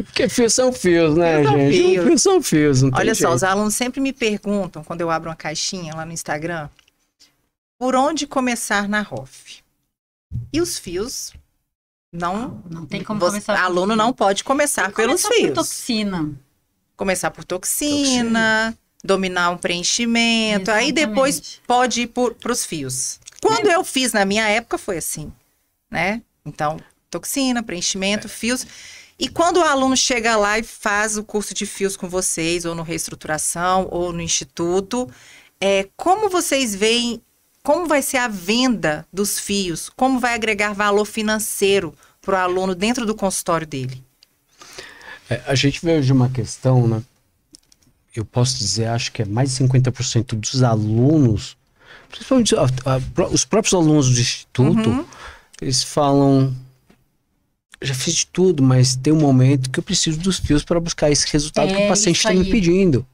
Porque 0.04 0.28
fios 0.28 0.52
são 0.52 0.72
fios, 0.72 1.16
né, 1.16 1.36
Fios 1.38 1.48
são 1.48 1.58
gente? 1.58 1.76
fios. 1.78 2.04
Fios 2.06 2.22
são 2.22 2.42
fios, 2.42 2.82
não 2.82 2.90
tem 2.90 3.00
Olha 3.00 3.14
só, 3.14 3.20
jeito. 3.20 3.34
os 3.36 3.42
alunos 3.44 3.74
sempre 3.74 4.00
me 4.00 4.12
perguntam, 4.12 4.82
quando 4.82 5.00
eu 5.00 5.10
abro 5.10 5.30
uma 5.30 5.36
caixinha 5.36 5.94
lá 5.94 6.04
no 6.04 6.12
Instagram, 6.12 6.68
por 7.78 7.94
onde 7.94 8.26
começar 8.26 8.88
na 8.88 9.00
ROF? 9.00 9.62
E 10.52 10.60
os 10.60 10.76
fios 10.78 11.32
não. 12.12 12.62
Não 12.68 12.84
tem 12.84 13.02
como 13.04 13.20
você- 13.20 13.30
começar 13.40 13.54
por 13.56 13.62
aluno 13.62 13.94
não 13.96 14.12
pode 14.12 14.42
começar 14.42 14.90
pelos 14.92 15.22
Começar 15.22 15.28
por 15.28 15.36
fios. 15.36 15.54
toxina. 15.54 16.30
Começar 16.96 17.30
por 17.30 17.44
toxina, 17.44 18.76
dominar 19.04 19.50
um 19.50 19.56
preenchimento, 19.56 20.70
aí 20.70 20.86
Exatamente. 20.86 20.92
depois 20.94 21.60
pode 21.66 22.02
ir 22.02 22.06
para 22.08 22.52
os 22.52 22.64
fios. 22.64 23.20
Quando 23.42 23.66
eu 23.68 23.84
fiz 23.84 24.12
na 24.12 24.24
minha 24.24 24.48
época 24.48 24.78
foi 24.78 24.98
assim, 24.98 25.32
né? 25.94 26.22
Então, 26.44 26.76
toxina, 27.08 27.62
preenchimento, 27.62 28.28
fios. 28.28 28.66
E 29.16 29.28
quando 29.28 29.58
o 29.58 29.62
aluno 29.62 29.96
chega 29.96 30.36
lá 30.36 30.58
e 30.58 30.64
faz 30.64 31.16
o 31.16 31.22
curso 31.22 31.54
de 31.54 31.64
fios 31.64 31.96
com 31.96 32.08
vocês, 32.08 32.64
ou 32.64 32.74
no 32.74 32.82
reestruturação, 32.82 33.86
ou 33.92 34.12
no 34.12 34.20
instituto, 34.20 35.08
é, 35.60 35.88
como 35.96 36.28
vocês 36.28 36.74
veem, 36.74 37.22
como 37.62 37.86
vai 37.86 38.02
ser 38.02 38.16
a 38.16 38.26
venda 38.26 39.06
dos 39.12 39.38
fios? 39.38 39.88
Como 39.96 40.18
vai 40.18 40.34
agregar 40.34 40.72
valor 40.74 41.04
financeiro 41.04 41.94
para 42.20 42.34
o 42.34 42.38
aluno 42.38 42.74
dentro 42.74 43.06
do 43.06 43.14
consultório 43.14 43.66
dele? 43.66 44.02
É, 45.30 45.40
a 45.46 45.54
gente 45.54 45.80
vê 45.84 45.96
hoje 45.98 46.12
uma 46.12 46.28
questão, 46.28 46.86
né? 46.88 47.00
Eu 48.16 48.24
posso 48.24 48.58
dizer, 48.58 48.86
acho 48.88 49.12
que 49.12 49.22
é 49.22 49.24
mais 49.24 49.50
de 49.50 49.56
50% 49.64 50.34
dos 50.36 50.62
alunos, 50.62 51.56
principalmente 52.08 52.54
a- 52.56 52.62
a- 52.64 53.26
os 53.28 53.44
próprios 53.44 53.74
alunos 53.74 54.08
do 54.12 54.20
instituto, 54.20 54.88
Uhum. 54.90 55.04
Eles 55.64 55.82
falam. 55.82 56.54
Já 57.82 57.94
fiz 57.94 58.14
de 58.14 58.26
tudo, 58.28 58.62
mas 58.62 58.96
tem 58.96 59.12
um 59.12 59.20
momento 59.20 59.68
que 59.68 59.78
eu 59.78 59.82
preciso 59.82 60.18
dos 60.18 60.38
fios 60.38 60.64
para 60.64 60.80
buscar 60.80 61.10
esse 61.10 61.26
resultado 61.30 61.68
que 61.68 61.82
É 61.82 61.84
o 61.84 61.88
paciente 61.88 62.16
isso 62.16 62.28
está 62.28 62.38
me 62.38 62.50
pedindo. 62.50 63.04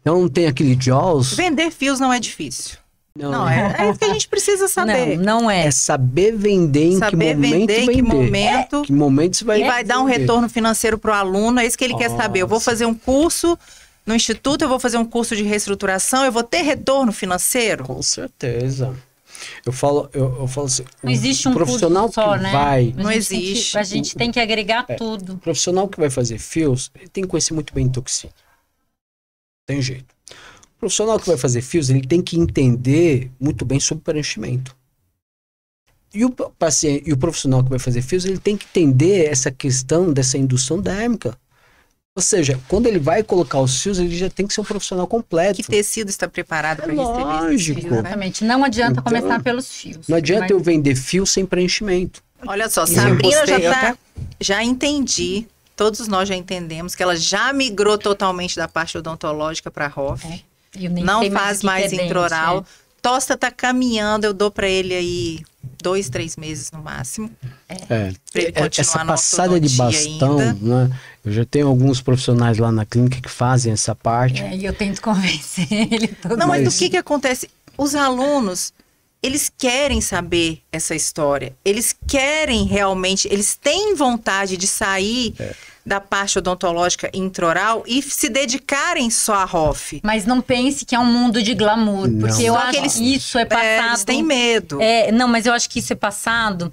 Então 0.00 0.28
tem 0.28 0.46
aquele 0.46 0.76
JAWS. 0.78 1.34
Vender 1.34 1.70
fios 1.70 1.98
não 2.00 2.12
é 2.12 2.18
difícil. 2.20 2.76
Não, 3.16 3.30
Não, 3.32 3.48
é, 3.48 3.74
é 3.78 3.90
isso 3.90 3.98
que 3.98 4.04
a 4.04 4.12
gente 4.12 4.28
precisa 4.28 4.68
saber. 4.68 5.16
Não, 5.18 5.42
não 5.42 5.50
é. 5.50 5.66
É 5.66 5.70
saber 5.70 6.36
vender 6.36 6.84
em 6.86 6.92
que 6.92 6.98
Saber 6.98 7.34
momento 7.34 7.50
vender 7.58 7.78
em 7.80 7.86
vender. 7.86 7.92
que 7.94 8.02
momento. 8.02 8.82
Que 8.82 8.92
momento 8.92 9.36
você 9.36 9.44
vai 9.44 9.62
E 9.62 9.66
vai 9.66 9.82
dar 9.84 10.00
um 10.00 10.06
vender. 10.06 10.18
retorno 10.20 10.48
financeiro 10.48 10.98
para 10.98 11.10
o 11.10 11.14
aluno, 11.14 11.58
é 11.60 11.66
isso 11.66 11.76
que 11.76 11.84
ele 11.84 11.96
quer 11.96 12.10
saber. 12.10 12.40
Eu 12.42 12.46
vou 12.48 12.56
Nossa. 12.56 12.70
fazer 12.70 12.86
um 12.86 12.94
curso 12.94 13.58
no 14.06 14.14
instituto, 14.14 14.62
eu 14.62 14.68
vou 14.68 14.78
fazer 14.78 14.96
um 14.98 15.04
curso 15.04 15.34
de 15.36 15.42
reestruturação, 15.42 16.24
eu 16.24 16.32
vou 16.32 16.42
ter 16.42 16.62
retorno 16.62 17.12
financeiro? 17.12 17.84
Com 17.84 18.00
certeza. 18.02 18.94
Eu 19.64 19.72
falo, 19.72 20.08
eu, 20.12 20.40
eu 20.40 20.46
falo 20.46 20.66
assim, 20.66 20.84
Não 21.02 21.10
o 21.10 21.14
existe 21.14 21.48
um 21.48 21.52
profissional 21.54 22.04
curso 22.04 22.20
só, 22.20 22.36
que 22.36 22.42
né? 22.42 22.52
vai, 22.52 22.94
Não 22.96 23.06
A 23.06 23.12
que- 23.12 23.18
existe. 23.18 23.78
a 23.78 23.82
gente 23.82 24.14
tem 24.16 24.30
que 24.30 24.40
agregar 24.40 24.84
É. 24.88 24.94
tudo. 24.96 25.34
o 25.34 25.38
profissional 25.38 25.88
que 25.88 25.98
vai 25.98 26.10
fazer 26.10 26.38
fios, 26.38 26.90
ele 26.94 27.08
tem 27.08 27.24
que 27.24 27.30
conhecer 27.30 27.54
muito 27.54 27.72
bem 27.74 27.88
toxina. 27.88 28.32
Tem 29.66 29.80
jeito. 29.80 30.14
O 30.76 30.80
profissional 30.80 31.18
que 31.20 31.26
vai 31.26 31.36
fazer 31.36 31.60
fios, 31.62 31.90
ele 31.90 32.06
tem 32.06 32.22
que 32.22 32.38
entender 32.38 33.30
muito 33.38 33.64
bem 33.64 33.78
sobre 33.78 34.02
preenchimento. 34.04 34.74
E 36.12 36.24
o 36.24 36.30
pa- 36.30 36.50
paciente, 36.58 37.08
e 37.08 37.12
o 37.12 37.16
profissional 37.16 37.62
que 37.62 37.70
vai 37.70 37.78
fazer 37.78 38.02
fios, 38.02 38.24
ele 38.24 38.38
tem 38.38 38.56
que 38.56 38.66
entender 38.66 39.26
essa 39.30 39.50
questão 39.50 40.12
dessa 40.12 40.36
indução 40.36 40.80
dérmica. 40.80 41.38
Ou 42.16 42.22
seja, 42.22 42.58
quando 42.68 42.86
ele 42.86 42.98
vai 42.98 43.22
colocar 43.22 43.60
os 43.60 43.80
fios, 43.80 43.98
ele 43.98 44.16
já 44.16 44.28
tem 44.28 44.46
que 44.46 44.52
ser 44.52 44.60
um 44.60 44.64
profissional 44.64 45.06
completo. 45.06 45.56
Que 45.56 45.62
tecido 45.62 46.08
está 46.10 46.28
preparado 46.28 46.80
É 46.80 46.82
para 46.82 46.92
receber 46.92 47.24
lógico. 47.24 47.80
fios, 47.80 47.92
né? 47.92 47.98
Exatamente. 48.00 48.44
Não 48.44 48.64
adianta 48.64 48.92
Então, 48.92 49.04
começar 49.04 49.40
pelos 49.42 49.72
fios. 49.72 50.08
Não 50.08 50.16
adianta 50.16 50.42
Mas- 50.42 50.50
eu 50.50 50.58
vender 50.60 50.96
fio 50.96 51.24
sem 51.24 51.46
preenchimento. 51.46 52.20
Olha 52.46 52.68
só, 52.68 52.84
Isso 52.84 52.94
Sabrina 52.94 53.46
já, 53.46 53.60
tá, 53.60 53.98
já 54.40 54.64
entendi, 54.64 55.46
todos 55.76 56.08
nós 56.08 56.28
já 56.28 56.34
entendemos 56.34 56.94
que 56.94 57.02
ela 57.02 57.14
já 57.14 57.52
migrou 57.52 57.96
totalmente 57.96 58.56
da 58.56 58.66
parte 58.66 58.98
odontológica 58.98 59.70
para 59.70 59.84
a 59.84 59.88
ROF. 59.88 60.26
É, 60.26 60.40
Eu 60.74 60.90
nem 60.90 61.04
não 61.04 61.30
faz 61.30 61.60
que 61.60 61.66
mais 61.66 61.84
é 61.86 61.88
dente, 61.96 62.04
introral. 62.06 62.60
é. 62.60 62.90
Tosta 63.02 63.36
tá 63.36 63.50
caminhando, 63.50 64.24
eu 64.26 64.34
dou 64.34 64.50
para 64.50 64.68
ele 64.68 64.92
aí 64.94 65.40
dois, 65.82 66.08
três 66.10 66.36
meses 66.36 66.70
no 66.70 66.82
máximo. 66.82 67.30
É, 67.68 67.74
Pra 67.76 67.96
ele 68.42 68.48
é- 68.48 68.52
continuar 68.52 68.94
essa 68.94 69.04
passada 69.06 69.60
de 69.60 69.68
bastão, 69.76 70.38
ainda. 70.38 70.52
né? 70.60 70.90
Eu 71.24 71.32
já 71.32 71.44
tenho 71.44 71.68
alguns 71.68 72.00
profissionais 72.00 72.56
lá 72.58 72.72
na 72.72 72.84
clínica 72.86 73.20
que 73.20 73.28
fazem 73.28 73.72
essa 73.72 73.94
parte. 73.94 74.42
É, 74.42 74.56
e 74.56 74.64
eu 74.64 74.72
tento 74.72 75.00
convencer 75.02 75.66
ele 75.70 76.08
todo 76.08 76.36
Não, 76.36 76.46
mas, 76.48 76.64
Mas- 76.64 76.74
o 76.74 76.78
que 76.78 76.90
que 76.90 76.96
acontece? 76.96 77.48
Os 77.76 77.94
alunos, 77.94 78.72
eles 79.22 79.50
querem 79.56 80.00
saber 80.00 80.60
essa 80.72 80.94
história. 80.94 81.54
Eles 81.64 81.94
querem 82.06 82.64
realmente, 82.64 83.28
eles 83.30 83.54
têm 83.56 83.94
vontade 83.94 84.56
de 84.56 84.66
sair 84.66 85.34
da 85.84 85.98
parte 86.00 86.38
odontológica 86.38 87.10
intraoral 87.12 87.82
e 87.86 88.02
se 88.02 88.28
dedicarem 88.28 89.08
só 89.10 89.34
à 89.34 89.44
ROF. 89.44 90.00
Mas 90.02 90.26
não 90.26 90.40
pense 90.42 90.84
que 90.84 90.94
é 90.94 90.98
um 90.98 91.04
mundo 91.06 91.42
de 91.42 91.54
glamour, 91.54 92.06
Não. 92.06 92.20
porque 92.28 92.42
eu 92.44 92.52
Só 92.54 92.60
acho 92.60 92.70
que 92.72 92.76
eles- 92.78 92.96
isso 92.96 93.38
é 93.38 93.42
É, 93.42 93.44
passado. 93.46 93.88
eles 93.88 94.04
têm 94.04 94.22
medo. 94.22 94.80
É, 94.80 95.10
não, 95.10 95.26
mas 95.26 95.46
eu 95.46 95.52
acho 95.54 95.68
que 95.70 95.78
isso 95.78 95.92
é 95.92 95.96
passado 95.96 96.70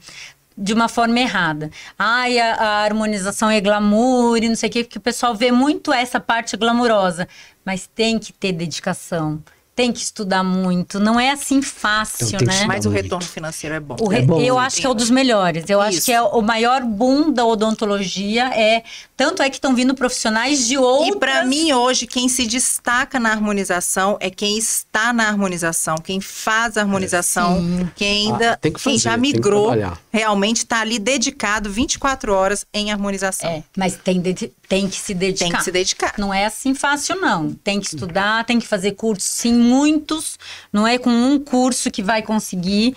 de 0.58 0.74
uma 0.74 0.88
forma 0.88 1.20
errada. 1.20 1.70
Ai, 1.99 2.39
a, 2.39 2.55
a 2.55 2.68
harmonização 2.84 3.49
é 3.49 3.62
glamour 3.62 4.38
e 4.38 4.49
não 4.49 4.55
sei 4.55 4.70
o 4.70 4.72
quê, 4.72 4.84
porque 4.84 4.97
o 4.97 5.01
pessoal 5.01 5.36
vê 5.36 5.51
muito 5.51 5.93
essa 5.93 6.20
parte 6.20 6.58
glamurosa. 6.58 7.28
Mas 7.64 7.86
tem 7.93 8.18
que 8.18 8.32
ter 8.34 8.53
dedicação, 8.53 9.43
tem 9.76 9.91
que 9.91 9.99
estudar 9.99 10.43
muito. 10.43 10.99
Não 10.99 11.20
é 11.20 11.30
assim 11.32 11.62
fácil, 11.62 12.38
Então, 12.41 12.47
né? 12.47 12.66
Mas 12.66 12.86
o 12.86 12.89
muito. 12.89 13.03
retorno 13.03 13.28
financeiro 13.28 13.76
é 13.76 13.80
bom. 13.80 13.95
O 13.99 14.08
re- 14.08 14.20
É 14.20 14.22
bom, 14.24 14.39
eu 14.41 14.58
acho 14.58 14.78
que 14.82 14.86
é 14.88 14.89
um 14.89 14.95
dos 14.95 15.10
melhores. 15.12 15.70
Eu 15.70 15.80
acho 15.82 15.97
Isso. 15.97 16.05
que 16.08 16.12
é 16.14 16.22
o 16.22 16.41
maior 16.41 16.82
boom 16.84 17.32
da 17.32 17.45
odontologia 17.45 18.45
é 18.58 18.84
tanto 19.18 19.41
é 19.41 19.49
que 19.49 19.57
estão 19.57 19.74
vindo 19.76 19.95
profissionais 19.95 20.68
de 20.68 20.78
outras. 20.78 21.15
E 21.15 21.20
para 21.20 21.43
mim 21.43 21.74
hoje 21.74 22.05
quem 22.07 22.30
se 22.30 22.45
destaca 22.45 23.20
na 23.20 23.32
harmonização 23.32 24.15
é 24.22 24.30
quem 24.30 24.57
está 24.57 25.11
na 25.11 25.28
harmonização, 25.28 25.95
quem 25.97 26.22
faz 26.22 26.78
a 26.78 26.82
harmonização, 26.82 27.89
quem 27.95 28.28
ainda 28.32 28.51
Ah, 28.53 28.57
tem 28.57 28.72
que 28.72 28.80
quem 28.80 28.93
fazer, 28.93 29.03
já 29.03 29.11
tem 29.18 29.22
que 29.32 29.34
migrou, 29.38 29.65
trabalhar. 29.68 29.99
realmente 30.13 30.57
está 30.57 30.82
ali 30.82 30.99
dedicado 30.99 31.70
24 31.72 32.32
horas 32.34 32.65
em 32.74 32.91
harmonização. 32.91 33.49
É, 33.49 33.63
mas 33.76 33.95
tem, 33.97 34.22
de- 34.22 34.51
tem 34.70 34.88
que 34.88 34.95
se 34.95 35.13
dedicar. 35.15 35.45
Tem 35.49 35.57
que 35.57 35.63
se 35.63 35.72
dedicar. 35.72 36.13
Não 36.18 36.32
é 36.34 36.45
assim 36.45 36.76
fácil, 36.76 37.20
não. 37.20 37.51
Tem 37.53 37.80
que 37.80 37.88
estudar, 37.88 38.45
tem 38.45 38.59
que 38.59 38.68
fazer 38.68 38.91
cursos, 38.91 39.24
sim, 39.28 39.53
muitos. 39.53 40.38
Não 40.72 40.86
é 40.88 40.97
com 40.99 41.09
um 41.09 41.39
curso 41.39 41.89
que 41.89 42.03
vai 42.03 42.22
conseguir. 42.22 42.95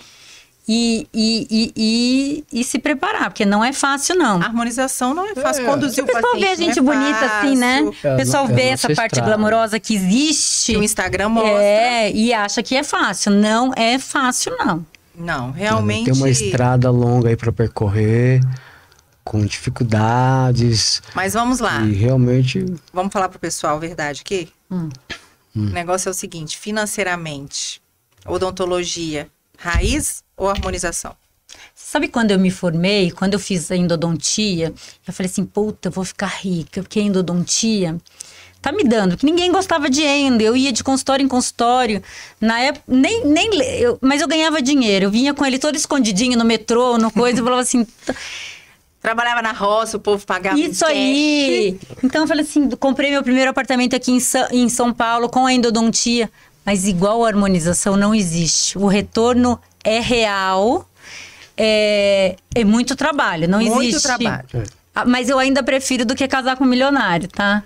E, 0.73 1.05
e, 1.13 1.47
e, 1.51 1.73
e, 1.75 2.59
e 2.61 2.63
se 2.63 2.79
preparar, 2.79 3.29
porque 3.29 3.43
não 3.43 3.61
é 3.61 3.73
fácil, 3.73 4.15
não. 4.15 4.41
A 4.41 4.45
harmonização 4.45 5.13
não 5.13 5.25
é 5.25 5.35
fácil. 5.35 5.63
É. 5.63 5.69
Conduzir 5.69 6.01
o 6.01 6.05
o 6.05 6.07
pessoal 6.07 6.31
paciente 6.31 6.45
vê 6.45 6.49
a 6.49 6.55
gente 6.55 6.79
é 6.79 6.81
bonita 6.81 7.25
assim, 7.25 7.57
né? 7.57 7.91
É, 8.01 8.13
O 8.13 8.15
pessoal 8.15 8.45
é 8.45 8.53
vê 8.53 8.61
a 8.61 8.71
essa 8.71 8.95
parte 8.95 9.19
glamourosa 9.19 9.81
que 9.81 9.93
existe. 9.93 10.71
Que 10.71 10.77
o 10.77 10.83
Instagram 10.83 11.27
mostra. 11.27 11.61
É, 11.61 12.09
e 12.13 12.33
acha 12.33 12.63
que 12.63 12.73
é 12.73 12.83
fácil. 12.83 13.33
Não 13.33 13.73
é 13.75 13.99
fácil, 13.99 14.55
não. 14.57 14.85
Não, 15.13 15.51
realmente. 15.51 16.05
Tem 16.05 16.13
uma 16.13 16.29
estrada 16.29 16.89
longa 16.89 17.27
aí 17.27 17.35
para 17.35 17.51
percorrer, 17.51 18.39
com 19.25 19.45
dificuldades. 19.45 21.03
Mas 21.13 21.33
vamos 21.33 21.59
lá. 21.59 21.81
E 21.81 21.91
realmente 21.91 22.63
Vamos 22.93 23.11
falar 23.11 23.27
pro 23.27 23.39
pessoal 23.39 23.75
a 23.75 23.79
verdade 23.79 24.21
aqui? 24.21 24.47
Hum. 24.71 24.87
O 25.53 25.59
negócio 25.59 26.07
é 26.07 26.11
o 26.11 26.13
seguinte: 26.13 26.57
financeiramente, 26.57 27.81
odontologia, 28.25 29.27
raiz 29.57 30.23
ou 30.41 30.49
harmonização? 30.49 31.13
Sabe 31.75 32.07
quando 32.07 32.31
eu 32.31 32.39
me 32.39 32.49
formei, 32.49 33.11
quando 33.11 33.33
eu 33.33 33.39
fiz 33.39 33.69
a 33.71 33.75
endodontia, 33.75 34.73
eu 35.07 35.13
falei 35.13 35.29
assim, 35.29 35.45
puta, 35.45 35.89
eu 35.89 35.91
vou 35.91 36.03
ficar 36.03 36.27
rica, 36.27 36.81
porque 36.81 36.99
a 36.99 37.03
endodontia 37.03 37.97
tá 38.61 38.71
me 38.71 38.83
dando, 38.83 39.17
que 39.17 39.25
ninguém 39.25 39.51
gostava 39.51 39.89
de 39.89 40.01
endo, 40.03 40.41
eu 40.41 40.55
ia 40.55 40.71
de 40.71 40.83
consultório 40.83 41.23
em 41.23 41.27
consultório, 41.27 42.01
na 42.39 42.59
época, 42.59 42.83
nem, 42.87 43.25
nem, 43.25 43.49
eu, 43.79 43.97
mas 44.01 44.21
eu 44.21 44.27
ganhava 44.27 44.61
dinheiro, 44.61 45.05
eu 45.05 45.11
vinha 45.11 45.33
com 45.33 45.45
ele 45.45 45.57
todo 45.59 45.75
escondidinho 45.75 46.37
no 46.37 46.45
metrô, 46.45 46.97
no 46.97 47.11
coisa, 47.11 47.39
eu 47.39 47.43
falava 47.43 47.61
assim, 47.61 47.85
"Tá, 48.05 48.15
Trabalhava 49.01 49.41
na 49.41 49.51
roça, 49.51 49.97
o 49.97 49.99
povo 49.99 50.23
pagava. 50.25 50.59
isso 50.59 50.85
aí! 50.85 51.79
Então 52.03 52.21
eu 52.21 52.27
falei 52.27 52.45
assim, 52.45 52.69
comprei 52.71 53.09
meu 53.09 53.23
primeiro 53.23 53.49
apartamento 53.49 53.95
aqui 53.95 54.11
em, 54.11 54.19
Sa- 54.19 54.47
em 54.51 54.69
São 54.69 54.93
Paulo 54.93 55.27
com 55.27 55.45
a 55.47 55.51
endodontia, 55.53 56.29
mas 56.63 56.87
igual 56.87 57.25
a 57.25 57.27
harmonização 57.27 57.97
não 57.97 58.13
existe, 58.13 58.77
o 58.77 58.85
retorno 58.85 59.59
é 59.83 59.99
real, 59.99 60.87
é, 61.57 62.35
é 62.55 62.63
muito 62.63 62.95
trabalho, 62.95 63.47
não 63.47 63.59
Muito 63.59 63.83
existe. 63.83 64.03
trabalho. 64.03 64.45
Ah, 64.93 65.05
Mas 65.05 65.29
eu 65.29 65.37
ainda 65.39 65.63
prefiro 65.63 66.05
do 66.05 66.15
que 66.15 66.27
casar 66.27 66.57
com 66.57 66.63
um 66.63 66.67
milionário, 66.67 67.27
tá? 67.27 67.63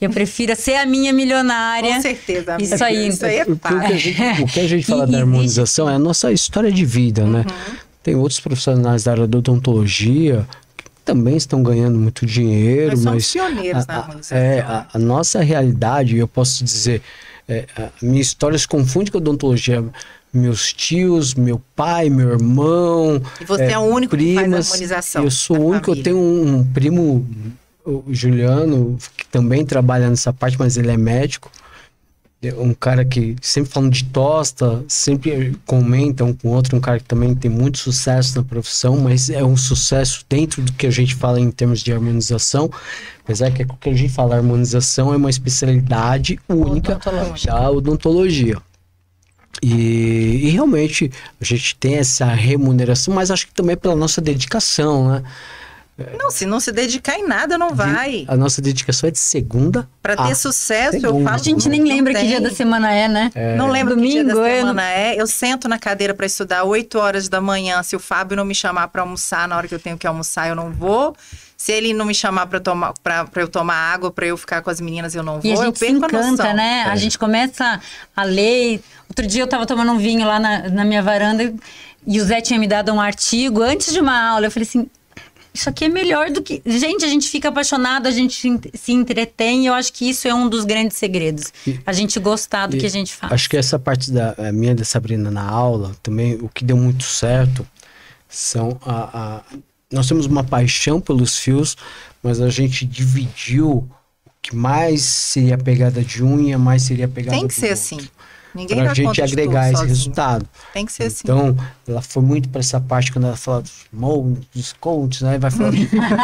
Eu 0.00 0.10
prefiro 0.10 0.54
ser 0.54 0.76
a 0.76 0.86
minha 0.86 1.12
milionária. 1.12 1.94
Com 1.96 2.02
certeza, 2.02 2.54
amiga. 2.54 2.74
Isso 2.74 2.84
aí. 2.84 3.08
Isso 3.08 3.26
aí 3.26 3.38
é 3.38 3.42
O 3.42 3.56
que, 3.56 3.66
a 3.66 3.70
fácil. 3.80 3.98
gente, 3.98 4.42
o 4.42 4.46
que 4.46 4.60
a 4.60 4.68
gente 4.68 4.86
fala 4.86 5.06
da 5.06 5.18
harmonização 5.20 5.90
é 5.90 5.94
a 5.94 5.98
nossa 5.98 6.30
história 6.30 6.70
de 6.70 6.84
vida, 6.84 7.24
né? 7.24 7.40
Uhum. 7.40 7.76
Tem 8.02 8.14
outros 8.14 8.38
profissionais 8.38 9.04
da 9.04 9.10
área 9.12 9.26
da 9.26 9.38
odontologia 9.38 10.46
que 10.76 10.84
também 11.04 11.36
estão 11.36 11.64
ganhando 11.64 11.98
muito 11.98 12.24
dinheiro, 12.24 12.90
Nós 12.90 13.00
somos 13.00 13.14
mas 13.14 13.32
pioneiros 13.32 13.84
a, 13.88 13.92
na 13.92 13.94
a- 13.94 14.02
harmonização. 14.02 14.38
é, 14.38 14.60
a, 14.60 14.86
a 14.94 14.98
nossa 15.00 15.42
realidade, 15.42 16.16
eu 16.16 16.28
posso 16.28 16.62
dizer, 16.62 17.02
é, 17.48 17.66
a 17.76 17.88
minha 18.00 18.20
história 18.22 18.56
se 18.56 18.68
confunde 18.68 19.10
com 19.10 19.18
a 19.18 19.20
odontologia. 19.20 19.84
Meus 20.32 20.72
tios, 20.72 21.34
meu 21.34 21.60
pai, 21.74 22.10
meu 22.10 22.30
irmão. 22.30 23.20
E 23.40 23.44
você 23.44 23.64
é 23.64 23.78
o 23.78 23.82
único 23.82 24.16
que 24.16 24.34
faz 24.34 24.46
primas. 24.46 24.66
harmonização 24.66 25.24
Eu 25.24 25.30
sou 25.30 25.58
o 25.58 25.66
único, 25.66 25.90
eu 25.90 25.94
família. 25.94 26.04
tenho 26.04 26.18
um, 26.18 26.56
um 26.56 26.64
primo, 26.64 27.26
o 27.84 28.04
Juliano, 28.10 28.98
que 29.16 29.26
também 29.26 29.64
trabalha 29.64 30.08
nessa 30.08 30.32
parte, 30.32 30.58
mas 30.58 30.76
ele 30.76 30.90
é 30.90 30.96
médico 30.96 31.50
um 32.56 32.72
cara 32.72 33.04
que 33.04 33.34
sempre 33.42 33.70
falando 33.72 33.92
de 33.92 34.04
tosta, 34.04 34.84
sempre 34.86 35.56
comenta 35.66 36.24
um 36.24 36.32
com 36.32 36.50
outro, 36.50 36.76
um 36.76 36.80
cara 36.80 37.00
que 37.00 37.04
também 37.04 37.34
tem 37.34 37.50
muito 37.50 37.78
sucesso 37.78 38.36
na 38.38 38.44
profissão, 38.44 38.96
mas 38.96 39.28
é 39.28 39.42
um 39.42 39.56
sucesso 39.56 40.24
dentro 40.28 40.62
do 40.62 40.72
que 40.72 40.86
a 40.86 40.90
gente 40.90 41.16
fala 41.16 41.40
em 41.40 41.50
termos 41.50 41.80
de 41.80 41.92
harmonização, 41.92 42.70
apesar 43.24 43.50
que 43.50 43.64
o 43.64 43.76
que 43.76 43.88
a 43.88 43.94
gente 43.94 44.12
fala 44.12 44.36
harmonização 44.36 45.12
é 45.12 45.16
uma 45.16 45.30
especialidade 45.30 46.38
única 46.48 46.92
Odontológica. 46.92 47.52
da 47.52 47.70
odontologia. 47.70 48.56
E, 49.62 50.46
e 50.46 50.50
realmente 50.50 51.10
a 51.40 51.44
gente 51.44 51.74
tem 51.76 51.96
essa 51.96 52.26
remuneração, 52.26 53.14
mas 53.14 53.30
acho 53.30 53.46
que 53.46 53.54
também 53.54 53.76
pela 53.76 53.96
nossa 53.96 54.20
dedicação, 54.20 55.08
né? 55.08 55.22
Não, 56.16 56.30
se 56.30 56.46
não 56.46 56.60
se 56.60 56.70
dedicar 56.70 57.18
em 57.18 57.26
nada, 57.26 57.58
não 57.58 57.74
vai. 57.74 58.24
A 58.28 58.36
nossa 58.36 58.62
dedicação 58.62 59.08
é 59.08 59.10
de 59.10 59.18
segunda 59.18 59.88
Para 60.00 60.16
ter 60.16 60.36
sucesso, 60.36 60.96
eu 60.96 61.00
segunda. 61.00 61.24
falo. 61.24 61.34
A 61.34 61.42
gente 61.42 61.68
nem 61.68 61.80
não 61.80 61.88
lembra 61.88 62.12
que 62.14 62.20
tem. 62.20 62.28
dia 62.28 62.40
da 62.40 62.50
semana 62.50 62.92
é, 62.92 63.08
né? 63.08 63.32
Não 63.56 63.68
lembro 63.68 63.96
que 63.96 64.06
dia 64.08 64.24
da 64.24 64.34
Domingo, 64.34 64.46
é, 64.46 64.58
semana 64.58 64.90
é. 64.90 65.20
Eu 65.20 65.26
sento 65.26 65.68
na 65.68 65.76
cadeira 65.76 66.14
para 66.14 66.24
estudar 66.24 66.62
8 66.62 66.98
horas 66.98 67.28
da 67.28 67.40
manhã. 67.40 67.82
Se 67.82 67.96
o 67.96 67.98
Fábio 67.98 68.36
não 68.36 68.44
me 68.44 68.54
chamar 68.54 68.88
para 68.88 69.02
almoçar 69.02 69.48
na 69.48 69.56
hora 69.56 69.66
que 69.66 69.74
eu 69.74 69.80
tenho 69.80 69.98
que 69.98 70.06
almoçar, 70.06 70.48
eu 70.48 70.54
não 70.54 70.70
vou. 70.70 71.16
Se 71.56 71.72
ele 71.72 71.92
não 71.92 72.04
me 72.04 72.14
chamar 72.14 72.46
para 72.46 72.60
tomar 72.60 72.94
para 73.02 73.28
eu 73.34 73.48
tomar 73.48 73.74
água, 73.74 74.12
para 74.12 74.26
eu 74.26 74.36
ficar 74.36 74.62
com 74.62 74.70
as 74.70 74.80
meninas, 74.80 75.16
eu 75.16 75.24
não 75.24 75.40
vou. 75.40 75.50
E 75.50 75.52
a 75.52 75.56
eu 75.56 75.64
gente 75.64 75.78
se 75.80 75.86
perco 75.86 76.04
a 76.04 76.08
encanta, 76.08 76.52
né? 76.54 76.84
A 76.84 76.94
gente 76.94 77.18
começa 77.18 77.80
a 78.14 78.22
ler. 78.22 78.80
Outro 79.08 79.26
dia 79.26 79.42
eu 79.42 79.48
tava 79.48 79.66
tomando 79.66 79.90
um 79.90 79.98
vinho 79.98 80.24
lá 80.24 80.38
na, 80.38 80.68
na 80.68 80.84
minha 80.84 81.02
varanda 81.02 81.52
e 82.06 82.20
o 82.20 82.24
Zé 82.24 82.40
tinha 82.40 82.60
me 82.60 82.68
dado 82.68 82.92
um 82.92 83.00
artigo 83.00 83.62
antes 83.62 83.92
de 83.92 83.98
uma 83.98 84.30
aula. 84.30 84.46
Eu 84.46 84.50
falei 84.52 84.68
assim. 84.68 84.88
Isso 85.52 85.68
aqui 85.68 85.86
é 85.86 85.88
melhor 85.88 86.30
do 86.30 86.42
que. 86.42 86.62
Gente, 86.64 87.04
a 87.04 87.08
gente 87.08 87.28
fica 87.28 87.48
apaixonado, 87.48 88.06
a 88.06 88.10
gente 88.10 88.34
se 88.40 88.48
en- 88.48 88.60
se 88.74 88.92
entretém, 88.92 89.64
e 89.64 89.66
eu 89.66 89.74
acho 89.74 89.92
que 89.92 90.08
isso 90.08 90.28
é 90.28 90.34
um 90.34 90.48
dos 90.48 90.64
grandes 90.64 90.96
segredos. 90.96 91.52
A 91.84 91.92
gente 91.92 92.18
gostar 92.20 92.66
do 92.66 92.76
E 92.76 92.80
que 92.80 92.86
a 92.86 92.90
gente 92.90 93.12
faz. 93.14 93.32
Acho 93.32 93.48
que 93.50 93.56
essa 93.56 93.78
parte 93.78 94.10
da 94.12 94.34
a 94.38 94.52
minha 94.52 94.74
da 94.74 94.84
Sabrina 94.84 95.30
na 95.30 95.42
aula, 95.48 95.96
também 96.02 96.34
o 96.34 96.48
que 96.48 96.64
deu 96.64 96.76
muito 96.76 97.04
certo 97.04 97.66
são 98.28 98.78
a, 98.84 99.38
a- 99.38 99.42
nós 99.90 100.06
temos 100.06 100.26
uma 100.26 100.44
paixão 100.44 101.00
pelos 101.00 101.38
fios, 101.38 101.76
mas 102.22 102.40
a 102.40 102.50
gente 102.50 102.84
dividiu 102.84 103.88
o 104.26 104.30
que 104.42 104.54
mais 104.54 105.00
seria 105.02 105.54
a 105.54 105.58
pegada 105.58 106.02
de 106.04 106.22
um 106.22 106.38
e 106.40 106.52
a 106.52 106.58
mais 106.58 106.82
seria 106.82 107.06
a 107.06 107.08
pegada 107.08 107.36
Tem 107.36 107.48
que 107.48 107.54
do 107.54 107.58
ser 107.60 107.70
outro. 107.70 107.72
assim. 107.82 108.08
Ninguém 108.58 108.76
Pra 108.78 108.86
dá 108.88 108.94
gente 108.94 109.06
conta 109.06 109.22
de 109.22 109.30
tudo 109.30 109.40
agregar 109.40 109.62
esse 109.66 109.72
sozinho. 109.72 109.88
resultado. 109.88 110.48
Tem 110.74 110.84
que 110.84 110.92
ser 110.92 111.04
assim. 111.04 111.20
Então, 111.24 111.56
ela 111.86 112.02
foi 112.02 112.22
muito 112.22 112.48
para 112.48 112.58
essa 112.60 112.80
parte 112.80 113.12
quando 113.12 113.26
ela 113.26 113.36
fala 113.36 113.62
dos 113.62 113.72
moldes, 113.92 114.44
dos 114.54 114.72
coaches, 114.72 115.22
né? 115.22 115.38
Vai 115.38 115.50
falar, 115.50 115.72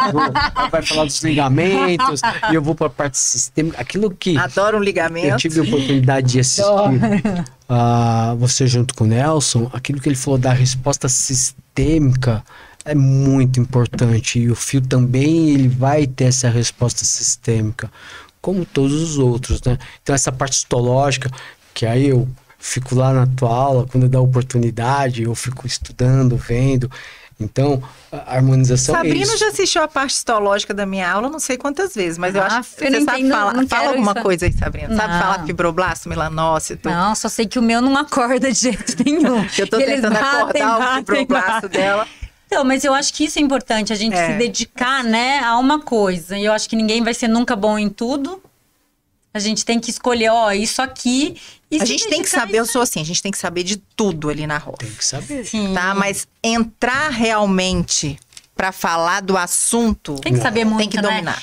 ela 0.09 0.69
vai 0.71 0.83
falar 0.83 1.05
dos 1.05 1.23
ligamentos, 1.23 2.21
e 2.51 2.55
eu 2.55 2.61
vou 2.63 2.75
para 2.75 2.89
a 2.89 2.91
parte 2.91 3.17
sistêmica. 3.19 3.81
Aquilo 3.81 4.11
que 4.11 4.37
Adoro 4.37 4.77
um 4.77 4.81
eu 4.81 4.85
ligamento. 4.85 5.37
tive 5.37 5.61
a 5.61 5.63
oportunidade 5.63 6.33
de 6.33 6.41
assistir 6.41 6.65
ah, 7.69 8.35
você 8.39 8.67
junto 8.67 8.95
com 8.95 9.05
o 9.05 9.07
Nelson, 9.07 9.71
aquilo 9.73 10.01
que 10.01 10.09
ele 10.09 10.17
falou 10.17 10.39
da 10.39 10.53
resposta 10.53 11.09
sistêmica 11.09 12.45
é 12.85 12.95
muito 12.95 13.59
importante. 13.61 14.39
E 14.39 14.51
o 14.51 14.55
fio 14.55 14.81
também 14.81 15.51
ele 15.51 15.69
vai 15.69 16.07
ter 16.07 16.25
essa 16.25 16.49
resposta 16.49 17.05
sistêmica, 17.05 17.91
como 18.41 18.65
todos 18.67 18.93
os 19.01 19.19
outros, 19.19 19.63
né? 19.63 19.79
Então 20.03 20.15
essa 20.15 20.31
parte 20.31 20.55
histológica, 20.59 21.31
que 21.75 21.85
aí 21.85 22.09
eu 22.09 22.29
fico 22.59 22.95
lá 22.95 23.13
na 23.13 23.27
tua 23.27 23.51
aula, 23.55 23.87
quando 23.91 24.09
dá 24.09 24.21
oportunidade, 24.21 25.25
eu 25.25 25.35
fico 25.35 25.67
estudando, 25.67 26.37
vendo. 26.37 26.91
Então, 27.39 27.83
a 28.13 28.37
harmonização 28.37 28.95
é 28.95 28.99
Sabrina 28.99 29.25
isso. 29.25 29.37
já 29.39 29.49
assistiu 29.49 29.83
a 29.83 29.89
parte 29.89 30.13
histológica 30.15 30.73
da 30.73 30.87
minha 30.87 31.11
aula, 31.11 31.29
não 31.29 31.41
sei 31.41 31.57
quantas 31.59 31.93
vezes, 31.93 32.17
mas 32.17 32.33
eu 32.35 32.41
Ah, 32.43 32.47
acho 32.47 32.71
que 32.77 32.85
eu 32.85 32.89
você 32.93 32.99
não 33.01 33.05
sabe 33.05 33.19
entendo, 33.21 33.33
falar. 33.35 33.53
não 33.55 33.69
Fala 33.69 33.89
alguma 33.89 34.13
isso. 34.13 34.23
coisa 34.23 34.47
aí, 34.47 34.53
Sabrina. 34.53 34.97
Sabe 34.97 35.13
Não. 35.15 35.21
falar 35.21 35.45
fibroblasto, 35.45 36.09
melanócito? 36.09 36.89
Não, 36.89 37.13
só 37.17 37.29
sei 37.29 37.47
que 37.47 37.59
o 37.59 37.63
meu 37.63 37.81
não 37.83 37.97
acorda 37.97 38.53
de 38.53 38.59
jeito 38.59 38.95
nenhum. 39.05 39.45
Eu 39.59 39.67
tô 39.69 39.79
Eles 39.81 39.97
tentando 39.97 40.13
batem, 40.15 40.63
acordar 40.63 40.77
o 40.77 40.79
batem, 40.79 40.97
fibroblasto 40.99 41.63
batem. 41.63 41.71
dela. 41.81 42.07
Então, 42.47 42.65
mas 42.65 42.85
eu 42.85 42.95
acho 42.95 43.13
que 43.13 43.25
isso 43.25 43.37
é 43.41 43.43
importante, 43.43 43.93
a 43.93 43.97
gente 43.97 44.15
É. 44.15 44.29
se 44.33 44.39
dedicar, 44.39 45.03
né, 45.03 45.41
a 45.41 45.59
uma 45.59 45.81
coisa. 45.81 46.39
E 46.39 46.45
eu 46.45 46.53
acho 46.53 46.69
que 46.69 46.77
ninguém 46.77 47.03
vai 47.03 47.15
ser 47.15 47.27
nunca 47.27 47.57
bom 47.57 47.77
em 47.77 47.89
tudo. 47.89 48.41
A 49.35 49.41
gente 49.41 49.65
tem 49.65 49.81
que 49.81 49.91
escolher, 49.91 50.31
ó, 50.31 50.53
isso 50.53 50.81
aqui. 50.81 51.37
E 51.69 51.81
A 51.83 51.85
gente 51.85 52.07
tem 52.09 52.23
que 52.23 52.31
saber, 52.31 52.59
eu 52.59 52.67
sou 52.67 52.83
assim, 52.83 53.01
a 53.01 53.05
gente 53.05 53.21
tem 53.21 53.33
que 53.33 53.39
saber 53.39 53.65
de 53.65 53.79
tudo 53.97 54.31
ali 54.31 54.47
na 54.47 54.59
roda. 54.59 54.79
Tem 54.79 54.91
que 54.95 55.05
saber. 55.05 55.45
Sim. 55.45 55.75
Tá? 55.75 55.93
Mas 55.93 56.29
entrar 56.43 57.09
realmente 57.11 58.17
pra 58.55 58.71
falar 58.71 59.21
do 59.21 59.37
assunto, 59.37 60.15
Tem 60.21 60.33
que 60.35 60.41
saber 60.41 60.65
muito, 60.65 60.79
tem 60.79 60.89
que 60.89 60.97
né? 60.97 61.03
dominar. 61.03 61.43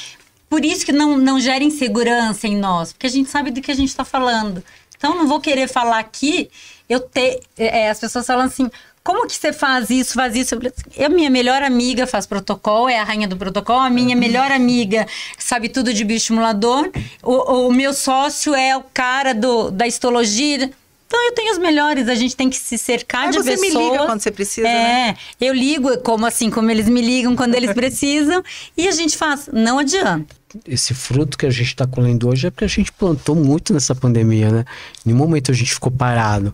por 0.50 0.64
isso 0.64 0.86
que 0.86 0.94
não, 0.94 1.18
não 1.18 1.38
gera 1.38 1.62
insegurança 1.62 2.48
em 2.48 2.56
nós, 2.56 2.94
porque 2.94 3.08
a 3.08 3.10
gente 3.10 3.30
sabe 3.30 3.52
do 3.52 3.62
que 3.62 3.70
a 3.72 3.76
gente 3.76 3.90
está 3.90 4.06
falando. 4.06 4.64
Então, 4.98 5.14
não 5.18 5.28
vou 5.28 5.42
querer 5.42 5.68
falar 5.68 6.00
aqui, 6.00 6.50
eu 6.88 7.02
ter. 7.02 7.42
É, 7.58 7.90
as 7.90 8.00
pessoas 8.00 8.26
falam 8.26 8.46
assim. 8.46 8.70
Como 9.04 9.28
que 9.28 9.36
você 9.36 9.52
faz 9.52 9.90
isso, 9.90 10.14
faz 10.14 10.36
isso? 10.36 10.56
Eu, 10.96 11.10
minha 11.10 11.30
melhor 11.30 11.64
amiga 11.64 12.06
faz 12.06 12.28
protocolo, 12.28 12.88
é 12.88 13.00
a 13.00 13.04
rainha 13.04 13.28
do 13.28 13.36
protocolo. 13.36 13.80
A 13.80 13.90
minha 13.90 14.16
melhor 14.16 14.52
amiga 14.52 15.08
sabe 15.40 15.70
tudo 15.70 15.92
de 15.92 16.04
bioestimulador. 16.04 16.92
O, 17.24 17.68
o 17.68 17.74
meu 17.74 17.94
sócio 17.94 18.54
é 18.54 18.78
o 18.78 18.84
cara 18.94 19.34
do, 19.34 19.72
da 19.72 19.88
histologia. 19.88 20.70
Então 21.12 21.26
eu 21.26 21.34
tenho 21.34 21.52
os 21.52 21.58
melhores, 21.58 22.08
a 22.08 22.16
gente 22.16 22.38
tem 22.38 22.50
que 22.50 22.56
se 22.56 22.78
cercar 22.78 23.26
Mas 23.26 23.36
de 23.36 23.44
você 23.44 23.58
pessoas. 23.58 23.74
me 23.74 23.92
liga 23.92 24.06
quando 24.06 24.22
você 24.22 24.32
precisa, 24.32 24.66
é, 24.66 24.72
né? 24.72 25.18
eu 25.42 25.54
ligo, 25.54 25.98
como 25.98 26.26
assim, 26.26 26.50
como 26.50 26.72
eles 26.72 26.88
me 26.88 27.02
ligam 27.02 27.36
quando 27.36 27.54
eles 27.54 27.74
precisam, 27.76 28.42
e 28.78 28.88
a 28.88 28.92
gente 28.92 29.18
faz. 29.18 29.50
Não 29.52 29.78
adianta. 29.78 30.34
Esse 30.68 30.94
fruto 30.94 31.38
que 31.38 31.46
a 31.46 31.50
gente 31.50 31.68
está 31.68 31.88
colhendo 31.88 32.28
hoje 32.28 32.48
é 32.48 32.52
porque 32.52 32.66
a 32.66 32.68
gente 32.68 32.92
plantou 32.92 33.36
muito 33.36 33.74
nessa 33.74 33.96
pandemia, 33.96 34.52
né? 34.52 34.66
Em 35.06 35.10
nenhum 35.10 35.20
momento 35.20 35.52
a 35.52 35.54
gente 35.54 35.74
ficou 35.74 35.92
parado. 35.92 36.54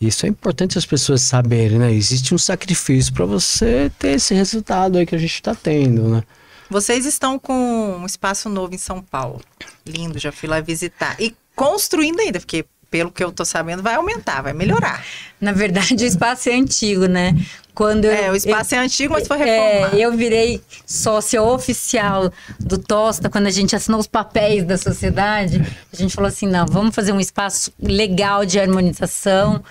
Isso 0.00 0.26
é 0.26 0.28
importante 0.28 0.78
as 0.78 0.86
pessoas 0.86 1.22
saberem, 1.22 1.78
né? 1.78 1.92
Existe 1.92 2.34
um 2.34 2.38
sacrifício 2.38 3.12
para 3.12 3.24
você 3.24 3.90
ter 3.98 4.16
esse 4.16 4.34
resultado 4.34 4.98
aí 4.98 5.06
que 5.06 5.14
a 5.14 5.18
gente 5.18 5.34
está 5.34 5.54
tendo, 5.54 6.08
né? 6.08 6.22
Vocês 6.68 7.04
estão 7.04 7.38
com 7.38 7.98
um 8.00 8.06
espaço 8.06 8.48
novo 8.48 8.74
em 8.74 8.78
São 8.78 9.02
Paulo. 9.02 9.40
Lindo, 9.86 10.18
já 10.18 10.32
fui 10.32 10.48
lá 10.48 10.60
visitar. 10.60 11.20
E 11.20 11.34
construindo 11.54 12.20
ainda, 12.20 12.40
porque 12.40 12.64
pelo 12.92 13.10
que 13.10 13.24
eu 13.24 13.32
tô 13.32 13.44
sabendo, 13.44 13.82
vai 13.82 13.94
aumentar, 13.96 14.42
vai 14.42 14.52
melhorar. 14.52 15.02
Na 15.40 15.50
verdade, 15.50 15.94
o 16.04 16.06
espaço 16.06 16.48
é 16.50 16.54
antigo, 16.54 17.06
né? 17.06 17.34
Quando 17.74 18.04
É, 18.04 18.28
eu- 18.28 18.34
o 18.34 18.36
espaço 18.36 18.74
é 18.74 18.78
antigo, 18.78 19.14
mas 19.14 19.26
foi 19.26 19.40
É, 19.40 19.44
reformado. 19.72 19.96
eu 19.96 20.12
virei 20.16 20.60
sócia 20.86 21.42
oficial 21.42 22.30
do 22.60 22.76
Tosta 22.76 23.30
quando 23.30 23.46
a 23.46 23.50
gente 23.50 23.74
assinou 23.74 23.98
os 23.98 24.06
papéis 24.06 24.62
da 24.64 24.76
sociedade. 24.76 25.60
A 25.90 25.96
gente 25.96 26.14
falou 26.14 26.28
assim: 26.28 26.46
não, 26.46 26.66
vamos 26.66 26.94
fazer 26.94 27.12
um 27.12 27.18
espaço 27.18 27.72
legal 27.82 28.44
de 28.44 28.60
harmonização. 28.60 29.64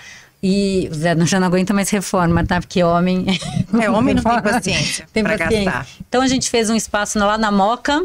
E 0.44 0.90
o 0.92 0.96
Zé 0.96 1.14
não- 1.14 1.28
já 1.28 1.40
não 1.40 1.46
aguenta 1.46 1.72
mais 1.72 1.92
reforma, 1.92 2.44
tá? 2.44 2.60
Porque 2.60 2.82
homem. 2.84 3.26
É, 3.80 3.88
homem 3.90 4.16
não 4.16 4.24
tem 4.24 4.42
paciência 4.42 5.08
Tem 5.14 5.24
pra 5.24 5.38
paciência. 5.38 5.66
gastar. 5.72 5.88
Então 6.10 6.22
a 6.24 6.28
gente 6.28 6.50
fez 6.50 6.72
um 6.72 6.76
espaço 6.76 7.20
lá 7.20 7.38
na 7.38 7.52
Moca. 7.52 8.04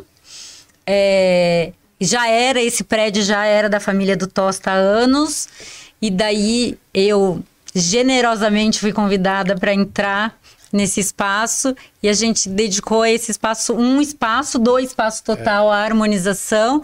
É, 0.87 1.73
já 2.01 2.29
era, 2.29 2.61
esse 2.61 2.85
prédio 2.85 3.23
já 3.23 3.45
era 3.45 3.69
da 3.69 3.81
família 3.81 4.17
do 4.17 4.27
Tosta 4.27 4.71
há 4.71 4.75
anos. 4.75 5.49
E 6.01 6.11
daí 6.11 6.79
eu 6.93 7.43
generosamente 7.75 8.81
fui 8.81 8.93
convidada 8.93 9.57
para 9.57 9.73
entrar 9.73 10.39
nesse 10.73 11.01
espaço 11.01 11.75
e 12.03 12.09
a 12.09 12.13
gente 12.13 12.49
dedicou 12.49 13.03
a 13.03 13.11
esse 13.11 13.31
espaço 13.31 13.75
um 13.75 14.01
espaço, 14.01 14.59
do 14.59 14.79
espaço 14.79 15.23
total 15.25 15.71
à 15.71 15.79
harmonização. 15.79 16.83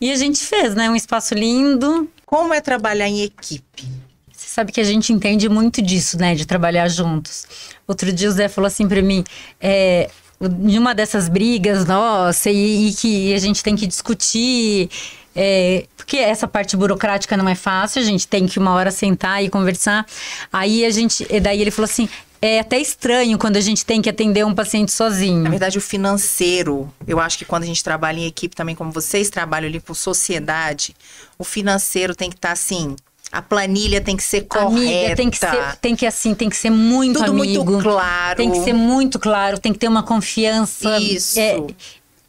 E 0.00 0.10
a 0.10 0.16
gente 0.16 0.40
fez, 0.40 0.74
né? 0.74 0.90
Um 0.90 0.96
espaço 0.96 1.34
lindo. 1.34 2.10
Como 2.26 2.52
é 2.52 2.60
trabalhar 2.60 3.08
em 3.08 3.22
equipe? 3.22 3.88
Você 4.32 4.48
sabe 4.48 4.72
que 4.72 4.80
a 4.80 4.84
gente 4.84 5.12
entende 5.12 5.48
muito 5.48 5.80
disso, 5.80 6.18
né? 6.18 6.34
De 6.34 6.44
trabalhar 6.44 6.88
juntos. 6.88 7.46
Outro 7.86 8.12
dia 8.12 8.28
o 8.28 8.32
Zé 8.32 8.48
falou 8.48 8.66
assim 8.66 8.88
pra 8.88 9.00
mim, 9.00 9.24
é, 9.60 10.10
em 10.42 10.78
uma 10.78 10.94
dessas 10.94 11.28
brigas, 11.28 11.86
nossa, 11.86 12.50
e, 12.50 12.88
e 12.88 12.94
que 12.94 13.34
a 13.34 13.38
gente 13.38 13.62
tem 13.62 13.76
que 13.76 13.86
discutir. 13.86 14.90
é, 15.34 15.86
porque 15.96 16.16
essa 16.16 16.48
parte 16.48 16.76
burocrática 16.76 17.36
não 17.36 17.48
é 17.48 17.54
fácil, 17.54 18.02
a 18.02 18.04
gente 18.04 18.26
tem 18.26 18.46
que 18.46 18.58
uma 18.58 18.72
hora 18.74 18.90
sentar 18.90 19.42
e 19.42 19.48
conversar. 19.48 20.06
Aí 20.52 20.84
a 20.84 20.90
gente. 20.90 21.26
Daí 21.40 21.60
ele 21.60 21.70
falou 21.70 21.88
assim: 21.88 22.08
é 22.42 22.58
até 22.58 22.76
estranho 22.80 23.38
quando 23.38 23.56
a 23.56 23.60
gente 23.60 23.86
tem 23.86 24.02
que 24.02 24.10
atender 24.10 24.44
um 24.44 24.52
paciente 24.52 24.90
sozinho. 24.90 25.44
Na 25.44 25.50
verdade, 25.50 25.78
o 25.78 25.80
financeiro, 25.80 26.92
eu 27.06 27.20
acho 27.20 27.38
que 27.38 27.44
quando 27.44 27.62
a 27.62 27.66
gente 27.66 27.84
trabalha 27.84 28.18
em 28.18 28.26
equipe 28.26 28.56
também, 28.56 28.74
como 28.74 28.90
vocês 28.90 29.30
trabalham 29.30 29.68
ali 29.68 29.78
por 29.78 29.94
sociedade, 29.94 30.96
o 31.38 31.44
financeiro 31.44 32.16
tem 32.16 32.28
que 32.28 32.34
estar 32.34 32.50
assim, 32.50 32.96
a 33.32 33.40
planilha 33.40 34.00
tem 34.00 34.14
que 34.16 34.22
ser 34.22 34.42
correta. 34.42 34.66
Amiga, 34.76 35.16
tem 35.16 35.30
que 35.30 35.38
ser, 35.38 35.76
tem 35.80 35.96
que 35.96 36.04
assim, 36.06 36.34
tem 36.34 36.50
que 36.50 36.56
ser 36.56 36.70
muito 36.70 37.18
Tudo 37.20 37.32
muito 37.32 37.60
amigo. 37.62 37.82
claro. 37.82 38.36
Tem 38.36 38.50
que 38.50 38.62
ser 38.62 38.74
muito 38.74 39.18
claro, 39.18 39.58
tem 39.58 39.72
que 39.72 39.78
ter 39.78 39.88
uma 39.88 40.02
confiança. 40.02 40.98
Isso. 41.00 41.40
É, 41.40 41.56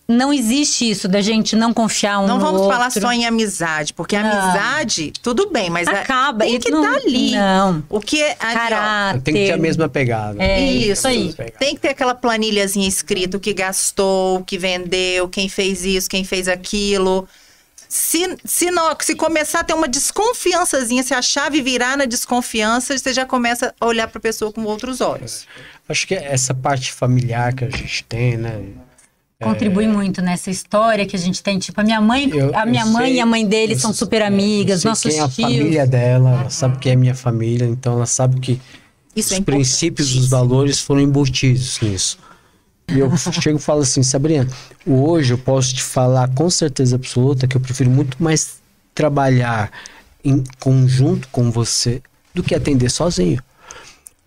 não 0.08 0.34
existe 0.34 0.90
isso 0.90 1.08
da 1.08 1.22
gente 1.22 1.56
não 1.56 1.74
confiar 1.74 2.20
um 2.20 2.28
Não 2.28 2.36
no 2.38 2.42
vamos 2.46 2.62
outro. 2.62 2.76
falar 2.78 2.92
só 2.92 3.12
em 3.12 3.26
amizade, 3.26 3.94
porque 3.94 4.18
Não. 4.18 4.30
amizade, 4.30 5.12
tudo 5.22 5.50
bem, 5.50 5.70
mas 5.70 5.88
é- 5.88 5.92
Acaba, 5.92 6.44
tem 6.46 6.56
e 6.56 6.60
que 6.60 6.70
não- 6.72 6.84
estar 6.86 6.98
ali. 7.08 7.32
não. 7.32 7.84
O 7.90 8.00
que 8.02 8.22
é 8.22 8.36
ali, 8.40 8.54
Caráter. 8.54 9.22
Tem 9.22 9.34
que 9.34 9.46
ter 9.46 9.52
a 9.54 9.58
mesma 9.58 9.88
pegada. 9.90 10.42
É, 10.44 10.62
Isso, 10.62 10.92
isso 10.92 11.08
aí. 11.08 11.34
Tem 11.58 11.74
que 11.76 11.82
ter 11.82 11.90
aquela 11.90 12.14
planilhazinha 12.14 12.88
escrita, 12.88 13.38
o 13.38 13.40
que 13.40 13.54
gastou, 13.54 14.40
o 14.40 14.44
que 14.44 14.58
vendeu, 14.58 15.28
quem 15.30 15.48
fez 15.50 15.84
isso, 15.86 16.10
quem 16.10 16.24
fez 16.24 16.48
aquilo. 16.50 17.28
Se, 17.96 18.38
se, 18.44 18.72
não, 18.72 18.90
se 19.00 19.14
começar 19.14 19.60
a 19.60 19.64
ter 19.64 19.76
uma 19.76 19.88
desconfiançazinha, 19.88 21.04
se 21.04 21.14
a 21.14 21.22
chave 21.22 21.62
virar 21.62 21.96
na 21.96 22.06
desconfiança, 22.06 22.98
você 22.98 23.14
já 23.14 23.24
começa 23.24 23.72
a 23.80 23.86
olhar 23.86 24.08
para 24.08 24.18
a 24.18 24.22
pessoa 24.22 24.52
com 24.52 24.64
outros 24.64 25.00
olhos. 25.00 25.46
Acho 25.88 26.08
que 26.08 26.16
essa 26.16 26.56
parte 26.56 26.92
familiar 26.92 27.54
que 27.54 27.64
a 27.64 27.70
gente 27.70 28.04
tem, 28.06 28.36
né? 28.36 28.64
Contribui 29.40 29.86
muito 29.88 30.24
nessa 30.24 30.50
história 30.50 31.06
que 31.06 31.16
a 31.16 31.20
gente 31.20 31.44
tem. 31.44 31.60
Tipo, 31.60 31.82
a 31.82 31.84
minha 31.84 32.02
mãe, 32.02 32.32
Eu- 32.34 32.58
a 32.58 32.66
minha 32.66 32.84
mãe 32.84 33.10
sei- 33.10 33.16
e 33.18 33.20
a 33.20 33.26
mãe 33.28 33.46
dele 33.46 33.78
são 33.78 33.94
super 33.94 34.22
eu 34.22 34.28
amigas, 34.28 34.82
sei 34.82 34.90
nossos 34.90 35.12
quem 35.12 35.20
é 35.20 35.24
a 35.24 35.28
tios. 35.30 35.48
família 35.60 35.86
dela, 35.86 36.30
ela 36.32 36.50
sabe 36.50 36.80
quem 36.80 36.94
é 36.94 36.96
minha 36.96 37.14
família, 37.14 37.68
então 37.68 37.94
ela 37.94 38.08
sabe 38.08 38.40
que 38.40 38.60
Isso 39.16 39.34
os 39.36 39.40
é 39.40 39.44
princípios, 39.44 40.16
os 40.16 40.28
valores 40.30 40.80
foram 40.80 41.02
embutidos 41.02 41.80
nisso. 41.80 42.18
E 42.88 43.00
eu 43.00 43.16
chego 43.18 43.58
e 43.58 43.62
falo 43.62 43.82
assim, 43.82 44.04
Sabrina, 44.04 44.48
hoje 44.86 45.34
eu 45.34 45.38
posso 45.38 45.74
te 45.74 45.84
falar 45.84 46.30
com 46.30 46.50
certeza 46.50 46.96
absoluta 46.96 47.48
que 47.48 47.56
eu 47.56 47.62
prefiro 47.62 47.90
muito 47.90 48.22
mais 48.22 48.62
trabalhar 48.94 49.72
em 50.24 50.44
conjunto 50.60 51.28
com 51.32 51.52
você 51.52 52.02
do 52.34 52.44
que 52.44 52.56
atender 52.56 52.90
sozinho. 52.90 53.42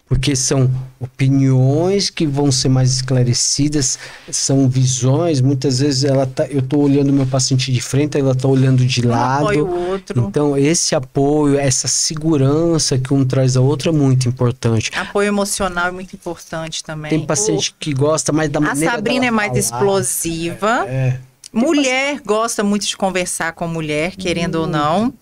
Porque 0.09 0.37
são 0.37 0.71
opiniões 1.01 2.11
que 2.11 2.27
vão 2.27 2.53
ser 2.53 2.69
mais 2.69 2.93
esclarecidas, 2.93 3.99
são 4.31 4.69
visões. 4.69 5.41
Muitas 5.41 5.81
vezes 5.81 6.05
ela 6.05 6.25
tá, 6.27 6.47
eu 6.47 6.61
estou 6.61 6.81
olhando 6.83 7.13
meu 7.13 7.27
paciente 7.27 7.73
de 7.73 7.81
frente, 7.81 8.17
ela 8.17 8.31
está 8.33 8.47
olhando 8.47 8.87
de 8.87 9.05
Um 9.05 9.11
lado. 9.11 9.47
o 9.67 9.89
outro. 9.91 10.21
Então, 10.29 10.57
esse 10.57 10.95
apoio, 10.95 11.59
essa 11.59 11.89
segurança 11.89 12.97
que 12.99 13.13
um 13.13 13.25
traz 13.25 13.57
a 13.57 13.61
outra 13.61 13.91
é 13.91 13.93
muito 13.93 14.29
importante. 14.29 14.93
Apoio 14.97 15.27
emocional 15.27 15.89
é 15.89 15.91
muito 15.91 16.15
importante 16.15 16.85
também. 16.85 17.11
Tem 17.11 17.27
paciente 17.27 17.75
que 17.79 17.93
gosta 17.93 18.33
mais 18.33 18.49
da 18.49 18.61
O- 18.61 18.63
a 18.63 18.67
maneira 18.69 18.95
Sabrina 18.95 19.21
dela 19.23 19.27
é 19.27 19.31
mais 19.33 19.69
falar. 19.69 19.81
explosiva. 19.81 20.85
É. 20.89 21.19
Mulher 21.53 22.21
gosta 22.25 22.63
muito 22.63 22.87
de 22.87 22.97
conversar 22.97 23.53
com 23.55 23.67
mulher, 23.67 24.15
querendo 24.15 24.57
ou 24.57 24.67
não. 24.69 25.13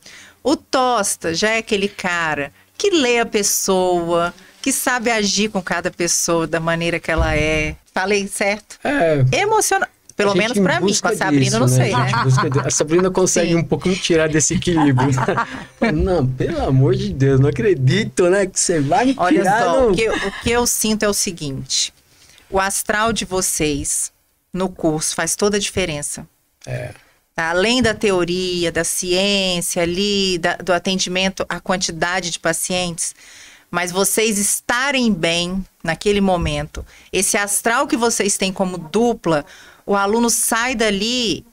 O 0.43 0.57
Tosta 0.57 1.33
já 1.33 1.51
é 1.51 1.59
aquele 1.59 1.89
cara 1.89 2.53
que 2.77 2.91
lê 2.91 3.19
a 3.21 3.25
pessoa, 3.25 4.35
que 4.65 4.73
sabe 4.73 5.11
agir 5.11 5.51
com 5.51 5.61
cada 5.61 5.91
pessoa 5.91 6.47
da 6.47 6.59
maneira 6.59 6.99
que 6.99 7.11
ela 7.11 7.37
é. 7.37 7.77
Falei 7.93 8.27
certo? 8.27 8.79
É, 8.83 9.23
Emocional. 9.43 9.87
Pelo 10.17 10.35
menos 10.35 10.59
pra 10.59 10.81
mim, 10.81 10.95
com 11.03 11.09
a 11.09 11.15
Sabrina, 11.17 11.45
disso, 11.45 11.57
eu 11.57 11.61
não 11.61 11.69
sei, 11.69 11.93
né? 11.95 12.09
gente 12.09 12.23
busca 12.25 12.49
de- 12.51 12.61
a 12.61 12.71
Sabrina 12.71 13.11
consegue 13.11 13.49
Sim. 13.51 13.57
um 13.57 13.65
pouco 13.65 13.89
me 13.89 13.97
tirar 13.97 14.27
desse 14.29 14.55
equilíbrio. 14.55 15.11
não, 15.93 16.27
pelo 16.27 16.65
amor 16.65 16.95
de 16.95 17.13
Deus, 17.13 17.39
não 17.41 17.51
acredito, 17.51 18.31
né? 18.31 18.47
Que 18.47 18.59
você 18.59 18.81
vai 18.81 19.05
me 19.07 19.15
Olha 19.19 19.41
tirar. 19.43 19.61
só, 19.63 19.81
não. 19.83 19.91
o 19.91 19.95
que, 19.95 20.09
o 20.09 20.33
que 20.43 20.51
eu 20.51 20.67
sinto 20.67 21.03
é 21.03 21.09
o 21.09 21.13
seguinte: 21.13 21.93
o 22.49 22.59
astral 22.59 23.13
de 23.13 23.25
vocês 23.27 24.13
no 24.53 24.71
curso 24.71 25.15
faz 25.15 25.37
toda 25.37 25.57
a 25.59 25.61
diferença. 25.61 26.27
É. 26.65 26.93
Tá? 27.35 27.51
Além 27.51 27.83
da 27.83 27.93
teoria, 27.93 28.73
da 28.73 28.85
ciência 28.85 29.83
ali, 29.83 30.39
da- 30.39 30.57
do 30.57 30.73
atendimento 30.73 31.45
à 31.51 31.59
quantidade 31.61 32.31
de 32.31 32.39
pacientes, 32.39 33.15
mas 33.71 33.91
vocês 33.93 34.39
estarem 34.39 35.13
bem 35.13 35.65
naquele 35.83 36.21
momento, 36.21 36.85
esse 37.13 37.37
astral 37.37 37.87
que 37.87 37.97
vocês 37.97 38.37
têm 38.37 38.53
como 38.53 38.79
dupla, 38.79 39.45
o 39.85 39.95
aluno 39.95 40.31
sai 40.31 40.75
dali 40.75 41.45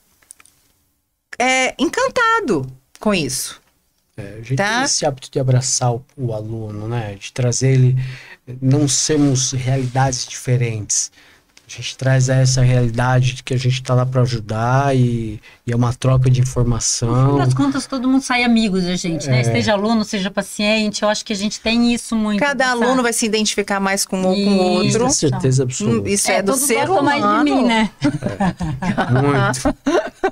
é, 1.39 1.73
encantado 1.79 2.65
com 2.99 3.13
isso. 3.13 3.59
É, 4.15 4.21
a 4.21 4.37
gente 4.41 4.55
Tá? 4.55 4.75
tem 4.75 4.83
esse 4.83 5.05
hábito 5.05 5.31
de 5.31 5.39
abraçar 5.39 5.93
o, 5.93 6.05
o 6.15 6.33
aluno, 6.33 6.87
né? 6.87 7.15
De 7.15 7.31
trazer 7.33 7.71
ele. 7.73 7.95
Não 8.61 8.87
sermos 8.87 9.51
realidades 9.53 10.25
diferentes. 10.25 11.11
A 11.73 11.81
gente 11.81 11.95
traz 11.97 12.27
essa 12.27 12.61
realidade 12.61 13.35
de 13.35 13.43
que 13.43 13.53
a 13.53 13.57
gente 13.57 13.75
está 13.75 13.93
lá 13.93 14.05
para 14.05 14.21
ajudar 14.23 14.93
e, 14.93 15.39
e 15.65 15.71
é 15.71 15.75
uma 15.75 15.93
troca 15.93 16.29
de 16.29 16.41
No 16.41 16.45
fim 16.45 16.51
informação. 16.51 17.37
das 17.37 17.53
contas, 17.53 17.87
todo 17.87 18.09
mundo 18.09 18.21
sai 18.21 18.43
amigo 18.43 18.79
da 18.81 18.93
gente, 18.97 19.29
né? 19.29 19.39
É. 19.39 19.43
Seja 19.45 19.71
aluno, 19.71 20.03
seja 20.03 20.29
paciente. 20.29 21.01
Eu 21.01 21.07
acho 21.07 21.23
que 21.23 21.31
a 21.31 21.35
gente 21.35 21.61
tem 21.61 21.93
isso 21.93 22.13
muito. 22.13 22.41
Cada 22.41 22.65
sabe? 22.65 22.83
aluno 22.83 23.01
vai 23.01 23.13
se 23.13 23.25
identificar 23.25 23.79
mais 23.79 24.05
com 24.05 24.19
um 24.21 24.25
ou 24.27 24.35
com 24.35 24.49
o 24.49 24.57
outro. 24.57 25.05
Com 25.05 25.09
certeza 25.11 25.63
absoluta. 25.63 26.09
Isso 26.09 26.29
é, 26.29 26.41
do 26.41 26.51
todos 26.51 26.61
ser 26.67 26.89
humano. 26.89 27.03
mais 27.03 27.23
de 27.45 27.51
mim, 27.51 27.63
né? 27.65 27.89
Muito. 29.11 29.75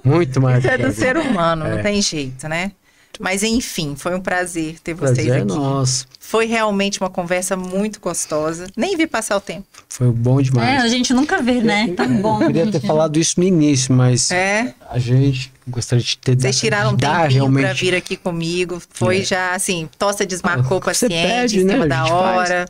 Muito 0.04 0.42
mais. 0.42 0.60
Isso 0.64 0.74
é 0.74 0.78
do 0.78 0.92
ser 0.92 1.18
humano, 1.18 1.66
É. 1.66 1.76
não 1.76 1.84
tem 1.84 2.02
jeito, 2.02 2.48
né? 2.50 2.72
Mas 3.20 3.44
enfim, 3.44 3.96
foi 3.98 4.16
um 4.16 4.22
prazer 4.22 4.80
ter 4.82 4.94
vocês 4.94 5.16
Prazer 5.28 5.34
é 5.34 5.38
aqui. 5.40 5.46
nosso. 5.48 6.08
Foi 6.22 6.46
realmente 6.46 7.02
uma 7.02 7.10
conversa 7.10 7.58
muito 7.58 8.00
gostosa. 8.00 8.68
Nem 8.78 8.96
vi 8.96 9.06
passar 9.06 9.36
o 9.36 9.42
tempo. 9.42 9.66
Foi 9.90 10.10
bom 10.10 10.40
É, 10.40 10.44
demais. 10.44 10.84
a 10.84 10.88
gente 10.88 11.14
nunca 11.14 11.42
vê, 11.42 11.60
né? 11.62 11.90
Tá 11.98 12.08
bom. 12.08 12.42
Eu 12.42 12.48
queria 12.48 12.72
ter 12.72 12.80
falado 12.80 13.20
isso 13.20 13.38
no 13.40 13.46
início, 13.46 13.94
mas 13.94 14.32
É, 14.32 14.74
a 14.90 14.98
gente 15.00 15.52
gostaria 15.68 16.04
de 16.06 16.18
ter 16.18 16.38
vocês 16.40 16.58
tiraram 16.60 16.92
um 16.92 16.96
de 16.96 17.02
dar 17.02 17.24
tempinho 17.24 17.52
pra 17.52 17.60
realmente 17.60 17.82
vir 17.84 17.94
aqui 17.96 18.16
comigo. 18.16 18.82
Foi 18.90 19.20
É. 19.20 19.24
já 19.24 19.54
assim, 19.54 19.90
Tosta 19.98 20.26
desmarcou 20.26 20.78
o 20.78 20.82
Ah, 20.90 20.94
você 20.94 21.08
paciente 21.10 21.28
pede, 21.28 21.60
em 21.60 21.64
né? 21.66 21.74
A 21.82 21.86
da 21.88 21.98
gente 21.98 22.10
faz. 22.10 22.38
hora. 22.50 22.66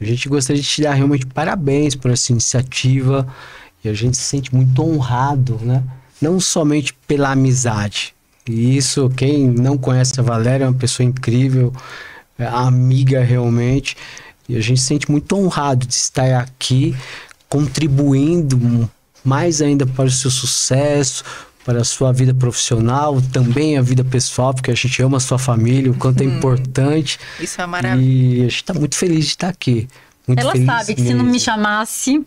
A 0.00 0.04
gente 0.04 0.28
gostaria 0.28 0.60
de 0.60 0.68
te 0.68 0.82
dar 0.82 0.94
realmente 0.94 1.24
parabéns 1.26 1.94
por 1.94 2.10
essa 2.10 2.32
iniciativa 2.32 3.26
e 3.84 3.88
a 3.88 3.94
gente 3.94 4.16
se 4.16 4.24
sente 4.24 4.52
muito 4.52 4.82
honrado, 4.82 5.60
né? 5.62 5.82
Não 6.20 6.40
somente 6.40 6.92
pela 7.06 7.30
amizade. 7.30 8.13
E 8.46 8.76
isso, 8.76 9.10
quem 9.16 9.48
não 9.48 9.78
conhece 9.78 10.18
a 10.20 10.22
Valéria 10.22 10.64
é 10.64 10.68
uma 10.68 10.78
pessoa 10.78 11.06
incrível, 11.06 11.72
é 12.38 12.46
amiga 12.46 13.22
realmente. 13.22 13.96
E 14.48 14.56
a 14.56 14.60
gente 14.60 14.80
se 14.80 14.86
sente 14.86 15.10
muito 15.10 15.34
honrado 15.34 15.86
de 15.86 15.94
estar 15.94 16.40
aqui 16.40 16.94
contribuindo 17.48 18.90
mais 19.24 19.62
ainda 19.62 19.86
para 19.86 20.04
o 20.04 20.10
seu 20.10 20.30
sucesso, 20.30 21.24
para 21.64 21.80
a 21.80 21.84
sua 21.84 22.12
vida 22.12 22.34
profissional, 22.34 23.22
também 23.32 23.78
a 23.78 23.82
vida 23.82 24.04
pessoal, 24.04 24.52
porque 24.52 24.70
a 24.70 24.74
gente 24.74 25.00
ama 25.02 25.16
a 25.16 25.20
sua 25.20 25.38
família, 25.38 25.90
o 25.90 25.94
quanto 25.94 26.20
é 26.20 26.24
importante. 26.26 27.18
Isso 27.40 27.60
é 27.60 27.66
maravilhoso. 27.66 28.10
E 28.10 28.40
a 28.40 28.42
gente 28.42 28.54
está 28.56 28.74
muito 28.74 28.96
feliz 28.96 29.24
de 29.24 29.30
estar 29.30 29.48
aqui. 29.48 29.88
Muito 30.28 30.40
Ela 30.40 30.52
feliz 30.52 30.66
sabe 30.66 30.94
que 30.94 31.02
se 31.02 31.14
não 31.14 31.24
me 31.24 31.32
mesmo. 31.32 31.40
chamasse, 31.40 32.22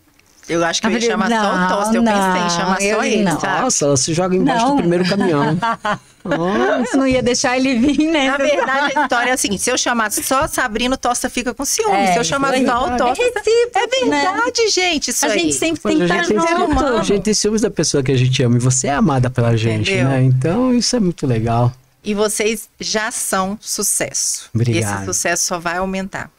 Eu 0.48 0.64
acho 0.64 0.80
que 0.80 0.86
eu 0.86 0.92
Eu 0.92 1.00
chamar 1.00 1.28
só 1.28 1.52
o 1.52 1.56
não, 1.58 1.68
Tosta. 1.68 1.96
Eu 1.96 2.02
pensei 2.02 2.20
em 2.20 2.42
não, 2.42 2.50
chamar 2.50 2.82
eu 2.82 2.96
só 2.96 3.04
ele, 3.04 3.22
não. 3.22 3.40
sabe? 3.40 3.60
Nossa, 3.62 3.84
ela 3.84 3.96
se 3.96 4.14
joga 4.14 4.34
embaixo 4.36 4.64
Não. 4.64 4.76
do 4.76 4.78
primeiro 4.78 5.04
caminhão. 5.08 5.58
Nossa. 6.24 6.94
eu 6.94 6.98
não 6.98 7.06
ia 7.06 7.22
deixar 7.22 7.56
ele 7.56 7.74
vir, 7.78 8.06
né? 8.10 8.30
Na 8.30 8.36
verdade, 8.36 8.92
a 8.98 9.02
história 9.02 9.30
é 9.30 9.32
a 9.32 9.36
seguinte: 9.36 9.62
se 9.62 9.70
eu 9.70 9.78
chamar 9.78 10.10
só 10.12 10.46
Sabrina, 10.46 10.94
o 10.94 10.98
Tosta 10.98 11.30
fica 11.30 11.54
com 11.54 11.64
ciúme. 11.64 11.96
É, 11.96 12.12
se 12.12 12.18
eu 12.18 12.24
chamar 12.24 12.52
aí. 12.52 12.66
só 12.66 12.86
o 12.86 12.96
Tosta. 12.96 13.22
É 13.22 13.26
recíproco, 13.26 13.78
É 13.78 13.86
verdade, 13.86 14.68
gente. 14.68 15.08
Isso 15.10 15.24
A 15.26 15.30
aí. 15.30 15.38
gente 15.38 15.54
sempre 15.54 15.80
Mas 15.84 15.96
tem 15.98 16.06
que 16.06 16.12
a, 16.12 16.22
estar 16.22 16.56
junto. 16.58 16.84
a 16.84 17.02
gente 17.02 17.22
tem 17.22 17.34
ciúmes 17.34 17.60
da 17.62 17.70
pessoa 17.70 18.02
que 18.02 18.12
a 18.12 18.16
gente 18.16 18.42
ama 18.42 18.56
e 18.56 18.60
você 18.60 18.88
é 18.88 18.94
amada 18.94 19.30
pela 19.30 19.56
gente, 19.56 19.90
Entendeu? 19.92 20.08
né? 20.08 20.22
Então 20.22 20.74
isso 20.74 20.94
é 20.96 21.00
muito 21.00 21.26
legal. 21.26 21.72
E 22.04 22.14
vocês 22.14 22.68
já 22.80 23.10
são 23.10 23.58
sucesso. 23.60 24.48
Obrigado. 24.54 24.96
Esse 24.96 25.04
sucesso 25.06 25.44
só 25.46 25.58
vai 25.58 25.78
aumentar. 25.78 26.30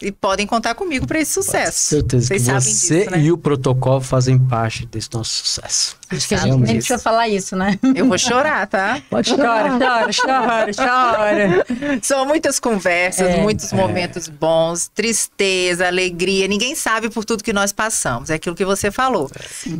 E 0.00 0.12
podem 0.12 0.46
contar 0.46 0.76
comigo 0.76 1.08
para 1.08 1.18
esse 1.18 1.32
sucesso. 1.32 1.76
Certeza 1.88 2.28
Vocês 2.28 2.42
que 2.42 2.46
sabem 2.46 2.60
você 2.72 2.98
disso, 3.00 3.10
né? 3.10 3.20
e 3.20 3.32
o 3.32 3.36
protocolo 3.36 4.00
fazem 4.00 4.38
parte 4.38 4.86
desse 4.86 5.08
nosso 5.12 5.30
sucesso. 5.44 5.96
Acho 6.08 6.28
que 6.28 6.34
a 6.34 6.38
gente 6.38 6.46
Realmente. 6.46 6.66
nem 6.68 6.76
precisa 6.76 6.98
falar 7.00 7.28
isso, 7.28 7.56
né? 7.56 7.76
Eu 7.96 8.06
vou 8.06 8.16
chorar, 8.16 8.64
tá? 8.68 9.02
Pode 9.10 9.34
Chora, 9.34 9.70
chora, 9.76 10.10
chora, 10.14 10.72
chora. 10.72 11.66
São 12.00 12.24
muitas 12.24 12.60
conversas, 12.60 13.26
É. 13.26 13.40
muitos 13.42 13.72
momentos 13.72 14.28
bons, 14.28 14.86
tristeza, 14.94 15.88
alegria. 15.88 16.46
Ninguém 16.46 16.76
sabe 16.76 17.10
por 17.10 17.24
tudo 17.24 17.42
que 17.42 17.52
nós 17.52 17.72
passamos. 17.72 18.30
É 18.30 18.34
aquilo 18.34 18.54
que 18.54 18.64
você 18.64 18.92
falou. 18.92 19.28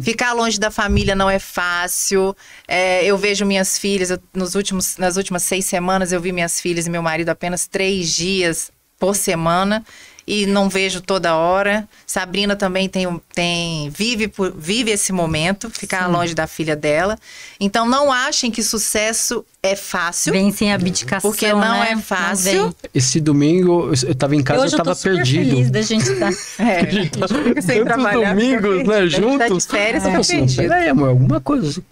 Ficar 0.02 0.32
longe 0.32 0.58
da 0.58 0.70
família 0.72 1.14
não 1.14 1.30
é 1.30 1.38
fácil. 1.38 2.36
É, 2.66 3.04
eu 3.04 3.16
vejo 3.16 3.46
minhas 3.46 3.78
filhas, 3.78 4.10
eu- 4.10 4.18
nos 4.34 4.56
últimos, 4.56 4.96
nas 4.96 5.16
últimas 5.16 5.44
seis 5.44 5.64
semanas, 5.64 6.10
eu 6.10 6.20
vi 6.20 6.32
minhas 6.32 6.60
filhas 6.60 6.88
e 6.88 6.90
meu 6.90 7.02
marido 7.02 7.28
apenas 7.28 7.68
três 7.68 8.10
dias 8.10 8.72
por 8.98 9.14
semana. 9.14 9.84
E 10.26 10.44
não 10.44 10.68
vejo 10.68 11.00
toda 11.00 11.34
hora. 11.36 11.88
Sabrina 12.06 12.54
também 12.54 12.86
tem, 12.86 13.06
um- 13.06 13.18
tem 13.32 13.88
vive, 13.88 14.30
vive 14.56 14.90
esse 14.90 15.10
momento, 15.10 15.70
ficar 15.70 16.06
longe 16.06 16.34
da 16.34 16.46
filha 16.46 16.76
dela. 16.76 17.18
Então 17.58 17.88
não 17.88 18.12
achem 18.12 18.50
que 18.50 18.62
sucesso 18.62 19.42
é 19.68 19.76
fácil. 19.76 20.32
Vem 20.32 20.50
sem 20.50 20.72
abdicação, 20.72 21.30
Porque 21.30 21.52
não 21.52 21.60
né? 21.60 21.88
é 21.90 21.94
Não 21.94 22.02
fácil. 22.02 22.62
vem. 22.64 22.74
Esse 22.94 23.20
domingo 23.20 23.90
eu 24.06 24.14
tava 24.14 24.34
em 24.36 24.42
casa, 24.42 24.60
Hoje 24.64 24.74
eu 24.74 24.78
eu 24.78 24.78
tô 24.78 24.84
tava 24.84 24.94
super 24.94 25.14
perdido. 25.16 25.50
feliz 25.50 25.70
da 25.70 25.82
gente 25.82 26.10
estar. 26.10 26.30
É, 26.58 26.84
Tantos 27.06 27.64
sem 27.64 27.84
trabalhar, 27.84 28.34
domingos, 28.34 28.86
né, 28.86 29.06
gente 29.06 29.20
tá 29.38 29.44
de 29.46 29.48
juntos. 29.50 29.66
férias, 29.66 30.02
falei 30.02 30.18
assim, 30.18 30.36
perdido. 30.38 30.62
Peraí, 30.62 30.88
amor, 30.88 31.08
alguma 31.10 31.40
coisa. 31.40 31.82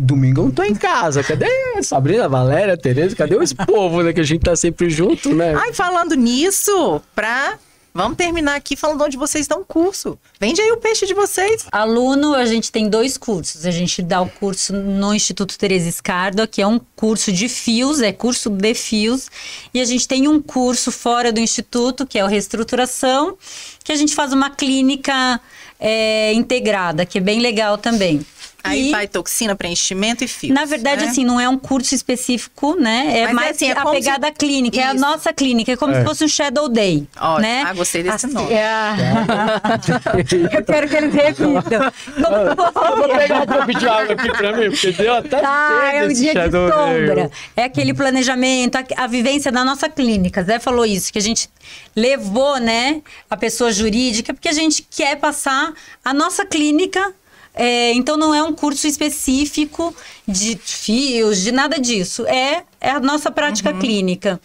Domingo 0.00 0.40
eu 0.40 0.44
não 0.46 0.50
tô 0.50 0.62
em 0.62 0.74
casa. 0.74 1.22
Cadê 1.22 1.46
a 1.76 1.82
Sabrina, 1.82 2.24
a 2.24 2.28
Valéria, 2.28 2.74
a 2.74 2.76
Tereza? 2.76 3.14
Cadê 3.16 3.34
esse 3.36 3.54
povo, 3.54 4.02
né? 4.02 4.12
Que 4.12 4.20
a 4.20 4.24
gente 4.24 4.42
tá 4.42 4.54
sempre 4.56 4.90
junto, 4.90 5.34
né? 5.34 5.54
Ai, 5.54 5.72
falando 5.72 6.14
nisso, 6.14 7.00
pra. 7.14 7.54
Vamos 7.96 8.16
terminar 8.16 8.56
aqui 8.56 8.74
falando 8.74 9.04
onde 9.04 9.16
vocês 9.16 9.46
dão 9.46 9.62
curso. 9.62 10.18
Vende 10.40 10.60
aí 10.60 10.72
o 10.72 10.78
peixe 10.78 11.06
de 11.06 11.14
vocês. 11.14 11.64
Aluno, 11.70 12.34
a 12.34 12.44
gente 12.44 12.72
tem 12.72 12.88
dois 12.88 13.16
cursos. 13.16 13.64
A 13.64 13.70
gente 13.70 14.02
dá 14.02 14.20
o 14.20 14.28
curso 14.28 14.72
no 14.72 15.14
Instituto 15.14 15.56
Teresa 15.56 15.88
Escardo, 15.88 16.48
que 16.48 16.60
é 16.60 16.66
um 16.66 16.80
curso 16.96 17.30
de 17.30 17.48
fios, 17.48 18.02
é 18.02 18.10
curso 18.10 18.50
de 18.50 18.74
fios. 18.74 19.30
E 19.72 19.80
a 19.80 19.84
gente 19.84 20.08
tem 20.08 20.26
um 20.26 20.42
curso 20.42 20.90
fora 20.90 21.32
do 21.32 21.38
Instituto, 21.38 22.04
que 22.04 22.18
é 22.18 22.24
o 22.24 22.26
Reestruturação, 22.26 23.38
que 23.84 23.92
a 23.92 23.96
gente 23.96 24.12
faz 24.12 24.32
uma 24.32 24.50
clínica 24.50 25.40
é, 25.78 26.32
integrada, 26.32 27.06
que 27.06 27.18
é 27.18 27.20
bem 27.20 27.38
legal 27.38 27.78
também. 27.78 28.26
Aí 28.64 28.88
E, 28.88 28.90
vai 28.90 29.06
toxina, 29.06 29.54
preenchimento 29.54 30.24
e 30.24 30.28
fios. 30.28 30.54
Na 30.54 30.64
verdade, 30.64 31.04
né? 31.04 31.10
assim, 31.10 31.24
não 31.24 31.38
é 31.38 31.46
um 31.48 31.58
curso 31.58 31.94
específico, 31.94 32.74
né? 32.80 33.18
É 33.18 33.20
Mas 33.24 33.30
é 33.30 33.32
mais 33.34 33.50
assim, 33.56 33.68
é 33.68 33.72
a 33.78 33.84
pegada 33.86 34.26
se- 34.28 34.32
clínica, 34.32 34.80
é 34.80 34.84
a 34.84 34.92
Isso. 34.94 35.00
nossa 35.02 35.32
clínica, 35.34 35.72
é 35.72 35.76
como 35.76 35.92
É. 35.92 35.98
se 36.00 36.04
fosse 36.06 36.24
um 36.24 36.28
Shadow 36.28 36.68
Day, 36.68 37.06
Ótimo. 37.20 37.40
né? 37.40 37.62
Ah, 37.66 37.74
gostei 37.74 38.02
desse 38.02 38.24
Assim, 38.26 38.34
nome. 38.34 38.52
é- 38.52 38.94
Eu 40.56 40.64
quero 40.64 40.88
que 40.88 40.96
eles 40.96 41.14
repitam. 41.14 41.52
Como 41.52 41.62
que 41.62 41.74
eu 41.74 42.96
vou 42.96 43.08
pegar 43.18 43.42
um 43.42 43.46
pouco 43.46 43.74
de 43.78 43.86
água 43.88 44.14
aqui 44.14 44.32
pra 44.32 44.52
mim, 44.56 44.70
porque 44.70 44.92
deu 44.92 45.14
até 45.14 45.40
Ah, 45.44 45.80
sede 45.92 45.96
é 45.98 46.04
o 46.04 46.08
dia 46.14 46.34
de 46.34 46.50
sombra. 46.50 47.14
Day. 47.14 47.30
É 47.56 47.64
aquele 47.64 47.92
planejamento, 47.94 48.76
a, 48.76 48.84
a 49.04 49.06
vivência 49.06 49.52
da 49.52 49.64
nossa 49.64 49.88
clínica. 49.88 50.42
Zé 50.42 50.58
falou 50.58 50.86
isso, 50.86 51.12
que 51.12 51.18
a 51.18 51.22
gente 51.22 51.48
levou, 51.94 52.58
né, 52.58 53.02
a 53.28 53.36
pessoa 53.36 53.72
jurídica, 53.72 54.32
porque 54.32 54.48
a 54.48 54.52
gente 54.52 54.86
quer 54.90 55.16
passar 55.16 55.72
a 56.04 56.14
nossa 56.14 56.44
clínica. 56.46 57.12
É, 57.54 57.92
então 57.92 58.16
não 58.16 58.34
é 58.34 58.42
um 58.42 58.52
curso 58.52 58.86
específico 58.86 59.94
de 60.26 60.56
fios, 60.56 61.40
de 61.40 61.52
nada 61.52 61.78
disso. 61.78 62.26
É, 62.26 62.64
é 62.80 62.90
a 62.90 63.00
nossa 63.00 63.30
prática 63.30 63.72
Uhum. 63.72 63.78
clínica. 63.78 64.40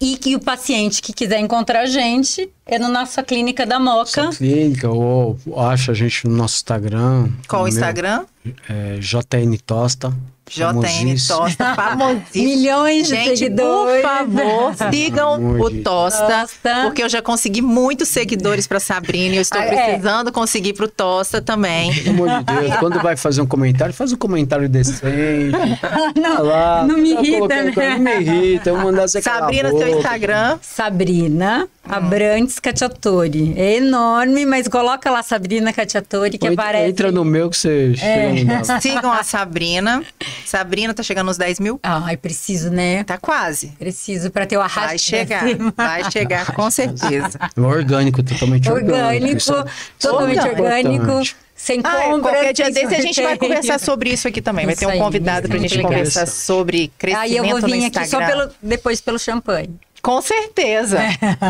E 0.00 0.16
que 0.16 0.36
o 0.36 0.40
paciente 0.40 1.02
que 1.02 1.12
quiser 1.12 1.40
encontrar 1.40 1.80
a 1.80 1.86
gente 1.86 2.48
é 2.64 2.78
na 2.78 2.88
nossa 2.88 3.22
clínica 3.22 3.66
da 3.66 3.80
Moca. 3.80 4.22
Nossa 4.24 4.38
clínica, 4.38 4.88
ou 4.88 5.36
acha 5.56 5.92
a 5.92 5.94
gente 5.94 6.26
no 6.28 6.36
nosso 6.36 6.56
Instagram. 6.56 7.28
Qual 7.48 7.62
o 7.62 7.66
no 7.66 7.72
meu, 7.72 7.78
Instagram? 7.80 8.24
É, 8.68 8.98
JN 9.00 9.56
Tosta. 9.66 10.12
JN. 10.50 11.16
Tosta, 11.28 11.74
famosíssimo. 11.74 12.24
Milhões 12.34 13.08
de 13.08 13.14
Gente, 13.14 13.38
seguidores. 13.38 14.02
por 14.02 14.10
favor, 14.10 14.74
sigam 14.92 15.34
amor 15.34 15.60
o 15.60 15.82
Tosta, 15.82 16.26
Tosta. 16.26 16.82
porque 16.84 17.02
eu 17.02 17.08
já 17.08 17.22
consegui 17.22 17.62
muitos 17.62 18.08
seguidores 18.08 18.66
para 18.66 18.80
Sabrina 18.80 19.34
e 19.34 19.38
eu 19.38 19.42
estou 19.42 19.60
Ah, 19.60 19.64
é. 19.64 19.84
precisando 19.90 20.32
conseguir 20.32 20.72
para 20.72 20.84
o 20.86 20.88
Tosta 20.88 21.40
também. 21.40 21.92
Pelo 21.94 22.10
amor 22.24 22.28
de 22.44 22.44
Deus, 22.44 22.76
quando 22.76 23.00
vai 23.00 23.16
fazer 23.16 23.40
um 23.40 23.46
comentário, 23.46 23.94
faz 23.94 24.12
um 24.12 24.16
comentário 24.16 24.68
decente. 24.68 25.00
Não, 26.20 26.42
lá, 26.42 26.84
não 26.86 26.96
me 26.98 27.14
tá 27.14 27.22
irrita, 27.22 27.48
né? 27.62 27.72
Não 27.90 27.98
me 27.98 28.20
irrita, 28.20 28.70
eu 28.70 28.76
vou 28.76 28.84
mandar 28.86 29.08
você 29.08 29.22
Sabrina, 29.22 29.70
seu. 29.70 29.88
Instagram. 29.98 30.58
Sabrina 30.62 31.68
Abrantes 31.82 32.58
Cacciatori. 32.58 33.54
É 33.56 33.76
enorme, 33.76 34.46
mas 34.46 34.68
coloca 34.68 35.10
lá 35.10 35.22
Sabrina 35.22 35.72
Cacciatori 35.72 36.38
que 36.38 36.46
Ou 36.46 36.52
aparece. 36.52 36.90
Entra 36.90 37.10
no 37.10 37.24
meu 37.24 37.50
que 37.50 37.56
você 37.56 37.94
chega 37.96 38.32
no 38.32 38.44
dela. 38.62 38.80
Sigam 38.80 39.12
a 39.12 39.22
Sabrina. 39.24 40.02
Sabrina 40.44 40.94
tá 40.94 41.02
chegando 41.02 41.26
nos 41.26 41.36
10 41.38 41.58
mil? 41.58 41.80
Ai, 41.82 42.16
preciso, 42.16 42.70
né? 42.70 43.02
Tá 43.04 43.18
quase. 43.18 43.68
Preciso 43.78 44.30
para 44.30 44.46
ter 44.46 44.56
o 44.56 44.60
arrasto. 44.60 44.88
Vai 44.88 44.98
chegar, 44.98 45.44
vai 45.76 46.10
chegar, 46.10 46.52
com 46.52 46.70
certeza. 46.70 47.38
É 47.56 47.60
Orgânico, 47.60 48.22
totalmente 48.22 48.70
orgânico. 48.70 48.94
Orgânico, 48.94 49.52
é- 49.52 49.64
totalmente 49.98 50.38
é 50.38 50.42
orgânico, 50.50 50.94
importante. 51.04 51.36
sem 51.56 51.80
Ah, 51.82 52.04
é, 52.04 52.08
compra. 52.10 52.32
qualquer 52.32 52.52
dia 52.52 52.70
desse 52.70 52.94
a 52.94 53.00
gente 53.00 53.22
vai 53.22 53.36
conversar 53.36 53.80
sobre 53.80 54.10
isso 54.12 54.28
aqui 54.28 54.40
também. 54.42 54.66
Vai 54.66 54.74
ter 54.76 54.82
Isso 54.82 54.88
um 54.90 54.92
aí, 54.92 54.98
convidado 54.98 55.48
pra 55.48 55.56
é 55.56 55.60
gente 55.60 55.80
conversar 55.80 56.26
sobre 56.26 56.92
crescimento 56.98 57.22
Aí 57.24 57.36
eu 57.36 57.44
vou 57.44 57.60
vir 57.68 57.84
aqui 57.86 58.06
só 58.06 58.24
pelo, 58.24 58.50
depois 58.62 59.00
pelo 59.00 59.18
champanhe. 59.18 59.70
Com 60.02 60.20
certeza. 60.22 60.98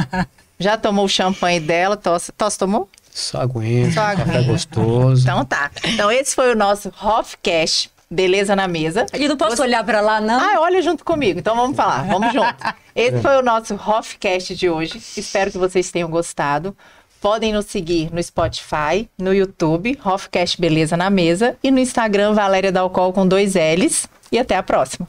Já 0.58 0.76
tomou 0.76 1.06
o 1.06 1.08
champanhe 1.08 1.60
dela? 1.60 1.96
Tossa, 1.96 2.32
Tossa 2.32 2.58
tomou? 2.58 2.88
Só 3.12 3.40
aguenta, 3.40 3.92
Só 3.92 4.00
café 4.00 4.22
aguenta. 4.22 4.42
gostoso. 4.52 5.22
Então 5.22 5.44
tá. 5.44 5.70
Então 5.84 6.10
esse 6.12 6.34
foi 6.34 6.52
o 6.52 6.56
nosso 6.56 6.92
Hofcast. 7.02 7.90
Beleza 8.12 8.56
na 8.56 8.66
mesa. 8.66 9.06
E 9.14 9.28
não 9.28 9.36
posso 9.36 9.62
olhar 9.62 9.84
para 9.84 10.00
lá, 10.00 10.20
não? 10.20 10.40
Ah, 10.40 10.60
olha 10.60 10.82
junto 10.82 11.04
comigo. 11.04 11.38
Então 11.38 11.54
vamos 11.54 11.76
falar, 11.76 12.02
vamos 12.08 12.32
junto. 12.32 12.56
Esse 12.94 13.20
foi 13.22 13.36
o 13.36 13.42
nosso 13.42 13.74
Hofcast 13.74 14.56
de 14.56 14.68
hoje. 14.68 15.00
Espero 15.16 15.48
que 15.52 15.56
vocês 15.56 15.92
tenham 15.92 16.10
gostado. 16.10 16.76
Podem 17.20 17.52
nos 17.52 17.66
seguir 17.66 18.12
no 18.12 18.20
Spotify, 18.20 19.08
no 19.16 19.32
YouTube, 19.32 19.96
Hofcast 20.04 20.60
Beleza 20.60 20.96
na 20.96 21.08
Mesa 21.08 21.56
e 21.62 21.70
no 21.70 21.78
Instagram 21.78 22.32
Valéria 22.34 22.72
Dalcol 22.72 23.12
com 23.12 23.24
dois 23.28 23.54
L's. 23.54 24.08
E 24.32 24.38
até 24.40 24.56
a 24.56 24.62
próxima. 24.62 25.06